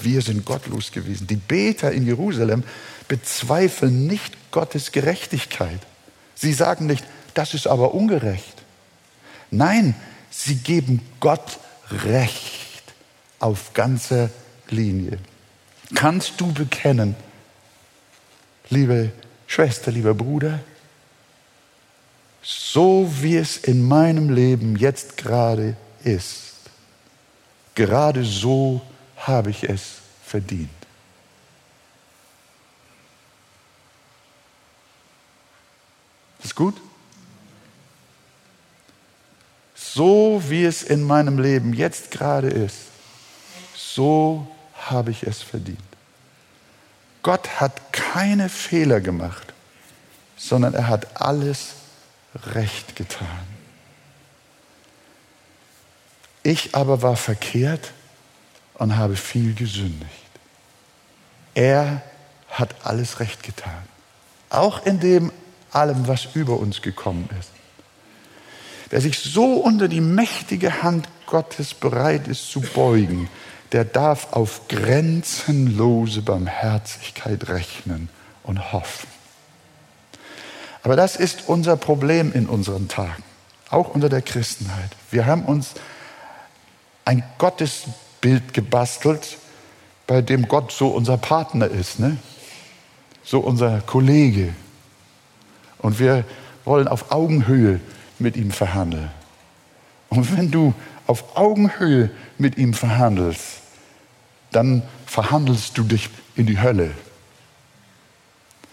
Wir 0.00 0.22
sind 0.22 0.44
gottlos 0.44 0.92
gewesen. 0.92 1.26
Die 1.26 1.36
Beter 1.36 1.92
in 1.92 2.06
Jerusalem 2.06 2.64
bezweifeln 3.08 4.06
nicht 4.06 4.50
Gottes 4.50 4.92
Gerechtigkeit. 4.92 5.80
Sie 6.34 6.52
sagen 6.52 6.86
nicht, 6.86 7.04
das 7.34 7.54
ist 7.54 7.66
aber 7.66 7.94
ungerecht. 7.94 8.62
Nein, 9.50 9.94
sie 10.30 10.56
geben 10.56 11.00
Gott 11.20 11.58
Recht 11.90 12.82
auf 13.38 13.72
ganzer 13.72 14.30
Linie. 14.68 15.18
Kannst 15.94 16.40
du 16.40 16.52
bekennen, 16.52 17.16
liebe 18.68 19.10
Schwester, 19.46 19.90
lieber 19.90 20.12
Bruder, 20.14 20.60
so 22.42 23.10
wie 23.20 23.36
es 23.36 23.56
in 23.56 23.86
meinem 23.86 24.30
Leben 24.30 24.76
jetzt 24.76 25.16
gerade 25.16 25.76
ist, 26.04 26.52
gerade 27.74 28.24
so 28.24 28.82
habe 29.26 29.50
ich 29.50 29.64
es 29.64 29.98
verdient. 30.24 30.70
Ist 36.42 36.54
gut? 36.54 36.74
So 39.74 40.42
wie 40.46 40.64
es 40.64 40.82
in 40.82 41.02
meinem 41.02 41.38
Leben 41.38 41.72
jetzt 41.72 42.10
gerade 42.10 42.48
ist, 42.48 42.86
so 43.74 44.46
habe 44.74 45.10
ich 45.10 45.24
es 45.24 45.42
verdient. 45.42 45.78
Gott 47.22 47.60
hat 47.60 47.92
keine 47.92 48.48
Fehler 48.48 49.00
gemacht, 49.00 49.52
sondern 50.36 50.74
er 50.74 50.88
hat 50.88 51.20
alles 51.20 51.74
recht 52.54 52.96
getan. 52.96 53.46
Ich 56.42 56.74
aber 56.74 57.02
war 57.02 57.16
verkehrt 57.16 57.92
und 58.78 58.96
habe 58.96 59.16
viel 59.16 59.54
gesündigt. 59.54 60.28
Er 61.54 62.02
hat 62.48 62.74
alles 62.84 63.20
recht 63.20 63.42
getan. 63.42 63.82
Auch 64.48 64.86
in 64.86 65.00
dem 65.00 65.32
allem, 65.72 66.08
was 66.08 66.28
über 66.34 66.58
uns 66.58 66.80
gekommen 66.80 67.28
ist. 67.38 67.50
Wer 68.90 69.00
sich 69.00 69.18
so 69.18 69.54
unter 69.54 69.88
die 69.88 70.00
mächtige 70.00 70.82
Hand 70.82 71.08
Gottes 71.26 71.74
bereit 71.74 72.26
ist 72.26 72.50
zu 72.50 72.60
beugen, 72.60 73.28
der 73.72 73.84
darf 73.84 74.32
auf 74.32 74.66
grenzenlose 74.68 76.22
Barmherzigkeit 76.22 77.48
rechnen 77.50 78.08
und 78.44 78.72
hoffen. 78.72 79.08
Aber 80.82 80.96
das 80.96 81.16
ist 81.16 81.48
unser 81.48 81.76
Problem 81.76 82.32
in 82.32 82.46
unseren 82.46 82.88
Tagen, 82.88 83.22
auch 83.68 83.94
unter 83.94 84.08
der 84.08 84.22
Christenheit. 84.22 84.90
Wir 85.10 85.26
haben 85.26 85.44
uns 85.44 85.74
ein 87.04 87.22
Gottesbild 87.36 88.07
gebastelt, 88.20 89.38
bei 90.06 90.22
dem 90.22 90.48
Gott 90.48 90.72
so 90.72 90.88
unser 90.88 91.16
Partner 91.18 91.66
ist, 91.66 91.98
ne? 91.98 92.16
so 93.22 93.40
unser 93.40 93.80
Kollege. 93.82 94.54
Und 95.78 95.98
wir 95.98 96.24
wollen 96.64 96.88
auf 96.88 97.12
Augenhöhe 97.12 97.80
mit 98.18 98.36
ihm 98.36 98.50
verhandeln. 98.50 99.10
Und 100.08 100.36
wenn 100.36 100.50
du 100.50 100.74
auf 101.06 101.36
Augenhöhe 101.36 102.10
mit 102.38 102.56
ihm 102.56 102.74
verhandelst, 102.74 103.60
dann 104.50 104.82
verhandelst 105.06 105.76
du 105.76 105.82
dich 105.82 106.10
in 106.36 106.46
die 106.46 106.60
Hölle. 106.60 106.90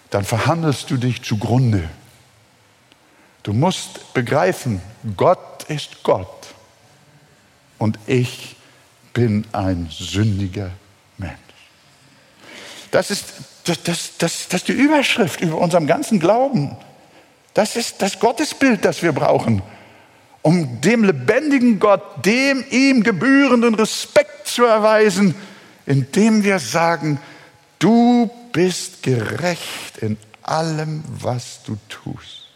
Dann 0.10 0.24
verhandelst 0.24 0.90
du 0.90 0.98
dich 0.98 1.22
zugrunde. 1.24 1.90
Du 3.44 3.54
musst 3.54 4.14
begreifen, 4.14 4.82
Gott 5.18 5.64
ist 5.68 6.04
Gott 6.04 6.48
und 7.78 8.00
ich 8.08 8.56
bin 9.16 9.46
ein 9.54 9.88
sündiger 9.90 10.70
Mensch. 11.18 11.34
Das 12.92 13.10
ist, 13.10 13.34
das, 13.64 13.82
das, 13.82 14.18
das, 14.20 14.48
das 14.50 14.64
die 14.66 14.74
Überschrift 14.74 15.42
über 15.42 15.58
unserem 15.58 15.88
ganzen 15.88 16.20
Glauben. 16.20 16.78
Das 17.56 17.78
ist 17.78 18.02
das 18.02 18.20
Gottesbild, 18.20 18.86
das 18.86 19.02
wir 19.02 19.14
brauchen, 19.14 19.64
um 20.42 20.82
dem 20.82 21.04
lebendigen 21.04 21.80
Gott, 21.80 22.26
dem 22.26 22.64
ihm 22.70 23.04
gebührenden 23.04 23.74
Respekt 23.74 24.48
zu 24.48 24.66
erweisen, 24.66 25.34
indem 25.86 26.44
wir 26.44 26.60
sagen, 26.60 27.20
du 27.80 28.30
bist 28.52 29.02
gerecht 29.02 29.98
in 30.02 30.18
allem, 30.44 31.04
was 31.08 31.64
du 31.64 31.78
tust. 31.88 32.50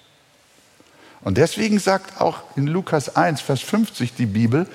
Und 1.22 1.38
deswegen 1.38 1.80
sagt 1.80 2.20
auch 2.20 2.44
in 2.56 2.68
Lukas 2.68 3.16
1, 3.16 3.42
Vers 3.42 3.62
50 3.62 4.14
die 4.14 4.26
Bibel, 4.26 4.68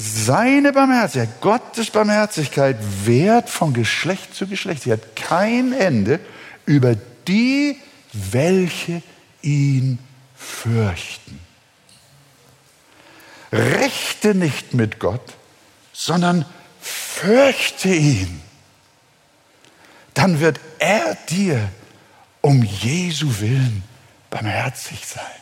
seine 0.00 0.72
Barmherzigkeit, 0.72 1.40
Gottes 1.42 1.90
Barmherzigkeit 1.90 2.78
währt 3.04 3.50
von 3.50 3.74
Geschlecht 3.74 4.34
zu 4.34 4.46
Geschlecht. 4.46 4.84
Sie 4.84 4.92
hat 4.92 5.14
kein 5.14 5.74
Ende 5.74 6.20
über 6.64 6.96
die, 7.28 7.76
welche 8.14 9.02
ihn 9.42 9.98
fürchten. 10.34 11.38
Rechte 13.52 14.34
nicht 14.34 14.72
mit 14.72 15.00
Gott, 15.00 15.34
sondern 15.92 16.46
fürchte 16.80 17.90
ihn. 17.90 18.40
Dann 20.14 20.40
wird 20.40 20.60
er 20.78 21.14
dir 21.28 21.68
um 22.40 22.62
Jesu 22.62 23.40
willen 23.40 23.82
barmherzig 24.30 25.06
sein. 25.06 25.39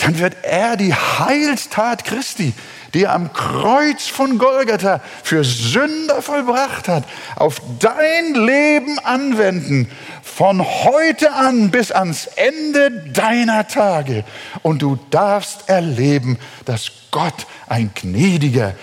Dann 0.00 0.18
wird 0.18 0.36
er 0.42 0.76
die 0.76 0.94
Heilstat 0.94 2.04
Christi, 2.04 2.54
die 2.94 3.04
er 3.04 3.12
am 3.12 3.32
Kreuz 3.32 4.06
von 4.06 4.38
Golgatha 4.38 5.00
für 5.22 5.44
Sünder 5.44 6.22
vollbracht 6.22 6.88
hat, 6.88 7.04
auf 7.36 7.60
dein 7.78 8.34
Leben 8.34 8.98
anwenden, 8.98 9.90
von 10.22 10.64
heute 10.64 11.32
an 11.32 11.70
bis 11.70 11.92
ans 11.92 12.26
Ende 12.26 12.90
deiner 13.12 13.68
Tage. 13.68 14.24
Und 14.62 14.80
du 14.82 14.98
darfst 15.10 15.68
erleben, 15.68 16.38
dass 16.64 16.90
Gott 17.10 17.46
ein 17.68 17.90
gnädiger, 17.94 18.74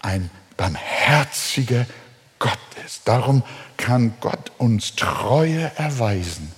ein 0.00 0.30
barmherziger 0.56 1.86
Gott 2.38 2.58
ist. 2.86 3.02
Darum 3.06 3.42
kann 3.76 4.14
Gott 4.20 4.52
uns 4.58 4.94
Treue 4.94 5.72
erweisen, 5.76 6.52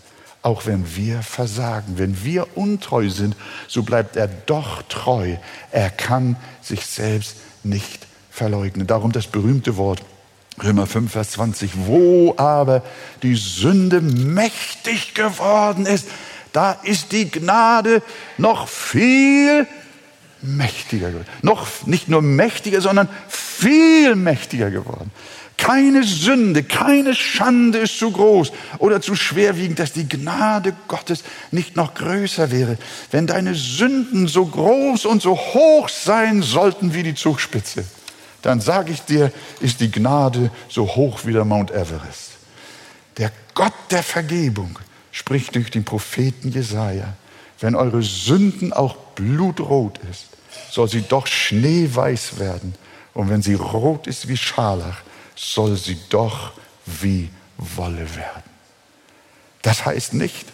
auch 0.44 0.66
wenn 0.66 0.94
wir 0.94 1.22
versagen. 1.22 1.94
Wenn 1.96 2.22
wir 2.22 2.56
untreu 2.56 3.08
sind, 3.08 3.34
so 3.66 3.82
bleibt 3.82 4.14
er 4.14 4.28
doch 4.28 4.82
treu. 4.82 5.36
Er 5.72 5.90
kann 5.90 6.36
sich 6.60 6.84
selbst 6.84 7.36
nicht 7.62 8.06
verleugnen. 8.30 8.86
Darum 8.86 9.10
das 9.10 9.26
berühmte 9.26 9.76
Wort 9.78 10.02
Römer 10.62 10.86
5, 10.86 11.10
Vers 11.10 11.30
20. 11.32 11.70
Wo 11.86 12.34
aber 12.36 12.82
die 13.22 13.34
Sünde 13.34 14.00
mächtig 14.00 15.14
geworden 15.14 15.86
ist, 15.86 16.06
da 16.52 16.72
ist 16.72 17.10
die 17.12 17.30
Gnade 17.30 18.02
noch 18.36 18.68
viel 18.68 19.66
mächtiger 20.42 21.08
geworden. 21.08 21.26
Noch 21.42 21.66
nicht 21.86 22.08
nur 22.08 22.22
mächtiger, 22.22 22.80
sondern 22.82 23.08
viel 23.28 24.14
mächtiger 24.14 24.70
geworden. 24.70 25.10
Keine 25.64 26.04
Sünde, 26.04 26.62
keine 26.62 27.14
Schande 27.14 27.78
ist 27.78 27.98
zu 27.98 28.10
groß 28.10 28.52
oder 28.80 29.00
zu 29.00 29.14
schwerwiegend, 29.14 29.78
dass 29.78 29.94
die 29.94 30.06
Gnade 30.06 30.74
Gottes 30.88 31.24
nicht 31.52 31.74
noch 31.74 31.94
größer 31.94 32.50
wäre. 32.50 32.76
Wenn 33.10 33.26
deine 33.26 33.54
Sünden 33.54 34.28
so 34.28 34.44
groß 34.44 35.06
und 35.06 35.22
so 35.22 35.38
hoch 35.38 35.88
sein 35.88 36.42
sollten 36.42 36.92
wie 36.92 37.02
die 37.02 37.14
Zugspitze, 37.14 37.86
dann 38.42 38.60
sage 38.60 38.92
ich 38.92 39.00
dir, 39.06 39.32
ist 39.60 39.80
die 39.80 39.90
Gnade 39.90 40.50
so 40.68 40.86
hoch 40.96 41.20
wie 41.24 41.32
der 41.32 41.46
Mount 41.46 41.70
Everest. 41.70 42.32
Der 43.16 43.32
Gott 43.54 43.72
der 43.90 44.02
Vergebung 44.02 44.78
spricht 45.12 45.54
durch 45.54 45.70
den 45.70 45.86
Propheten 45.86 46.52
Jesaja. 46.52 47.14
Wenn 47.58 47.74
eure 47.74 48.02
Sünden 48.02 48.74
auch 48.74 48.96
blutrot 49.14 49.98
ist, 50.10 50.26
soll 50.70 50.90
sie 50.90 51.04
doch 51.08 51.26
schneeweiß 51.26 52.38
werden. 52.38 52.74
Und 53.14 53.30
wenn 53.30 53.40
sie 53.40 53.54
rot 53.54 54.06
ist 54.06 54.28
wie 54.28 54.36
Scharlach, 54.36 54.98
soll 55.34 55.76
sie 55.76 55.98
doch 56.08 56.52
wie 56.86 57.30
Wolle 57.56 58.14
werden. 58.16 58.42
Das 59.62 59.86
heißt 59.86 60.14
nicht, 60.14 60.46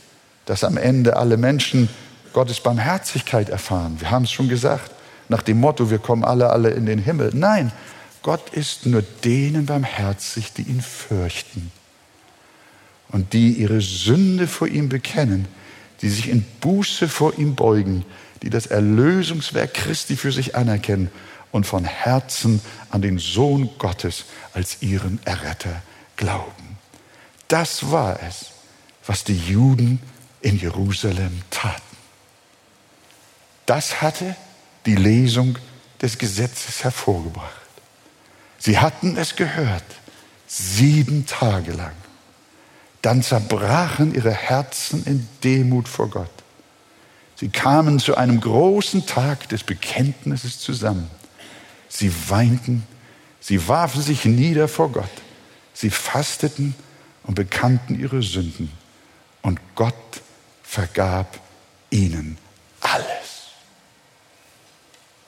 dass 0.47 0.65
am 0.65 0.77
Ende 0.77 1.17
alle 1.17 1.37
Menschen 1.37 1.89
Gottes 2.33 2.61
Barmherzigkeit 2.61 3.49
erfahren. 3.49 3.97
Wir 4.01 4.11
haben 4.11 4.25
es 4.25 4.31
schon 4.31 4.49
gesagt, 4.49 4.91
nach 5.29 5.43
dem 5.43 5.61
Motto, 5.61 5.91
wir 5.91 5.99
kommen 5.99 6.25
alle, 6.25 6.51
alle 6.51 6.71
in 6.71 6.87
den 6.87 6.99
Himmel. 6.99 7.31
Nein, 7.35 7.73
Gott 8.23 8.51
ist 8.51 8.87
nur 8.87 9.03
denen 9.25 9.67
barmherzig, 9.67 10.53
die 10.53 10.63
ihn 10.63 10.83
fürchten 10.83 11.71
und 13.09 13.33
die 13.33 13.55
ihre 13.55 13.81
Sünde 13.81 14.47
vor 14.47 14.69
ihm 14.69 14.89
bekennen, 14.89 15.47
die 16.03 16.09
sich 16.09 16.29
in 16.29 16.45
Buße 16.61 17.09
vor 17.09 17.39
ihm 17.39 17.55
beugen, 17.55 18.05
die 18.43 18.51
das 18.51 18.67
Erlösungswerk 18.67 19.75
Christi 19.75 20.17
für 20.17 20.33
sich 20.33 20.55
anerkennen 20.57 21.11
und 21.53 21.67
von 21.67 21.85
Herzen 21.85 22.61
an 22.91 23.03
den 23.03 23.19
Sohn 23.19 23.71
Gottes 23.79 24.25
als 24.53 24.83
ihren 24.83 25.21
Erretter 25.25 25.83
glauben. 26.17 26.79
das 27.49 27.91
war 27.91 28.23
es, 28.23 28.47
was 29.07 29.25
die 29.25 29.37
Juden 29.37 30.01
in 30.41 30.59
Jerusalem 30.59 31.43
taten. 31.51 31.97
Das 33.67 34.01
hatte 34.01 34.37
die 34.87 34.95
Lesung 34.95 35.59
des 36.01 36.19
Gesetzes 36.19 36.85
hervorgebracht. 36.85 37.51
Sie 38.59 38.79
hatten 38.79 39.17
es 39.17 39.37
gehört, 39.37 39.85
sieben 40.47 41.27
Tage 41.27 41.73
lang. 41.73 41.93
Dann 43.03 43.23
zerbrachen 43.23 44.15
ihre 44.15 44.33
Herzen 44.33 45.05
in 45.05 45.29
Demut 45.43 45.89
vor 45.89 46.09
Gott. 46.09 46.31
Sie 47.37 47.49
kamen 47.49 47.99
zu 47.99 48.17
einem 48.17 48.41
großen 48.41 49.07
Tag 49.07 49.49
des 49.49 49.65
Bekenntnisses 49.65 50.59
zusammen. 50.59 51.11
Sie 51.91 52.13
weinten, 52.31 52.87
sie 53.41 53.69
warfen 53.69 54.01
sich 54.01 54.25
nieder 54.25 54.69
vor 54.69 54.93
Gott, 54.93 55.11
sie 55.75 55.91
fasteten 55.91 56.75
und 57.25 57.35
bekannten 57.35 57.99
ihre 57.99 58.23
Sünden. 58.23 58.71
Und 59.43 59.61
Gott 59.75 59.95
vergab 60.63 61.41
ihnen 61.91 62.39
alles. 62.81 63.11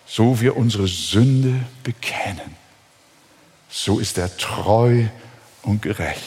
So 0.06 0.40
wir 0.40 0.56
unsere 0.56 0.86
Sünde 0.86 1.64
bekennen, 1.82 2.56
so 3.68 3.98
ist 3.98 4.18
er 4.18 4.34
treu 4.36 5.06
und 5.62 5.82
gerecht, 5.82 6.22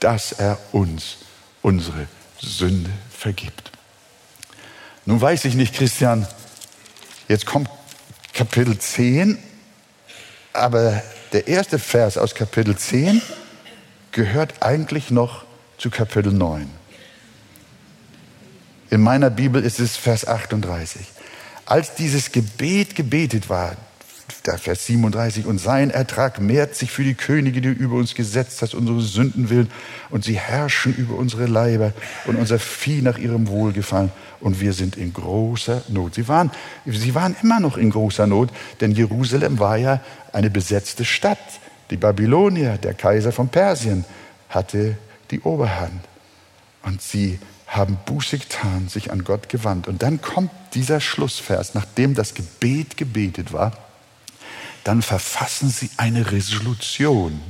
dass 0.00 0.32
er 0.32 0.58
uns 0.72 1.18
unsere 1.62 2.06
Sünde 2.38 2.90
vergibt. 3.10 3.70
Nun 5.06 5.20
weiß 5.20 5.46
ich 5.46 5.54
nicht, 5.54 5.74
Christian, 5.74 6.26
jetzt 7.28 7.46
kommt 7.46 7.70
Kapitel 8.32 8.78
10, 8.78 9.38
aber 10.54 11.02
der 11.32 11.48
erste 11.48 11.78
Vers 11.78 12.16
aus 12.16 12.34
Kapitel 12.34 12.76
10 12.76 13.20
gehört 14.10 14.62
eigentlich 14.62 15.10
noch 15.10 15.44
zu 15.76 15.90
Kapitel 15.90 16.32
9. 16.32 16.70
In 18.90 19.00
meiner 19.02 19.30
Bibel 19.30 19.62
ist 19.62 19.80
es 19.80 19.96
Vers 19.96 20.26
38. 20.26 21.02
Als 21.66 21.94
dieses 21.94 22.32
Gebet 22.32 22.94
gebetet 22.94 23.48
war, 23.48 23.76
der 24.46 24.58
Vers 24.58 24.86
37, 24.86 25.46
und 25.46 25.58
sein 25.58 25.90
Ertrag 25.90 26.40
mehrt 26.40 26.74
sich 26.74 26.90
für 26.90 27.04
die 27.04 27.14
Könige, 27.14 27.60
die 27.60 27.68
über 27.68 27.96
uns 27.96 28.14
gesetzt 28.14 28.62
hast, 28.62 28.74
unsere 28.74 29.00
Sünden 29.00 29.50
willen, 29.50 29.70
und 30.10 30.24
sie 30.24 30.38
herrschen 30.38 30.94
über 30.94 31.16
unsere 31.16 31.46
Leiber 31.46 31.92
und 32.26 32.36
unser 32.36 32.58
Vieh 32.58 33.02
nach 33.02 33.18
ihrem 33.18 33.48
Wohlgefallen, 33.48 34.12
und 34.40 34.60
wir 34.60 34.72
sind 34.72 34.96
in 34.96 35.12
großer 35.12 35.82
Not. 35.88 36.14
Sie 36.14 36.28
waren, 36.28 36.50
sie 36.84 37.14
waren 37.14 37.36
immer 37.42 37.60
noch 37.60 37.76
in 37.76 37.90
großer 37.90 38.26
Not, 38.26 38.50
denn 38.80 38.92
Jerusalem 38.92 39.58
war 39.58 39.76
ja 39.76 40.00
eine 40.32 40.50
besetzte 40.50 41.04
Stadt. 41.04 41.38
Die 41.90 41.96
Babylonier, 41.96 42.78
der 42.78 42.94
Kaiser 42.94 43.32
von 43.32 43.48
Persien, 43.48 44.04
hatte 44.48 44.96
die 45.30 45.40
Oberhand. 45.40 46.00
Und 46.82 47.00
sie 47.00 47.38
haben 47.66 47.96
Buße 48.04 48.38
getan, 48.38 48.88
sich 48.88 49.10
an 49.12 49.24
Gott 49.24 49.48
gewandt. 49.48 49.88
Und 49.88 50.02
dann 50.02 50.20
kommt 50.20 50.50
dieser 50.74 51.00
Schlussvers, 51.00 51.74
nachdem 51.74 52.14
das 52.14 52.34
Gebet 52.34 52.96
gebetet 52.96 53.52
war, 53.52 53.72
dann 54.84 55.02
verfassen 55.02 55.70
sie 55.70 55.90
eine 55.96 56.30
Resolution. 56.32 57.40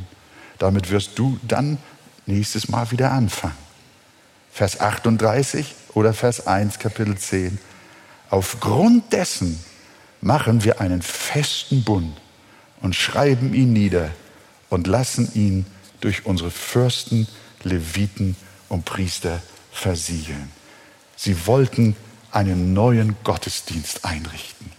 Damit 0.59 0.91
wirst 0.91 1.19
du 1.19 1.39
dann 1.43 1.79
nächstes 2.27 2.69
Mal 2.69 2.91
wieder 2.91 3.13
anfangen. 3.13 3.57
Vers 4.53 4.81
38 4.81 5.75
oder 5.95 6.13
Vers 6.13 6.47
1 6.47 6.79
Kapitel 6.79 7.17
10. 7.17 7.59
Aufgrund 8.31 9.13
dessen 9.13 9.63
machen 10.21 10.65
wir 10.65 10.81
einen 10.81 11.03
festen 11.03 11.85
Bund 11.85 12.17
und 12.81 12.95
schreiben 12.95 13.55
ihn 13.55 13.73
nieder 13.73 14.11
und 14.69 14.87
lassen 14.87 15.31
ihn 15.35 15.67
durch 16.01 16.27
unsere 16.27 16.51
Fürsten, 16.51 17.27
Leviten 17.63 18.37
und 18.69 18.85
Priester 18.85 19.43
versiegeln. 19.71 20.51
Sie 21.17 21.47
wollten 21.47 21.97
einen 22.31 22.73
neuen 22.73 23.17
Gottesdienst 23.25 24.05
einrichten. 24.05 24.73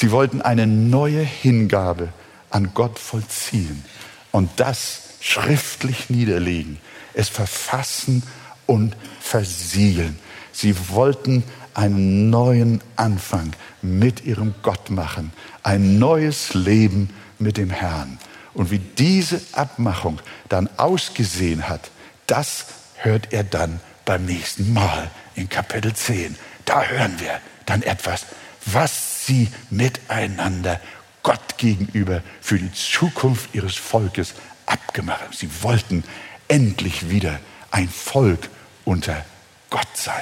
Sie 0.00 0.12
wollten 0.12 0.40
eine 0.40 0.68
neue 0.68 1.22
Hingabe 1.22 2.12
an 2.50 2.70
Gott 2.72 3.00
vollziehen 3.00 3.84
und 4.30 4.48
das 4.54 5.00
schriftlich 5.20 6.08
niederlegen, 6.08 6.78
es 7.14 7.28
verfassen 7.28 8.22
und 8.66 8.96
versiegeln. 9.20 10.16
Sie 10.52 10.76
wollten 10.90 11.42
einen 11.74 12.30
neuen 12.30 12.80
Anfang 12.94 13.50
mit 13.82 14.24
ihrem 14.24 14.54
Gott 14.62 14.88
machen, 14.90 15.32
ein 15.64 15.98
neues 15.98 16.54
Leben 16.54 17.10
mit 17.40 17.56
dem 17.56 17.70
Herrn. 17.70 18.20
Und 18.54 18.70
wie 18.70 18.78
diese 18.78 19.40
Abmachung 19.50 20.20
dann 20.48 20.70
ausgesehen 20.76 21.68
hat, 21.68 21.90
das 22.28 22.66
hört 22.98 23.32
er 23.32 23.42
dann 23.42 23.80
beim 24.04 24.26
nächsten 24.26 24.72
Mal 24.72 25.10
in 25.34 25.48
Kapitel 25.48 25.92
10. 25.92 26.36
Da 26.66 26.84
hören 26.84 27.18
wir 27.18 27.40
dann 27.66 27.82
etwas, 27.82 28.26
was 28.64 29.17
sie 29.28 29.48
miteinander 29.70 30.80
Gott 31.22 31.58
gegenüber 31.58 32.22
für 32.40 32.58
die 32.58 32.72
Zukunft 32.72 33.54
ihres 33.54 33.76
Volkes 33.76 34.34
abgemacht 34.66 35.20
haben. 35.20 35.32
Sie 35.32 35.50
wollten 35.62 36.02
endlich 36.48 37.10
wieder 37.10 37.38
ein 37.70 37.88
Volk 37.88 38.48
unter 38.84 39.24
Gott 39.70 39.88
sein. 39.94 40.14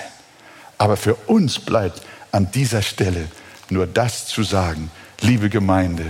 Aber 0.78 0.96
für 0.96 1.14
uns 1.14 1.58
bleibt 1.60 2.02
an 2.32 2.50
dieser 2.50 2.82
Stelle 2.82 3.28
nur 3.70 3.86
das 3.86 4.26
zu 4.26 4.42
sagen, 4.42 4.90
liebe 5.20 5.48
Gemeinde, 5.48 6.04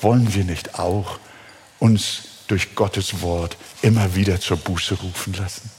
wollen 0.00 0.34
wir 0.34 0.44
nicht 0.44 0.78
auch 0.78 1.18
uns 1.78 2.22
durch 2.48 2.74
Gottes 2.74 3.20
Wort 3.20 3.56
immer 3.82 4.14
wieder 4.14 4.40
zur 4.40 4.56
Buße 4.56 4.94
rufen 4.94 5.34
lassen? 5.34 5.70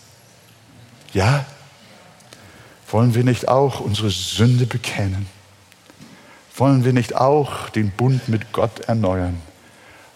Ja? 1.14 1.46
Wollen 2.90 3.16
wir 3.16 3.24
nicht 3.24 3.48
auch 3.48 3.80
unsere 3.80 4.12
Sünde 4.12 4.66
bekennen? 4.68 5.28
Wollen 6.56 6.86
wir 6.86 6.94
nicht 6.94 7.16
auch 7.16 7.70
den 7.70 7.90
Bund 7.90 8.30
mit 8.30 8.52
Gott 8.54 8.82
erneuern? 8.82 9.42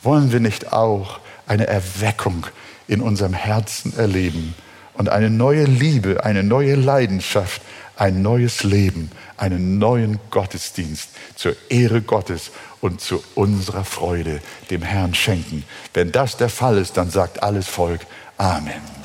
Wollen 0.03 0.31
wir 0.31 0.39
nicht 0.39 0.71
auch 0.71 1.19
eine 1.47 1.65
Erweckung 1.65 2.45
in 2.87 3.01
unserem 3.01 3.33
Herzen 3.33 3.97
erleben 3.97 4.53
und 4.93 5.09
eine 5.09 5.29
neue 5.29 5.65
Liebe, 5.65 6.23
eine 6.23 6.43
neue 6.43 6.75
Leidenschaft, 6.75 7.61
ein 7.95 8.21
neues 8.21 8.63
Leben, 8.63 9.11
einen 9.37 9.79
neuen 9.79 10.19
Gottesdienst 10.29 11.09
zur 11.35 11.55
Ehre 11.69 12.01
Gottes 12.01 12.51
und 12.81 13.01
zu 13.01 13.23
unserer 13.33 13.83
Freude 13.83 14.39
dem 14.69 14.83
Herrn 14.83 15.15
schenken? 15.15 15.63
Wenn 15.93 16.11
das 16.11 16.37
der 16.37 16.49
Fall 16.49 16.77
ist, 16.77 16.97
dann 16.97 17.09
sagt 17.09 17.41
alles 17.41 17.67
Volk 17.67 18.01
Amen. 18.37 18.96